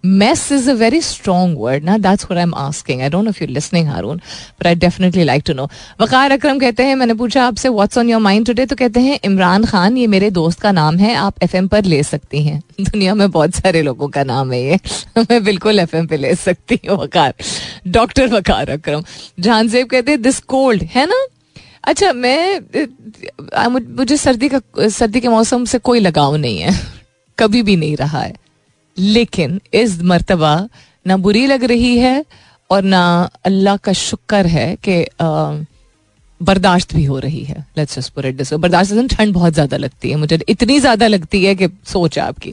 mess 0.06 0.50
is 0.52 0.68
a 0.68 0.74
very 0.74 1.00
strong 1.00 1.54
word. 1.54 1.84
ना 1.84 1.96
that's 1.96 2.24
what 2.24 2.36
I'm 2.36 2.54
asking. 2.54 3.02
I 3.02 3.08
don't 3.08 3.24
know 3.24 3.32
if 3.32 3.42
you're 3.42 3.54
listening, 3.54 3.86
Harun, 3.86 4.20
but 4.58 4.66
I 4.66 4.74
definitely 4.74 5.24
like 5.24 5.42
to 5.44 5.54
know. 5.54 5.68
Waqar 6.00 6.30
Akram 6.30 6.58
कहते 6.58 6.82
हैं, 6.82 6.94
मैंने 6.94 7.14
पूछा 7.14 7.46
आपसे, 7.46 7.68
what's 7.68 7.98
on 7.98 8.04
your 8.04 8.26
mind 8.26 8.48
today? 8.48 8.68
तो 8.68 8.76
कहते 8.76 9.00
हैं, 9.00 9.20
इमरान 9.24 9.64
खान, 9.64 9.96
ये 9.96 10.06
मेरे 10.06 10.30
दोस्त 10.30 10.60
का 10.60 10.72
नाम 10.72 10.96
है, 10.96 11.14
आप 11.14 11.34
एफएम 11.42 11.68
पर 11.68 11.84
ले 11.84 12.02
सकती 12.02 12.44
हैं. 12.44 12.62
दुनिया 12.80 13.14
में 13.14 13.30
बहुत 13.30 13.54
सारे 13.54 13.82
लोगों 13.82 14.08
का 14.08 14.24
नाम 14.24 14.52
है 14.52 14.62
ये। 14.62 14.78
मैं 15.18 15.44
बिल्कुल 15.44 15.78
एफ़ 15.78 15.96
पे 15.96 16.16
ले 16.16 16.34
सकती 16.34 16.80
हूँ 16.88 16.98
वकार 16.98 17.34
डॉक्टर 17.88 18.26
वकार 18.26 18.70
अकरम 18.70 19.04
जहानजेब 19.40 19.86
कहते 19.86 20.10
हैं 20.10 20.22
दिस 20.22 20.40
कोल्ड 20.40 20.82
है 20.82 21.06
ना? 21.06 21.26
अच्छा 21.84 22.12
मैं 22.12 22.60
मुझे 23.96 24.16
सर्दी 24.16 24.48
का, 24.48 24.88
सर्दी 24.88 25.20
के 25.20 25.28
मौसम 25.28 25.64
से 25.64 25.78
कोई 25.78 26.00
लगाव 26.00 26.36
नहीं 26.36 26.58
है। 26.58 26.80
कभी 27.38 27.62
भी 27.62 27.76
नहीं 27.76 27.96
रहा 27.96 28.20
है। 28.20 28.43
लेकिन 28.96 29.60
इस 29.74 30.00
मरतबा 30.02 30.56
ना 31.06 31.16
बुरी 31.18 31.46
लग 31.46 31.64
रही 31.64 31.96
है 31.98 32.24
और 32.70 32.82
ना 32.84 33.04
अल्लाह 33.46 33.76
का 33.76 33.92
शुक्र 33.92 34.46
है 34.48 34.74
कि 34.88 35.04
बर्दाश्त 36.40 36.94
भी 36.94 37.04
हो 37.04 37.18
रही 37.18 37.42
है। 37.44 37.64
Let's 37.78 37.98
just 37.98 38.12
put 38.12 38.24
it 38.24 38.36
this 38.36 38.52
बर्दाश्त 38.54 38.94
ठंड 39.10 39.32
बहुत 39.34 39.52
ज़्यादा 39.54 39.76
लगती 39.76 40.10
है। 40.10 40.16
मुझे 40.16 40.38
इतनी 40.48 40.78
ज़्यादा 40.80 41.06
लगती 41.06 41.44
है 41.44 41.54
कि 41.54 41.68
सोच 41.86 42.18
है 42.18 42.24
आपकी। 42.24 42.52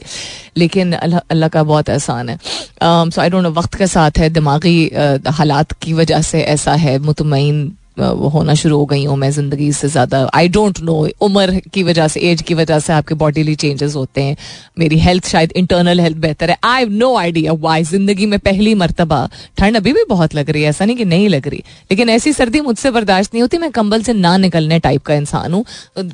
लेकिन 0.56 0.92
अल्लाह 0.92 1.20
अल्लाह 1.30 1.48
का 1.48 1.62
बहुत 1.62 1.88
एहसान 1.88 2.28
है। 2.28 2.38
सो 2.82 3.20
आई 3.20 3.30
डोंट 3.30 3.42
नो 3.42 3.50
वक्त 3.50 3.74
के 3.74 3.86
साथ 3.86 4.18
है, 4.18 4.28
दिमागी 4.30 4.90
हालात 5.28 5.72
की 5.82 5.92
वजह 5.92 6.22
से 6.22 6.42
ऐसा 6.42 6.74
है 6.74 6.98
मुतमिन 7.00 7.72
होना 7.96 8.54
शुरू 8.54 8.76
हो 8.78 8.84
गई 8.86 9.04
हूँ 9.04 9.16
मैं 9.16 9.30
ज़िंदगी 9.30 9.70
से 9.72 9.88
ज़्यादा। 9.88 10.18
आई 10.34 10.48
डोंट 10.48 10.80
नो 10.82 10.94
उम्र 11.22 11.60
की 11.72 11.82
वजह 11.82 12.08
से 12.08 12.20
एज 12.22 12.42
की 12.42 12.54
वजह 12.54 12.78
से 12.78 12.92
आपके 12.92 13.14
बॉडीली 13.14 13.54
चेंजेस 13.54 13.94
होते 13.96 14.22
हैं। 14.22 14.36
मेरी 14.78 14.98
हेल्थ 14.98 15.26
शायद 15.28 15.52
इंटरनल 15.56 16.00
हेल्थ 16.00 16.16
बेहतर 16.18 16.50
है। 16.50 16.56
I 16.64 16.82
have 16.82 16.92
no 16.92 17.14
idea 17.16 17.52
why 17.54 17.82
ज़िंदगी 17.84 18.26
में 18.26 18.38
पहली 18.40 18.74
मरतबा। 18.74 19.28
ठंड 19.58 19.76
अभी 19.76 19.92
भी 19.92 20.04
बहुत 20.08 20.34
लग 20.34 20.50
रही 20.50 20.62
है, 20.62 20.68
ऐसा 20.68 20.84
नहीं 20.84 20.96
कि 20.96 21.04
नहीं 21.04 21.28
लग 21.28 21.48
रही। 21.48 21.62
लेकिन 21.90 22.08
ऐसी 22.10 22.32
सर्दी 22.32 22.60
मुझसे 22.62 22.90
बर्दाश्त 22.90 23.34
नहीं 23.34 23.42
होती। 23.42 23.58
मैं 23.58 23.70
कंबल 23.72 24.02
से 24.02 24.12
ना 24.14 24.36
निकलने 24.38 24.78
टाइप 24.80 25.02
का 25.02 25.14
इंसान 25.14 25.52
हूँ। 25.52 25.64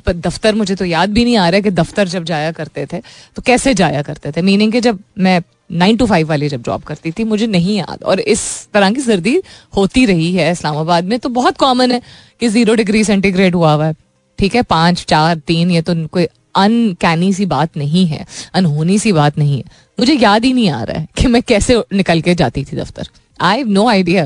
दफ्तर 0.07 0.55
मुझे 0.55 0.75
तो 0.75 0.85
याद 0.85 1.09
भी 1.09 1.23
नहीं 1.23 1.37
आ 1.37 1.47
रहा 1.49 1.55
है 1.55 1.61
कि 1.61 1.71
दफ्तर 1.71 2.07
जब 2.07 2.23
जाया 2.25 2.51
करते 2.51 2.85
थे 2.93 3.01
तो 3.35 3.41
कैसे 3.41 3.73
जाया 3.73 4.01
करते 4.01 4.31
थे? 4.31 4.41
मीनिंग 4.41 4.71
कि 4.71 4.81
जब 4.81 4.99
मैं 5.19 5.41
नाइन 5.69 5.97
टू 5.97 6.05
फाइव 6.05 6.27
वाली 6.29 6.49
जब 6.49 6.61
जॉब 6.63 6.83
करती 6.83 7.11
थी 7.11 7.23
मुझे 7.23 7.47
नहीं 7.47 7.77
याद। 7.77 8.03
और 8.03 8.19
इस 8.19 8.41
तरह 8.73 8.91
की 8.91 9.01
सर्दी 9.01 9.37
होती 9.77 10.05
रही 10.05 10.31
है 10.33 10.51
इस्लामाबाद 10.51 11.05
में 11.05 11.17
तो 11.19 11.29
बहुत 11.29 11.57
कॉमन 11.57 11.91
है 11.91 12.01
कि 12.41 12.47
ज़ीरो 12.49 12.75
डिग्री 12.75 13.03
सेंटीग्रेड 13.03 13.55
हुआ 13.55 13.73
हुआ 13.73 13.85
है। 13.85 13.95
ठीक 14.39 14.55
है 14.55 14.61
पाँच 14.63 15.03
चार 15.09 15.37
तीन 15.47 15.71
ये 15.71 15.81
तो 15.81 15.95
कोई 16.07 16.27
अनकैनी 16.55 17.33
सी 17.33 17.45
बात 17.45 17.77
नहीं 17.77 18.05
है 18.07 18.25
अनहोनी 18.53 18.97
सी 18.99 19.11
बात 19.13 19.37
नहीं 19.37 19.57
है। 19.57 19.63
मुझे 19.99 20.13
याद 20.13 20.45
ही 20.45 20.53
नहीं 20.53 20.69
आ 20.69 20.83
रहा 20.83 20.99
है 20.99 21.07
कि 21.17 21.27
मैं 21.27 21.41
कैसे 21.43 21.77
निकल 21.93 22.21
के 22.21 22.35
जाती 22.35 22.63
थी 22.63 22.77
दफ्तर। 22.77 23.07
I 23.39 23.57
have 23.57 23.67
no 23.69 23.87
idea 23.89 24.25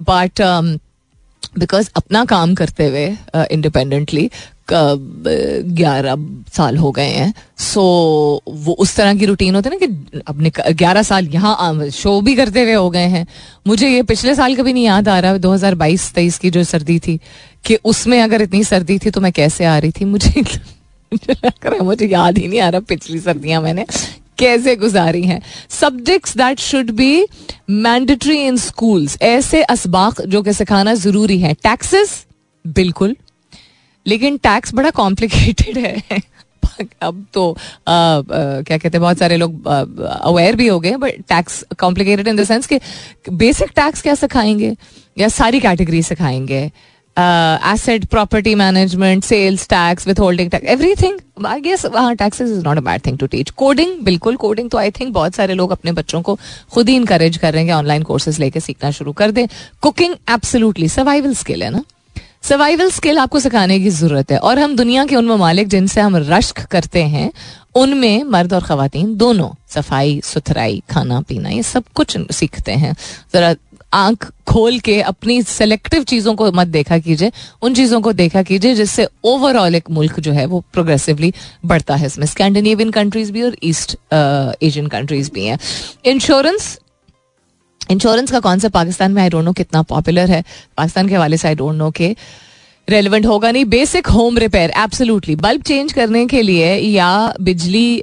but 0.00 0.40
because 1.58 1.88
अपना 1.96 2.24
काम 2.24 2.54
करते 2.54 2.86
हुए 2.86 3.06
इंडिपेंडेंटली 3.50 4.28
uh, 4.28 4.34
ग्यारह 4.72 6.16
साल 6.56 6.76
हो 6.76 6.90
गए 6.92 7.08
हैं। 7.08 7.32
सो 7.58 7.82
वो 8.48 8.72
उस 8.74 8.94
तरह 8.96 9.14
की 9.14 9.26
रूटीन 9.26 9.54
होती 9.54 9.68
है 9.68 9.78
ना 9.78 9.86
कि 9.86 10.22
अपने 10.28 10.50
ग्यारह 10.72 11.02
साल 11.02 11.26
यहाँ 11.28 11.88
शो 11.92 12.20
भी 12.20 12.34
करते 12.34 12.62
हुए 12.62 12.72
हो 12.72 12.90
गए 12.90 13.06
हैं। 13.06 13.26
मुझे 13.66 13.88
ये 13.88 14.02
पिछले 14.02 14.34
साल 14.34 14.56
कभी 14.56 14.72
नहीं 14.72 14.84
याद 14.84 15.08
आ 15.08 15.18
रहा, 15.18 15.36
दो 15.36 15.52
हज़ार 15.52 15.74
बाईस, 15.74 16.12
तेईस 16.14 16.38
की 16.38 16.50
जो 16.50 16.64
सर्दी 16.64 16.98
थी, 16.98 17.18
कि 17.64 17.78
उसमें 17.84 18.20
अगर 18.20 18.42
इतनी 18.42 18.64
सर्दी 18.64 18.98
थी 18.98 19.10
तो 19.10 19.20
मैं 19.20 19.32
कैसे 19.32 19.64
आ 19.64 19.78
रही 19.78 19.90
थी? 19.90 20.04
मुझे 20.04 20.44
मुझे 21.82 22.06
याद 22.06 22.38
ही 22.38 22.48
नहीं 22.48 22.60
आ 22.60 22.68
रहा 22.68 22.80
पिछली 22.80 23.18
सर्दियाँ 23.20 23.62
मैंने 23.62 23.84
कैसे 24.38 24.74
गुजारी 24.76 25.22
हैं। 25.22 25.40
Subjects 25.70 26.36
that 26.36 26.58
should 26.60 26.90
be 26.90 27.26
mandatory 27.70 28.38
in 28.42 28.56
schools 28.56 29.16
ऐसे 29.22 29.64
इसबाक 29.72 30.20
जो 30.22 30.42
कि 30.42 30.52
सिखाना 30.52 30.94
ज़रूरी 30.96 31.38
है। 31.38 31.52
टैक्सेस 31.54 32.24
बिल्कुल। 32.64 33.16
लेकिन 34.10 34.36
टैक्स 34.42 34.74
बड़ा 34.74 34.90
कॉम्प्लिकेटेड 34.90 35.78
है। 35.78 36.20
अब 37.02 37.24
तो 37.34 37.50
आ, 37.52 37.92
आ, 37.92 38.22
क्या 38.28 38.76
कहते 38.78 38.88
हैं 38.88 39.00
बहुत 39.00 39.18
सारे 39.18 39.36
लोग 39.36 39.66
अवेयर 39.66 40.56
भी 40.56 40.66
हो 40.66 40.78
गए 40.80 40.96
but 40.96 41.20
tax 41.28 41.64
complicated 41.78 42.28
in 42.28 42.36
the 42.36 42.44
sense 42.44 42.66
कि 42.66 42.78
बेसिक 43.32 43.70
टैक्स 43.76 44.02
क्या 44.02 44.14
सिखाएँगे 44.14 44.76
या 45.18 45.28
सारी 45.30 45.60
कैटेगरी 45.60 46.02
सिखाएँगे 46.02 46.70
asset 47.16 48.04
property 48.04 48.54
management 48.54 49.24
sales 49.24 49.66
tax 49.68 50.06
withholding 50.20 50.50
tax 50.50 50.66
everything 50.66 51.46
I 51.46 51.60
guess 51.60 51.84
हाँ 51.96 52.14
taxes 52.16 52.50
is 52.50 52.64
not 52.64 52.76
a 52.76 52.80
bad 52.80 53.06
thing 53.06 53.18
to 53.18 53.26
teach 53.26 53.50
coding 53.50 54.00
बिल्कुल 54.04 54.36
कोडिंग 54.36 54.70
तो 54.70 54.78
आई 54.78 54.90
थिंक 54.90 55.12
बहुत 55.14 55.34
सारे 55.34 55.54
लोग 55.54 55.70
अपने 55.70 55.92
बच्चों 55.92 56.22
को 56.22 56.38
खुद 56.72 56.88
ही 56.88 56.96
इंकरेज 56.96 57.36
कर 57.36 57.52
रहे 57.52 57.62
हैं 57.62 57.68
कि 57.68 57.74
ऑनलाइन 57.74 58.02
कोर्सेज 58.02 58.38
लेके 58.40 58.60
सीखना 58.60 58.90
शुरू 58.90 59.12
कर 59.12 59.30
दें। 59.30 59.46
कुकिंग 59.80 60.14
एब्सोल्युटली 60.30 60.88
सर्वाइवल 60.88 61.34
स्किल 61.34 61.62
है 61.62 61.70
ना? 61.70 61.82
सर्वाइवल 62.44 62.90
स्किल 62.90 63.18
आपको 63.18 63.40
सिखाने 63.40 63.78
की 63.80 63.90
ज़रूरत 63.90 64.30
है। 64.32 64.38
और 64.38 64.58
हम 64.58 64.76
दुनिया 64.76 65.04
के 65.06 65.16
उन 65.16 65.26
ममालिक 65.26 65.68
जिनसे 65.68 66.00
हम 66.00 66.16
रश्क 66.16 66.60
करते 66.66 67.02
हैं, 67.04 67.30
उनमें 67.74 68.24
मर्द 68.24 68.52
और 68.52 68.62
खातन 68.62 69.14
दोनों, 69.16 69.50
सफ़ाई, 69.68 70.20
सुथराई, 70.24 70.82
खाना, 70.90 71.20
पीना, 71.20 71.48
ये 71.48 71.62
सब 71.62 71.84
कुछ 71.94 72.16
सीखते 72.32 72.72
हैं। 72.72 72.94
जरा 73.34 73.54
आँख 73.92 74.30
खोल 74.48 74.78
के 74.78 75.00
अपनी 75.02 75.42
सेलेक्टिव 75.42 76.02
चीज़ों 76.02 76.34
को 76.34 76.50
मत 76.52 76.66
देखा 76.68 76.98
कीजिए। 76.98 77.32
उन 77.62 77.74
चीज़ों 77.74 78.00
को 78.00 78.12
देखा 78.12 78.42
कीजिए 78.42 78.74
जिससे 78.74 79.06
ओवरऑल 79.24 79.74
एक 79.74 79.90
मुल्क 79.90 80.20
जो 80.20 80.32
है 80.32 80.46
वो 80.46 80.64
प्रोग्रेसिवली 80.72 81.32
बढ़ता 81.66 81.94
है। 81.94 82.06
इसमें 82.06 82.26
स्कैंडिनेवियन 82.26 82.90
कंट्रीज़ 82.90 83.32
भी 83.32 83.42
और 83.42 83.56
ईस्ट 83.62 83.96
एशियन 84.12 84.86
कंट्रीज़ 84.86 85.30
भी 85.34 85.44
हैं। 85.44 85.58
इंश्योरेंस 86.04 86.78
इंश्योरेंस 87.90 88.30
का 88.30 88.40
कॉन्सेप्ट 88.40 88.74
पाकिस्तान 88.74 89.12
में 89.12 89.22
आई 89.22 89.28
डोंट 89.28 89.44
नो 89.44 89.52
कितना 89.52 89.82
पॉपुलर 89.84 90.30
है। 90.30 90.42
पाकिस्तान 90.76 91.08
के 91.08 91.14
हवाले 91.14 91.36
से 91.36 91.48
आई 91.48 91.54
डोंट 91.54 91.76
नो 91.76 91.90
के 91.90 92.14
रेलिवेंट 92.88 93.26
होगा 93.26 93.50
नहीं। 93.50 93.64
Basic 93.66 94.06
home 94.08 94.38
repair 94.38 94.70
absolutely 94.78 95.36
bulb 95.36 95.62
change 95.62 95.92
करने 95.92 96.26
के 96.26 96.42
लिए 96.42 96.74
या 96.76 97.34
बिजली 97.40 98.02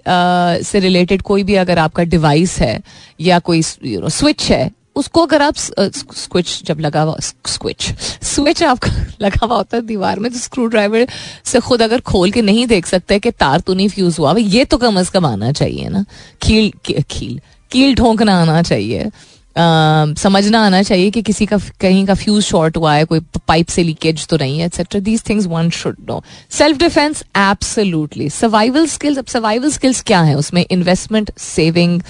से 0.63 0.79
रिलेटेड 0.79 1.21
कोई 1.21 1.43
भी 1.43 1.55
अगर 1.55 1.79
आपका 1.79 2.03
डिवाइस 2.05 2.57
है 2.59 2.81
या 3.21 3.39
कोई 3.39 3.63
यू 3.85 3.99
नो 4.01 4.09
स्विच 4.09 4.49
है, 4.51 4.69
उसको 4.95 5.25
अगर 5.25 5.41
आप 5.41 5.55
स्विच 5.55 6.61
जब 6.65 6.79
लगा 6.79 7.01
हुआ 7.01 7.17
स्विच 7.19 7.91
स्विच 8.23 8.63
आपका 8.63 8.91
लगा 9.21 9.45
हुआ 9.45 9.55
होता 9.55 9.77
है 9.77 9.85
दीवार 9.85 10.19
में 10.19 10.31
तो 10.31 10.37
स्क्रू 10.39 10.65
ड्राइवर 10.67 11.07
से 11.45 11.59
खुद 11.59 11.81
अगर 11.81 11.99
खोल 12.01 12.31
के 12.31 12.41
नहीं 12.41 12.65
देख 12.67 12.85
सकते 12.85 13.19
कि 13.19 13.31
तार 13.33 13.59
तो 13.59 13.73
नहीं 13.73 13.89
फ्यूज 13.89 14.19
हुआ। 14.19 14.33
ये 14.37 14.65
तो 14.65 14.77
कम 14.77 14.99
अज 14.99 15.09
कम 15.09 15.25
आना 15.25 15.51
चाहिए 15.51 15.89
ना। 15.89 16.05
कील 16.41 16.71
कील 16.85 17.39
कील 17.71 17.95
ढोंकना 17.95 18.41
आना 18.41 18.61
चाहिए। 18.61 19.09
समझना 19.57 20.59
आना 20.65 20.81
चाहिए 20.83 21.09
कि 21.11 21.21
किसी 21.21 21.45
का, 21.45 21.57
कहीं 21.81 22.05
का 22.05 22.13
फ्यूज 22.13 22.43
शॉर्ट 22.43 22.77
हुआ 22.77 22.93
है, 22.93 23.05
कोई 23.05 23.19
पाइप 23.47 23.67
से 23.67 23.83
लीकेज 23.83 24.27
तो 24.27 24.37
नहीं 24.37 24.59
है 24.59 24.65
etcetera 24.65 24.99
these 25.01 25.23
things 25.29 25.45
one 25.47 25.69
should 25.69 25.97
know 26.09 26.21
self 26.51 26.77
defence 26.79 27.23
absolutely 27.37 28.29
survival 28.29 28.85
skills 28.87 29.17
अब 29.17 29.25
सर्वाइवल 29.27 29.71
स्किल्स 29.71 30.01
क्या 30.03 30.21
है 30.21 30.35
उसमें? 30.37 30.65
इन्वेस्टमेंट 30.71 31.31
सेविंग 31.37 32.01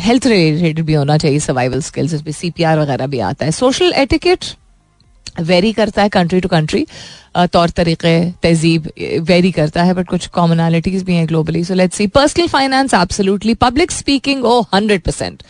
हेल्थ 0.00 0.26
रिलेटेड 0.26 0.84
भी 0.86 0.94
होना 0.94 1.16
चाहिए 1.18 1.38
सर्वाइवल 1.40 1.80
स्किल्स 1.82 2.14
इसमें 2.14 2.32
सी 2.32 2.50
पी 2.50 2.62
आर 2.62 2.78
वगैरह 2.78 3.06
भी 3.06 3.20
आता 3.20 3.44
है. 3.44 3.52
सोशल 3.52 3.92
एटिकेट 3.96 4.44
वेरी 5.40 5.72
करता 5.72 6.02
है 6.02 6.08
कंट्री 6.08 6.40
टू 6.40 6.48
कंट्री 6.48 6.86
तौर 7.52 7.70
तरीके, 7.70 8.30
तहजीब 8.32 8.90
वेरी 9.28 9.52
करता 9.52 9.82
है 9.82 9.94
बट 9.94 10.08
कुछ 10.08 10.26
कॉमनैलिटीज 10.26 11.02
भी 11.02 11.14
हैं 11.14 11.26
globally 11.28 11.64
so 11.64 11.74
let's 11.74 11.96
see 11.96 12.06
personal 12.06 12.48
finance 12.48 12.94
absolutely 12.94 13.54
public 13.54 13.90
speaking 13.92 14.44
oh 14.44 14.60
hundred 14.74 15.02
percent 15.02 15.42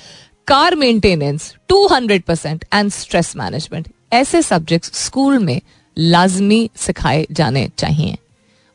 car 0.49 0.75
maintenance 0.77 1.55
two 1.69 1.87
hundred 1.87 2.23
percent 2.23 2.65
and 2.75 2.91
stress 2.93 3.37
management 3.37 3.89
ऐसे 4.13 4.43
सब्जेक्ट्स 4.43 5.05
स्कूल 5.05 5.39
में 5.39 5.61
लाजमी 5.97 6.69
सिखाए 6.77 7.27
जाने 7.33 7.69
चाहिए। 7.79 8.17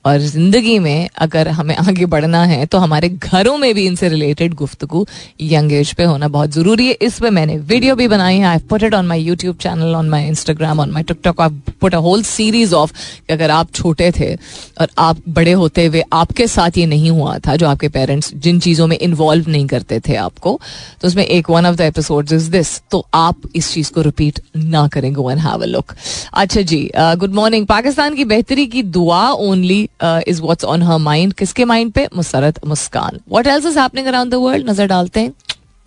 और 0.06 0.20
ज़िंदगी 0.20 0.78
में 0.80 1.10
अगर 1.16 1.48
हमें 1.48 1.76
आगे 1.76 2.06
बढ़ना 2.06 2.44
है 2.46 2.66
तो 2.66 2.78
हमारे 2.78 3.10
घरों 3.10 3.58
में 3.58 3.74
भी 3.76 3.86
इनसे 3.86 4.10
रिलेटेड 4.10 4.54
गुफ्तु 4.54 5.06
यंग 5.42 5.72
एज 5.74 5.94
पे 5.94 6.04
होना 6.04 6.28
बहुत 6.28 6.52
ज़रूरी 6.52 6.88
है। 6.88 6.94
इस 7.02 7.20
पे 7.20 7.30
मैंने 7.30 7.58
वीडियो 7.58 7.96
भी 7.96 8.08
बनाई 8.08 8.38
है। 8.38 8.46
I 8.46 8.58
put 8.70 8.84
it 8.84 8.94
on 8.94 9.06
my 9.08 9.22
YouTube 9.22 9.56
channel 9.58 9.96
on 9.96 10.10
my 10.10 10.28
Instagram 10.28 10.80
on 10.80 10.92
my 10.92 11.04
TikTok 11.04 11.42
I 11.42 11.50
put 11.82 11.96
a 11.96 11.98
whole 11.98 12.24
series 12.24 12.74
of 12.76 12.94
अगर 13.32 13.52
आप 13.52 13.72
छोटे 13.74 14.12
थे 14.12 14.34
और 14.82 14.88
आप 14.98 15.18
बड़े 15.30 15.52
होते 15.52 15.86
हुए 15.86 16.04
आपके 16.13 16.48
साथ 16.48 16.78
ये 16.78 16.86
नहीं 16.86 17.10
हुआ 17.12 17.38
था, 17.39 17.56
जो 17.56 17.68
आपके 17.68 17.88
पेरेंट्स 17.89 18.34
जिन 18.34 18.60
चीज़ों 18.60 18.88
में 18.88 18.98
इन्वॉल्व 18.98 19.50
नहीं 19.50 19.67
करते 19.67 20.00
थे 20.00 20.15
आपको 20.15 20.60
तो 21.02 21.08
उसमें 21.08 21.25
एक 21.25 21.50
one 21.50 21.65
of 21.65 21.75
the 21.75 21.82
episode 21.82 22.32
is 22.34 22.52
this 22.52 22.82
तो 22.92 23.06
आप 23.13 23.42
इस 23.56 23.73
चीज़ 23.73 23.92
को 23.92 24.02
रिपीट 24.02 24.40
ना 24.58 24.88
करें 24.88 25.13
गो 25.13 25.27
हैव 25.30 25.62
अ 25.62 25.65
लुक 25.65 25.94
अच्छा 26.34 26.62
जी 26.62 26.90
गुड 26.98 27.34
मॉर्निंग 27.34 27.67
पाकिस्तान 27.67 28.15
की 28.15 28.25
बेहतरी 28.25 28.65
की 28.65 28.84
दुआ 28.84 29.27
only 29.30 29.88
is 30.04 30.41
what's 30.41 30.65
on 30.65 30.83
her 30.83 30.97
mind 30.99 31.33
किसके 31.33 31.65
माइंड 31.65 31.91
पे? 31.91 32.08
Musarrat 32.15 32.65
Muskan. 32.65 33.19
What 33.29 33.47
else 33.47 33.65
is 33.65 33.79
happening 33.79 34.08
around 34.08 34.31
the 34.31 34.35
world 34.35 34.69
नज़र 34.69 34.87
डालते 34.87 35.19
हैं. 35.19 35.33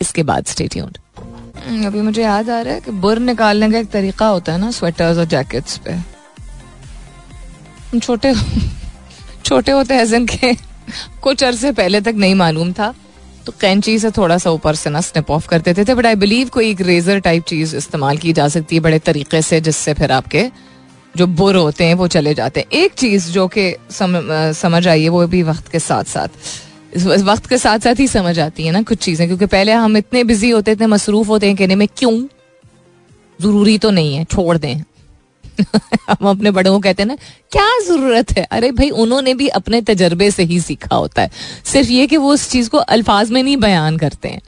इसके 0.00 0.22
बाद 0.22 0.46
स्टे 0.46 0.66
ट्यून्ड 0.68 0.98
hmm, 1.18 1.86
अभी 1.86 2.00
मुझे 2.00 2.22
याद 2.22 2.50
आ 2.50 2.60
रहा 2.60 2.74
है 2.74 2.80
कि 2.80 2.90
बुर 2.90 3.18
निकालने 3.18 3.70
का 3.70 3.78
एक 3.78 3.90
तरीका 3.90 4.26
होता 4.26 4.52
है 4.52 4.58
ना 4.58 4.70
स्वेटर्स 4.70 5.18
और 5.18 5.24
जैकेट्स 5.24 5.78
पे. 5.78 5.98
छोटे 7.98 8.34
छोटे 9.44 9.72
होते 9.72 9.94
हैं 9.94 10.24
के 10.26 10.54
कुछ 11.22 11.44
अरसे 11.44 11.72
पहले 11.72 12.00
तक 12.00 12.14
नहीं 12.16 12.34
मालूम 12.34 12.72
था 12.72 12.94
तो 13.46 13.52
कैंची 13.60 13.98
से 13.98 14.10
थोड़ा 14.10 14.36
सा 14.38 14.50
ऊपर 14.50 14.74
से 14.74 14.90
ना 14.90 15.00
स्निप 15.00 15.30
ऑफ़ 15.30 15.48
कर 15.48 15.60
देते 15.60 15.84
थे 15.84 15.94
बट 15.94 16.06
आई 16.06 16.14
बिलीव 16.14 16.48
कोई 16.48 16.70
एक 16.70 16.80
रेजर 16.80 17.18
टाइप 17.20 17.44
चीज़ 17.44 17.76
इस्तेमाल 17.76 18.16
की 18.16 18.32
जा 18.32 18.48
सकती 18.48 18.76
है 18.76 18.80
बड़े 18.82 18.98
तरीके 18.98 19.42
से 19.42 19.60
जिससे 19.60 19.94
फिर 19.94 20.12
आपके 20.12 20.42
जो 21.16 21.26
बुर 21.26 21.56
होते 21.56 21.84
हैं 21.84 21.94
वो 21.94 22.06
चले 22.06 22.34
जाते 22.34 22.60
हैं। 22.60 22.70
एक 22.72 22.92
चीज़ 22.92 23.30
जो 23.30 23.46
कि 23.48 23.74
सम, 23.90 24.20
समझ 24.52 24.86
आई 24.88 25.02
है 25.02 25.08
वो 25.08 25.26
भी 25.26 25.42
वक्त 25.42 25.68
के 25.68 25.78
साथ 25.78 26.04
साथ 26.04 26.28
वक्त 27.22 27.46
के 27.46 27.58
साथ 27.58 27.78
साथ 27.78 28.00
ही 28.00 28.06
समझ 28.08 28.38
आती 28.40 28.64
है 28.66 28.72
ना 28.72 28.82
कुछ 28.82 28.98
चीज़ें 28.98 29.26
क्योंकि 29.28 29.46
पहले 29.46 29.72
हम 29.72 29.96
इतने 29.96 30.24
बिज़ी 30.24 30.50
होते 30.50 30.72
इतने 30.72 30.86
मसरूफ 30.86 31.28
होते 31.28 31.46
हैं 31.46 31.56
कहने 31.56 31.74
में 31.74 31.88
क्यों? 31.96 32.12
ज़रूरी 33.40 33.78
तो 33.78 33.90
नहीं 33.90 34.14
है 34.14 34.24
छोड़ 34.24 34.56
दें। 34.58 34.76
हम 36.10 36.28
अपने 36.28 36.50
बड़ों 36.50 36.72
को 36.72 36.78
कहते 36.80 37.02
हैं 37.02 37.08
ना 37.08 37.16
क्या 37.52 37.68
ज़रूरत 37.88 38.30
है? 38.32 38.44
अरे 38.50 38.70
भाई 38.72 38.90
उन्होंने 38.90 39.34
भी 39.34 39.48
अपने 39.48 39.80
तजर्बे 39.80 40.30
से 40.30 40.42
ही 40.42 40.60
सीखा 40.60 40.96
होता 40.96 41.22
है। 41.22 41.30
सिर्फ़ 41.64 41.90
ये 41.90 42.06
कि 42.06 42.16
वो 42.16 42.32
उस 42.32 42.50
चीज़ 42.50 42.70
को 42.70 42.78
अल्फाज 42.78 43.30
में 43.30 43.42
नहीं 43.42 43.56
बयान 43.56 43.96
करते 43.98 44.28
हैं। 44.28 44.40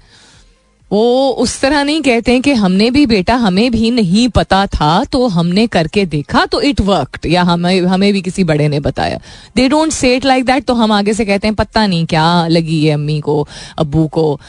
वो 0.92 1.30
उस 1.38 1.60
तरह 1.60 1.82
नहीं 1.84 2.00
कहते 2.02 2.32
हैं 2.32 2.42
कि 2.42 2.52
हमने 2.54 2.90
भी 2.90 3.04
बेटा, 3.06 3.34
हमें 3.36 3.70
भी 3.70 3.90
नहीं 3.90 4.28
पता 4.28 4.64
था 4.66 5.04
तो 5.04 5.26
हमने 5.28 5.66
करके 5.66 6.04
देखा 6.06 6.44
तो 6.46 6.60
इट 6.60 6.80
वर्क 6.80 7.26
या 7.26 7.42
हमें 7.42 7.80
हमें 7.82 8.12
भी 8.12 8.22
किसी 8.22 8.44
बड़े 8.44 8.68
ने 8.68 8.80
बताया। 8.80 9.20
They 9.56 9.68
don't 9.68 9.92
say 9.92 10.14
it 10.16 10.24
like 10.24 10.44
that 10.44 10.64
तो 10.64 10.74
हम 10.74 10.92
आगे 10.92 11.14
से 11.14 11.24
कहते 11.24 11.48
हैं, 11.48 11.54
पता 11.54 11.86
नहीं 11.86 12.06
क्या 12.06 12.46
लगी 12.48 12.84
है 12.84 12.94
अम्मी 12.94 13.20
को, 13.20 13.46
अब्बू 13.78 14.06
को। 14.08 14.40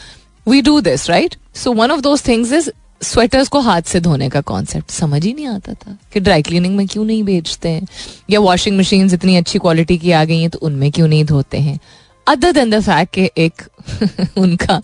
We 0.46 0.62
do 0.62 0.80
this 0.80 1.08
right 1.10 1.36
so 1.54 1.72
one 1.72 1.90
of 1.90 2.00
those 2.00 2.26
things 2.28 2.52
is 2.52 2.70
sweaters 3.02 3.48
को 3.48 3.60
हाथ 3.60 3.82
से 3.82 4.00
धोने 4.00 4.28
का 4.28 4.40
कॉन्सेप्ट 4.40 4.90
समझ 4.90 5.24
ही 5.24 5.32
नहीं 5.32 5.46
आता 5.46 5.74
था 5.74 5.96
कि 6.12 6.20
ड्राई 6.20 6.42
क्लीनिंग 6.42 6.76
में 6.76 6.86
क्यों 6.86 7.04
नहीं 7.04 7.22
बेचते 7.24 7.68
हैं? 7.68 7.86
या 8.30 8.40
वॉशिंग 8.40 8.78
मशीन 8.78 9.10
इतनी 9.14 9.36
अच्छी 9.36 9.58
क्वालिटी 9.58 9.98
की 9.98 10.12
आ 10.12 10.24
गई 10.24 10.40
हैं 10.40 10.50
तो 10.50 10.58
उनमें 10.62 10.90
क्यों 10.92 11.08
नहीं 11.08 11.24
धोते 11.24 11.58
हैं? 11.58 11.78
अदर 12.26 12.52
देन 12.52 12.70
द 12.70 12.80
फैक्ट 12.80 13.12
के 13.14 13.30
एक 13.38 13.62
उनका 14.38 14.76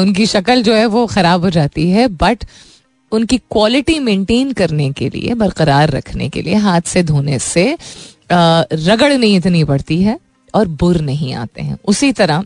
उनकी 0.00 0.26
शक्ल 0.26 0.62
जो 0.62 0.74
है 0.74 0.86
वो 0.86 1.06
खराब 1.06 1.44
हो 1.44 1.50
जाती 1.50 1.88
है 1.90 2.06
बट 2.08 2.44
उनकी 3.12 3.38
क्वालिटी 3.38 3.98
मेंटेन 3.98 4.52
करने 4.52 4.90
के 4.92 5.08
लिए, 5.08 5.34
बरकरार 5.34 5.90
रखने 5.90 6.28
के 6.28 6.42
लिए, 6.42 6.54
हाथ 6.54 6.80
से 6.80 7.02
धोने 7.02 7.38
से 7.38 7.76
रगड़ 8.32 9.12
नहीं 9.12 9.36
इतनी 9.36 9.64
पड़ती 9.64 10.02
है 10.02 10.18
और 10.54 10.68
बुर 10.68 11.00
नहीं 11.00 11.34
आते 11.34 11.62
हैं। 11.62 11.76
उसी 11.84 12.12
तरह 12.12 12.44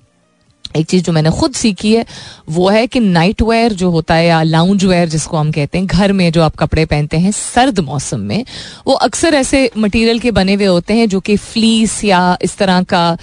एक 0.76 0.86
चीज़ 0.86 1.02
जो 1.04 1.12
मैंने 1.12 1.30
खुद 1.30 1.52
सीखी 1.54 1.94
है, 1.94 2.04
वो 2.48 2.68
है 2.68 2.86
कि 2.86 3.00
नाइट 3.00 3.42
वेयर 3.42 3.72
जो 3.74 3.90
होता 3.90 4.14
है 4.14 4.26
या 4.26 4.42
लाउंज 4.42 4.84
वेयर 4.84 5.08
जिसको 5.08 5.36
हम 5.36 5.50
कहते 5.52 5.78
हैं, 5.78 5.86
घर 5.86 6.12
में 6.12 6.30
जो 6.32 6.42
आप 6.42 6.56
कपड़े 6.56 6.84
पहनते 6.86 7.16
हैं, 7.16 7.32
सर्द 7.32 7.80
मौसम 7.80 8.20
में, 8.22 8.44
वो 8.86 8.94
अक्सर 8.94 9.34
ऐसे 9.34 9.70
मटेरियल 9.78 10.18
के 10.20 10.30
बने 10.32 10.54
हुए 10.54 10.66
होते 10.66 10.94
हैं 10.94 11.08
जो 11.08 11.20
कि 11.20 11.36
फ्लीस 11.38 12.02
या 12.04 12.36
इस 12.42 12.56
तरह 12.58 12.82
का 12.84 13.16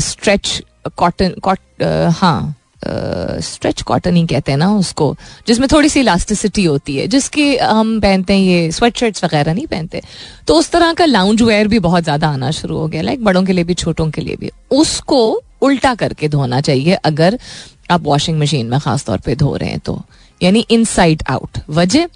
स्ट्रेच 0.00 0.62
कॉटन 0.96 1.34
कॉट 1.42 1.58
हाँ 2.14 2.54
स्ट्रेच 3.42 3.80
कॉटन 3.82 4.16
ही 4.16 4.24
कहते 4.26 4.52
हैं 4.52 4.58
ना 4.58 4.70
उसको, 4.72 5.14
जिसमें 5.46 5.66
थोड़ी 5.72 5.88
सी 5.88 6.00
इलास्टिसिटी 6.00 6.64
होती 6.64 6.96
है, 6.96 7.06
जिसकी 7.08 7.56
हम 7.56 7.98
पहनते 8.00 8.32
हैं 8.32 8.40
ये 8.40 8.70
स्वेट 8.72 8.96
शर्ट्स 8.96 9.24
वगैरह 9.24 9.54
नहीं 9.54 9.66
पहनते। 9.66 10.02
तो 10.46 10.54
उस 10.54 10.70
तरह 10.70 10.92
का 10.92 11.04
लाउंज 11.04 11.42
वेयर 11.42 11.68
भी 11.68 11.78
बहुत 11.78 12.04
ज़्यादा 12.04 12.28
आना 12.28 12.50
शुरू 12.50 12.76
हो 12.78 12.86
गया 12.88 13.02
लाइक 13.02 13.24
बड़ों 13.24 13.42
के 13.44 13.52
लिए 13.52 13.64
भी, 13.64 13.74
छोटों 13.74 14.10
के 14.10 14.20
लिए 14.20 14.36
भी। 14.36 14.50
उसको 14.70 15.42
उल्टा 15.66 15.94
करके 15.94 16.28
धोना 16.28 16.60
चाहिए, 16.60 16.94
अगर 16.94 17.38
आप 17.90 18.02
वॉशिंग 18.02 18.38
मशीन 18.40 18.66
में 18.66 18.78
खास 18.80 19.04
तौर 19.04 19.18
पे 19.18 19.34
धो 19.36 19.54
रहे 19.56 19.70
हैं 19.70 19.78
तो। 19.80 20.00
यानी 20.40 20.66
इनसाइड 20.70 21.22
आउट 21.30 21.58
वजह? 21.70 22.06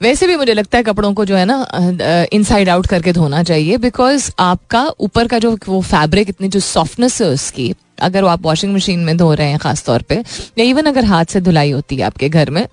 वैसे 0.00 0.26
भी 0.26 0.36
मुझे 0.36 0.54
लगता 0.54 0.78
है 0.78 0.84
कपड़ों 0.84 1.12
को 1.14 1.24
जो 1.24 1.36
है 1.36 1.44
ना 1.44 2.26
इनसाइड 2.32 2.68
आउट 2.68 2.86
करके 2.86 3.12
धोना 3.12 3.42
चाहिए 3.42 3.76
बिकॉज़ 3.78 4.30
आपका 4.40 4.86
ऊपर 5.00 5.26
का 5.28 5.38
जो 5.38 5.56
वो 5.68 5.80
फैब्रिक 5.82 6.28
इतनी 6.28 6.48
जो 6.48 6.60
सॉफ्टनेस 6.60 7.20
है 7.22 7.28
उसकी, 7.28 7.74
अगर 8.00 8.22
वो 8.22 8.28
आप 8.28 8.42
वॉशिंग 8.42 8.74
मशीन 8.74 9.00
में 9.00 9.16
धो 9.16 9.32
रहे 9.34 9.48
हैं 9.48 9.58
खास 9.58 9.84
तौर 9.84 10.02
पे, 10.02 10.22
या 10.58 10.64
इवन 10.64 10.86
अगर 10.86 11.04
हाथ 11.04 11.24
से 11.24 11.40
धुलाई 11.40 11.70
होती 11.70 11.96
है 11.96 12.02
आपके 12.02 12.28
घर 12.28 12.50
में 12.50 12.66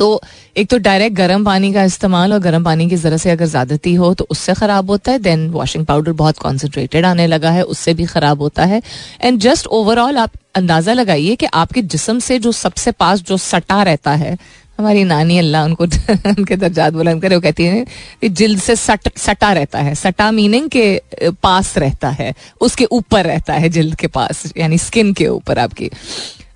तो 0.00 0.20
एक 0.56 0.68
तो 0.68 0.76
डायरेक्ट 0.78 1.16
गर्म 1.16 1.44
पानी 1.44 1.72
का 1.72 1.82
इस्तेमाल 1.84 2.32
और 2.32 2.38
गर्म 2.40 2.64
पानी 2.64 2.88
की 2.88 2.96
ज़रा 2.96 3.16
से 3.16 3.30
अगर 3.30 3.46
ज़्यादती 3.46 3.94
हो 3.94 4.12
तो 4.14 4.26
उससे 4.30 4.54
ख़राब 4.54 4.90
होता 4.90 5.12
है 5.12 5.18
देन 5.18 5.48
वॉशिंग 5.50 5.84
पाउडर 5.86 6.12
बहुत 6.12 6.38
कॉन्सेंट्रेटेड 6.38 7.06
आने 7.06 7.26
लगा 7.26 7.50
है, 7.50 7.62
उससे 7.64 7.94
भी 7.94 8.04
ख़राब 8.06 8.42
होता 8.42 8.64
है। 8.64 8.80
एंड 9.22 9.40
जस्ट 9.40 9.66
ओवरऑल 9.68 10.18
आप 10.18 10.30
अंदाज़ा 10.56 10.92
लगाइए 10.92 11.36
कि 11.36 11.46
आपके 11.54 11.82
जिसम 11.84 12.18
से 12.18 12.38
जो 12.38 12.52
सबसे 12.54 12.90
पास 12.92 13.22
जो 13.22 13.36
सटा 13.36 13.82
रहता 13.82 14.14
है, 14.14 14.36
हमारी 14.78 15.04
नानी 15.04 15.38
अल्लाह 15.38 15.64
उनको 15.64 15.84
उनके 16.28 16.56
दर्जात 16.56 16.92
बुलंद 16.92 17.22
करे, 17.22 17.34
वो 17.34 17.40
कहती 17.40 17.64
है 17.64 17.84
कि 18.20 18.28
जिल्द 18.30 18.60
से 18.60 18.76
सट, 18.76 19.18
सटा 19.18 19.52
रहता 19.52 19.78
है। 19.78 19.94
सटा 19.94 20.30
मीनिंग 20.30 20.70
के 20.70 21.00
पास 21.42 21.76
रहता 21.78 22.08
है, 22.10 22.32
उसके 22.60 22.84
ऊपर 22.92 23.26
रहता 23.26 23.54
है 23.54 23.68
जिल्द 23.68 23.94
के 23.94 24.06
पास, 24.08 24.52
यानी 24.56 24.78
स्किन 24.78 25.12
के 25.12 25.28
ऊपर 25.28 25.58
आपकी। 25.58 25.90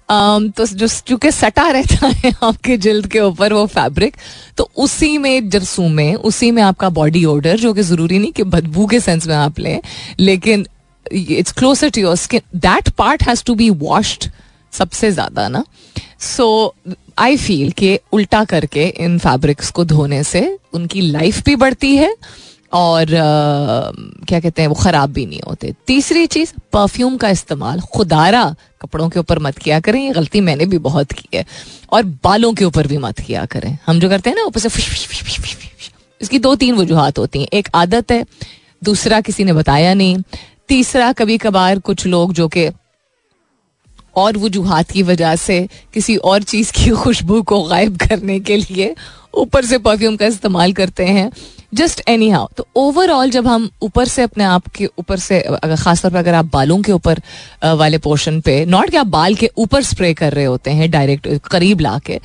तो 0.08 0.66
जो 0.66 0.88
चूँकि 0.88 1.30
सटा 1.32 1.68
रहता 1.70 2.06
है 2.16 2.32
आपके 2.42 2.76
जिल्द 2.76 3.06
के 3.06 3.20
ऊपर 3.20 3.52
वो 3.52 3.64
फैब्रिक 3.66 4.16
तो 4.58 4.68
उसी 4.76 5.16
में, 5.18 5.48
जरसू 5.50 5.88
में, 5.88 6.14
उसी 6.14 6.50
में 6.50 6.62
आपका 6.62 6.88
बॉडी 6.90 7.24
ऑर्डर 7.24 7.56
जो 7.56 7.72
कि 7.74 7.82
ज़रूरी 7.82 8.18
नहीं 8.18 8.32
कि 8.32 8.42
बदबू 8.44 8.86
के 8.86 9.00
सेंस 9.00 9.26
में 9.26 9.34
आप 9.34 9.58
लें, 9.58 9.80
लेकिन 10.20 10.66
it's 11.06 11.52
closer 11.52 11.90
to 11.90 12.00
your 12.00 12.16
skin 12.16 12.40
that 12.56 12.88
part 12.88 13.22
has 13.28 13.44
to 13.44 13.54
be 13.54 13.70
washed 13.70 14.30
सबसे 14.72 15.10
ज़्यादा 15.10 15.48
ना। 15.48 15.64
सो 16.20 16.74
आई 17.18 17.36
फील 17.36 17.70
कि 17.72 17.98
उल्टा 18.12 18.44
करके 18.44 18.86
इन 18.86 19.18
फैब्रिक्स 19.18 19.70
को 19.70 19.84
धोने 19.84 20.22
से 20.24 20.40
उनकी 20.74 21.00
लाइफ 21.00 21.42
भी 21.44 21.56
बढ़ती 21.56 21.96
है 21.96 22.14
और 22.72 23.04
uh, 23.04 24.26
क्या 24.26 24.40
कहते 24.40 24.62
हैं 24.62 24.68
वो 24.68 24.74
ख़राब 24.74 25.10
भी 25.10 25.26
नहीं 25.26 25.40
होते। 25.48 25.74
तीसरी 25.86 26.26
चीज़ 26.26 26.52
परफ्यूम 26.72 27.16
का 27.16 27.28
इस्तेमाल। 27.28 27.80
खुदारा 27.80 28.54
कपड़ों 28.80 29.08
के 29.08 29.18
ऊपर 29.20 29.38
मत 29.38 29.58
किया 29.58 29.80
करें 29.80 30.04
ये 30.04 30.10
गलती 30.10 30.40
मैंने 30.40 30.66
भी 30.66 30.78
बहुत 30.78 31.12
की 31.12 31.28
है। 31.34 31.44
और 31.92 32.02
बालों 32.02 32.52
के 32.54 32.64
ऊपर 32.64 32.86
भी 32.86 32.98
मत 32.98 33.20
किया 33.20 33.44
करें। 33.44 33.78
हम 33.86 34.00
जो 34.00 34.08
करते 34.08 34.30
हैं 34.30 34.36
ना 34.36 34.42
ऊपर 34.42 34.60
से 34.60 34.68
इसकी 36.20 36.38
दो 36.38 36.54
तीन 36.54 36.74
वजूहत 36.74 37.18
होती 37.18 37.40
हैं। 37.40 37.48
एक 37.52 37.68
आदत 37.74 38.10
है 38.10 38.24
दूसरा 38.84 39.20
किसी 39.20 39.44
ने 39.44 39.52
बताया 39.52 39.94
नहीं। 39.94 40.16
तीसरा 40.68 41.12
कभी 41.12 41.38
कभार 41.38 41.78
कुछ 41.78 42.06
लोग 42.06 42.32
जो 42.32 42.48
कि 42.48 42.70
और 44.16 44.36
वजूहत 44.36 44.90
की 44.90 45.02
वजह 45.02 45.36
से 45.36 45.68
किसी 45.94 46.16
और 46.16 46.42
चीज़ 46.42 46.72
की 46.72 46.90
खुशबू 46.90 47.42
को 47.42 47.62
गायब 47.62 47.96
करने 47.96 48.40
के 48.40 48.56
लिए 48.56 48.94
ऊपर 49.34 49.64
से 49.64 49.78
परफ्यूम 49.78 50.16
का 50.16 50.26
इस्तेमाल 50.26 50.72
करते 50.72 51.04
हैं। 51.04 51.30
जस्ट 51.74 52.02
एनी 52.08 52.28
हाउ 52.30 52.46
तो 52.56 52.66
ओवरऑल 52.76 53.30
जब 53.30 53.46
हम 53.46 53.68
ऊपर 53.82 54.08
से 54.08 54.22
अपने 54.22 54.44
आप 54.44 54.68
के 54.68 54.86
ऊपर 54.98 55.18
से, 55.18 55.40
अगर 55.40 55.76
खासतौर 55.76 56.12
पर 56.12 56.18
अगर 56.18 56.34
आप 56.34 56.50
बालों 56.52 56.80
के 56.82 56.92
ऊपर 56.92 57.20
वाले 57.76 57.98
पोर्शन 57.98 58.40
पे 58.40 58.64
नॉट 58.66 58.90
कि 58.90 58.96
आप 58.96 59.06
बाल 59.08 59.34
के 59.34 59.50
ऊपर 59.58 59.82
स्प्रे 59.82 60.12
कर 60.14 60.32
रहे 60.32 60.44
होते 60.44 60.70
हैं 60.70 60.90
डायरेक्ट 60.90 61.28
करीब 61.50 61.80
ला 61.80 61.98
के 61.98 62.20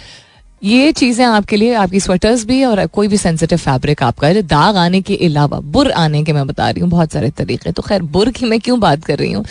ये 0.61 0.91
चीज़ें 0.91 1.25
आपके 1.25 1.55
लिए, 1.55 1.73
आपकी 1.73 1.99
स्वेटर्स 1.99 2.43
भी 2.45 2.63
और 2.63 2.85
कोई 2.87 3.07
भी 3.07 3.17
सेंसिटिव 3.17 3.57
फैब्रिक 3.57 4.01
आपका 4.03 4.27
है 4.27 4.41
दाग 4.43 4.77
आने 4.77 5.01
के 5.01 5.15
अलावा, 5.25 5.59
बुर 5.59 5.91
आने 5.91 6.23
के 6.23 6.33
मैं 6.33 6.45
बता 6.47 6.69
रही 6.69 6.81
हूँ 6.81 6.89
बहुत 6.89 7.11
सारे 7.11 7.29
तरीके। 7.31 7.71
तो 7.71 7.81
खैर, 7.81 8.01
बुर 8.01 8.29
की 8.31 8.45
मैं 8.45 8.59
क्यों 8.59 8.79
बात 8.79 9.05
कर 9.05 9.17
रही 9.17 9.31
हूँ? 9.31 9.45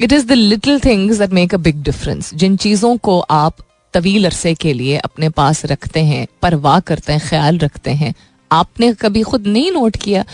It 0.00 0.12
is 0.12 0.26
the 0.26 0.32
little 0.32 0.80
things 0.80 1.18
that 1.18 1.30
make 1.32 1.54
a 1.54 1.58
big 1.58 1.82
difference 1.82 2.34
जिन 2.34 2.56
चीज़ों 2.56 2.96
को 2.98 3.18
आप 3.20 3.56
तवील 3.94 4.24
अरसे 4.24 4.54
के 4.54 4.72
लिए 4.72 4.96
अपने 4.98 5.28
पास 5.30 5.64
रखते 5.66 6.00
हैं, 6.00 6.26
परवाह 6.42 6.80
करते 6.80 7.12
हैं, 7.12 7.20
ख्याल 7.28 7.58
रखते 7.58 7.90
हैं 7.92 8.14
आपने 8.52 8.92
कभी 8.94 9.22
खुद 9.22 9.46
नहीं 9.46 9.70
नोट 9.72 9.96
किया 9.96 10.24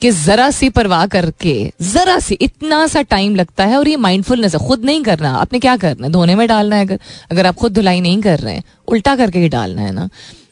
कि 0.00 0.10
जरा 0.10 0.50
सी 0.50 0.68
परवाह 0.68 1.06
करके, 1.06 1.72
जरा 1.82 2.18
सी, 2.18 2.34
इतना 2.34 2.86
सा 2.86 3.02
टाइम 3.02 3.34
लगता 3.36 3.64
है 3.64 3.78
और 3.78 3.88
ये 3.88 3.96
माइंडफुलनेस 3.96 4.54
है, 4.54 4.66
खुद 4.68 4.84
नहीं 4.84 5.02
करना। 5.02 5.32
आपने 5.32 5.58
क्या 5.58 5.76
करना 5.76 6.06
है? 6.06 6.12
धोने 6.12 6.34
में 6.34 6.46
डालना 6.48 6.76
है 6.76 6.84
अगर 6.84 6.98
अगर 7.30 7.46
आप 7.46 7.56
खुद 7.56 7.72
धुलाई 7.72 8.00
नहीं 8.00 8.20
कर 8.22 8.38
रहे 8.38 8.54
हैं, 8.54 8.64
उल्टा 8.88 9.16
करके 9.16 9.38
ही 9.38 9.48
डालना 9.48 9.82
है 9.82 9.92
ना? 9.92 10.08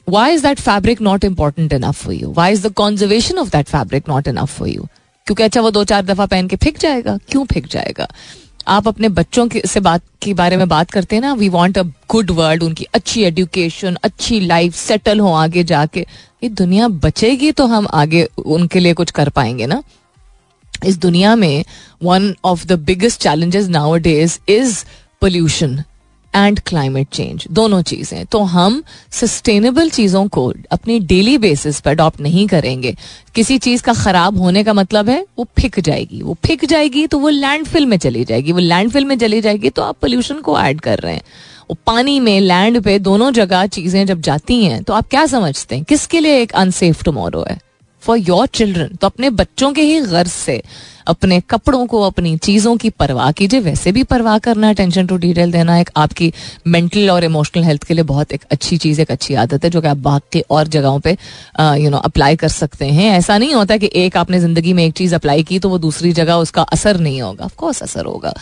Why 0.09 0.35
is 0.35 0.43
that 0.43 0.61
fabric 0.61 1.01
not 1.01 1.25
important 1.25 1.73
enough 1.73 2.05
for 2.05 2.15
you 2.15 2.33
why 2.33 2.53
is 2.53 2.67
the 2.67 2.73
conservation 2.73 3.39
of 3.39 3.49
that 3.49 3.69
fabric 3.69 4.09
not 4.09 4.29
enough 4.29 4.59
for 4.59 4.69
you 4.69 4.87
क्योंकि 5.27 5.43
अच्छा 5.43 5.61
वो 5.61 5.71
दो 5.71 5.85
चार 5.85 6.05
दफ़ा 6.05 6.27
पहन 6.27 6.49
के 6.49 6.57
फिक 6.57 6.79
जाएगा। 6.79 7.19
क्यों 7.29 7.45
फिक 7.45 7.67
जाएगा? 7.67 8.09
आप 8.69 8.89
अपने 8.89 9.09
बच्चों 9.09 9.47
के, 9.49 9.63
से 9.67 9.81
बात, 9.81 10.03
के 10.23 10.33
बारे 10.35 10.57
में 10.57 10.69
बात 10.69 10.91
करते 10.91 11.17
हैं 11.17 11.23
ना 11.23 11.33
we 11.35 11.49
want 11.49 11.79
a 11.79 11.83
good 11.83 12.31
world 12.31 12.63
उनकी 12.63 12.87
अच्छी 12.95 13.23
एडुकेशन 13.23 13.97
अच्छी 14.03 14.41
लाइफ 14.41 14.75
सेटल 14.75 15.21
हो 15.21 15.33
आगे 15.33 15.65
जाके। 15.65 16.07
ये 16.43 16.49
दुनिया 16.49 16.89
बचेगी 16.89 17.53
तो 17.53 17.67
हम 17.67 17.87
आगे 17.95 18.29
उनके 18.47 18.81
लिए 18.81 18.95
कुछ 18.95 19.11
कर 19.11 19.29
पाएँगे 19.29 19.67
ना? 19.67 19.83
इस 20.87 20.99
दुनिया 20.99 21.35
में 21.37 21.65
one 22.03 22.35
of 22.45 22.67
the 22.67 22.73
biggest 22.73 23.21
challenges 23.21 23.69
nowadays 23.97 24.39
is 24.49 24.85
pollution 25.21 25.83
and 26.35 26.61
climate 26.61 27.09
change 27.09 27.47
दोनों 27.51 27.83
चीज़ें। 27.83 28.25
तो 28.27 28.43
हम 28.45 28.83
सस्टेनेबल 29.11 29.91
चीज़ों 29.91 30.27
को 30.29 30.53
अपनी 30.71 30.99
डेली 31.01 31.37
बेसिस 31.39 31.81
पर 31.81 31.91
अडॉप्ट 31.91 32.21
नहीं 32.21 32.47
करेंगे। 32.49 32.95
किसी 33.35 33.59
चीज़ 33.59 33.83
का 33.83 33.93
खराब 33.95 34.39
होने 34.39 34.65
का 34.65 34.73
मतलब 34.73 35.09
है, 35.09 35.27
वो 35.39 35.47
फिक 35.59 35.81
जाएगी। 35.81 36.23
वो 36.23 36.37
फिक 36.47 36.65
जाएगी 36.65 37.07
तो 37.07 37.19
वो 37.19 37.29
लैंडफिल 37.29 37.87
में 37.87 37.97
चली 37.97 38.25
जाएगी। 38.25 38.53
वो 38.53 38.59
लैंडफिल 38.59 39.05
में 39.05 39.19
चली 39.19 39.41
जाएगी 39.41 39.71
तो 39.71 39.83
आप 39.83 39.97
पोल्यूशन 40.01 40.41
को 40.41 40.59
ऐड 40.61 40.81
कर 40.81 40.99
रहे 40.99 41.15
हैं। 41.15 41.23
पानी 41.87 42.19
में 42.21 42.39
लैंड 42.41 42.81
पे 42.83 42.99
दोनों 43.01 43.31
जगह 43.33 43.67
चीज़ें 43.69 44.05
जब 44.07 44.21
जाती 44.23 44.65
हैं 44.65 44.83
तो 44.83 44.93
आप 44.93 45.09
क्या 45.09 45.27
समझते 45.29 45.75
हैं? 45.75 45.85
किसके 45.85 46.21
लिए 46.21 46.41
एक 46.43 46.53
अनसेफ 46.55 47.03
टुमारो 47.05 47.45
है? 47.49 47.59
फॉर 48.03 48.19
योर 48.19 48.47
चिल्ड्रन 48.49 48.97
तो 48.97 49.07
अपने 49.07 49.29
बच्चों 49.31 49.73
के 49.73 49.83
ही 49.83 50.01
गर्ज 50.03 50.29
से, 50.29 50.63
अपने 51.07 51.41
कपड़ों 51.41 51.85
को, 51.87 52.01
अपनी 52.03 52.37
चीज़ों 52.39 52.77
की 52.77 52.91
परवाह 52.91 53.31
कीजिए। 53.33 53.61
वैसे 53.61 53.93
भी 53.93 54.03
परवाह 54.05 54.39
करना 54.39 54.69
अटेंशन 54.71 55.07
टू 55.07 55.17
डिटेल 55.17 55.53
देना 55.53 55.79
एक 55.79 55.91
आपकी 55.97 56.33
मेंटल 56.67 57.11
और 57.11 57.25
इमोशनल 57.25 57.65
हेल्थ 57.65 57.85
के 57.85 57.95
लिए 57.95 58.05
बहुत 58.05 58.33
एक 58.33 58.45
अच्छी 58.51 58.77
चीज़, 58.77 59.01
एक 59.01 59.11
अच्छी 59.11 59.35
आदत 59.35 59.65
है, 59.65 59.71
जो 59.71 59.81
कि 59.81 59.89
आप 59.89 59.97
बाकी 59.99 60.43
और 60.51 60.69
जगहों 60.69 61.01
पे 61.01 61.17
यू 61.83 61.91
नो 61.91 61.99
अप्लाई 61.99 62.37
कर 62.37 62.49
सकते 62.49 62.87
हैं। 62.87 63.11
ऐसा 63.13 63.39
नहीं 63.39 63.55
होता 63.55 63.77
कि 63.77 63.91
एक 63.97 64.17
आपने 64.17 64.41
ज़िंदगी 64.41 64.73
में 64.73 64.85
एक 64.85 64.95
चीज़ 64.95 65.15
अप्लाई 65.15 65.43
की 65.43 65.59
तो 65.59 65.69
वो 65.69 65.79
दूसरी 65.79 66.13
जगह 66.13 66.35
उसका 66.37 66.63
असर 66.63 67.01
नहीं 67.01 67.23
होगा। 67.23 67.45
ऑफकोर्स 67.45 67.83
असर 67.83 68.05
होगा। 68.05 68.35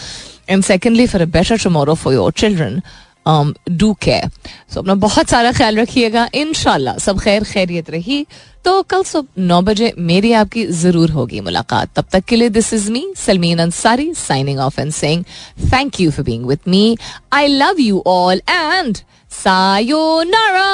And 0.49 0.63
secondly 0.65 1.07
for 1.07 1.23
a 1.23 1.27
better 1.27 1.59
tomorrow 1.65 1.95
for 1.95 2.15
your 2.15 2.33
children 2.33 2.81
do 3.27 3.93
care 4.03 4.29
so 4.75 4.81
अपना 4.81 4.95
बहुत 4.97 5.29
सारा 5.31 5.53
ख्याल 5.53 5.79
रखिएगा। 5.79 6.29
इन 6.35 6.53
सब 6.53 7.19
खैर 7.21 7.45
खैरियत 7.45 7.91
रही। 7.91 8.27
तो 8.65 8.83
कल 8.83 9.03
सुबह 9.03 9.43
नौ 9.43 9.61
बजे 9.63 9.93
मेरी 9.99 10.33
आपकी 10.33 10.65
ज़रूर 10.67 11.11
होगी 11.11 11.41
मुलाकात। 11.41 11.89
तब 11.97 12.05
तक 12.13 12.25
के 12.29 12.37
लिए 12.37 12.49
this 12.49 12.73
is 12.75 12.91
me 12.93 13.05
Salmeen 13.17 13.59
Ansari 13.59 14.13
signing 14.15 14.59
off 14.61 14.81
and 14.81 14.93
saying 14.93 15.25
thank 15.73 16.01
you 16.01 16.11
for 16.11 16.25
being 16.25 16.47
with 16.47 16.59
me 16.69 16.97
I 17.33 17.47
love 17.47 17.81
you 17.81 18.03
all 18.07 18.43
and 18.49 18.97
sayonara 19.43 20.69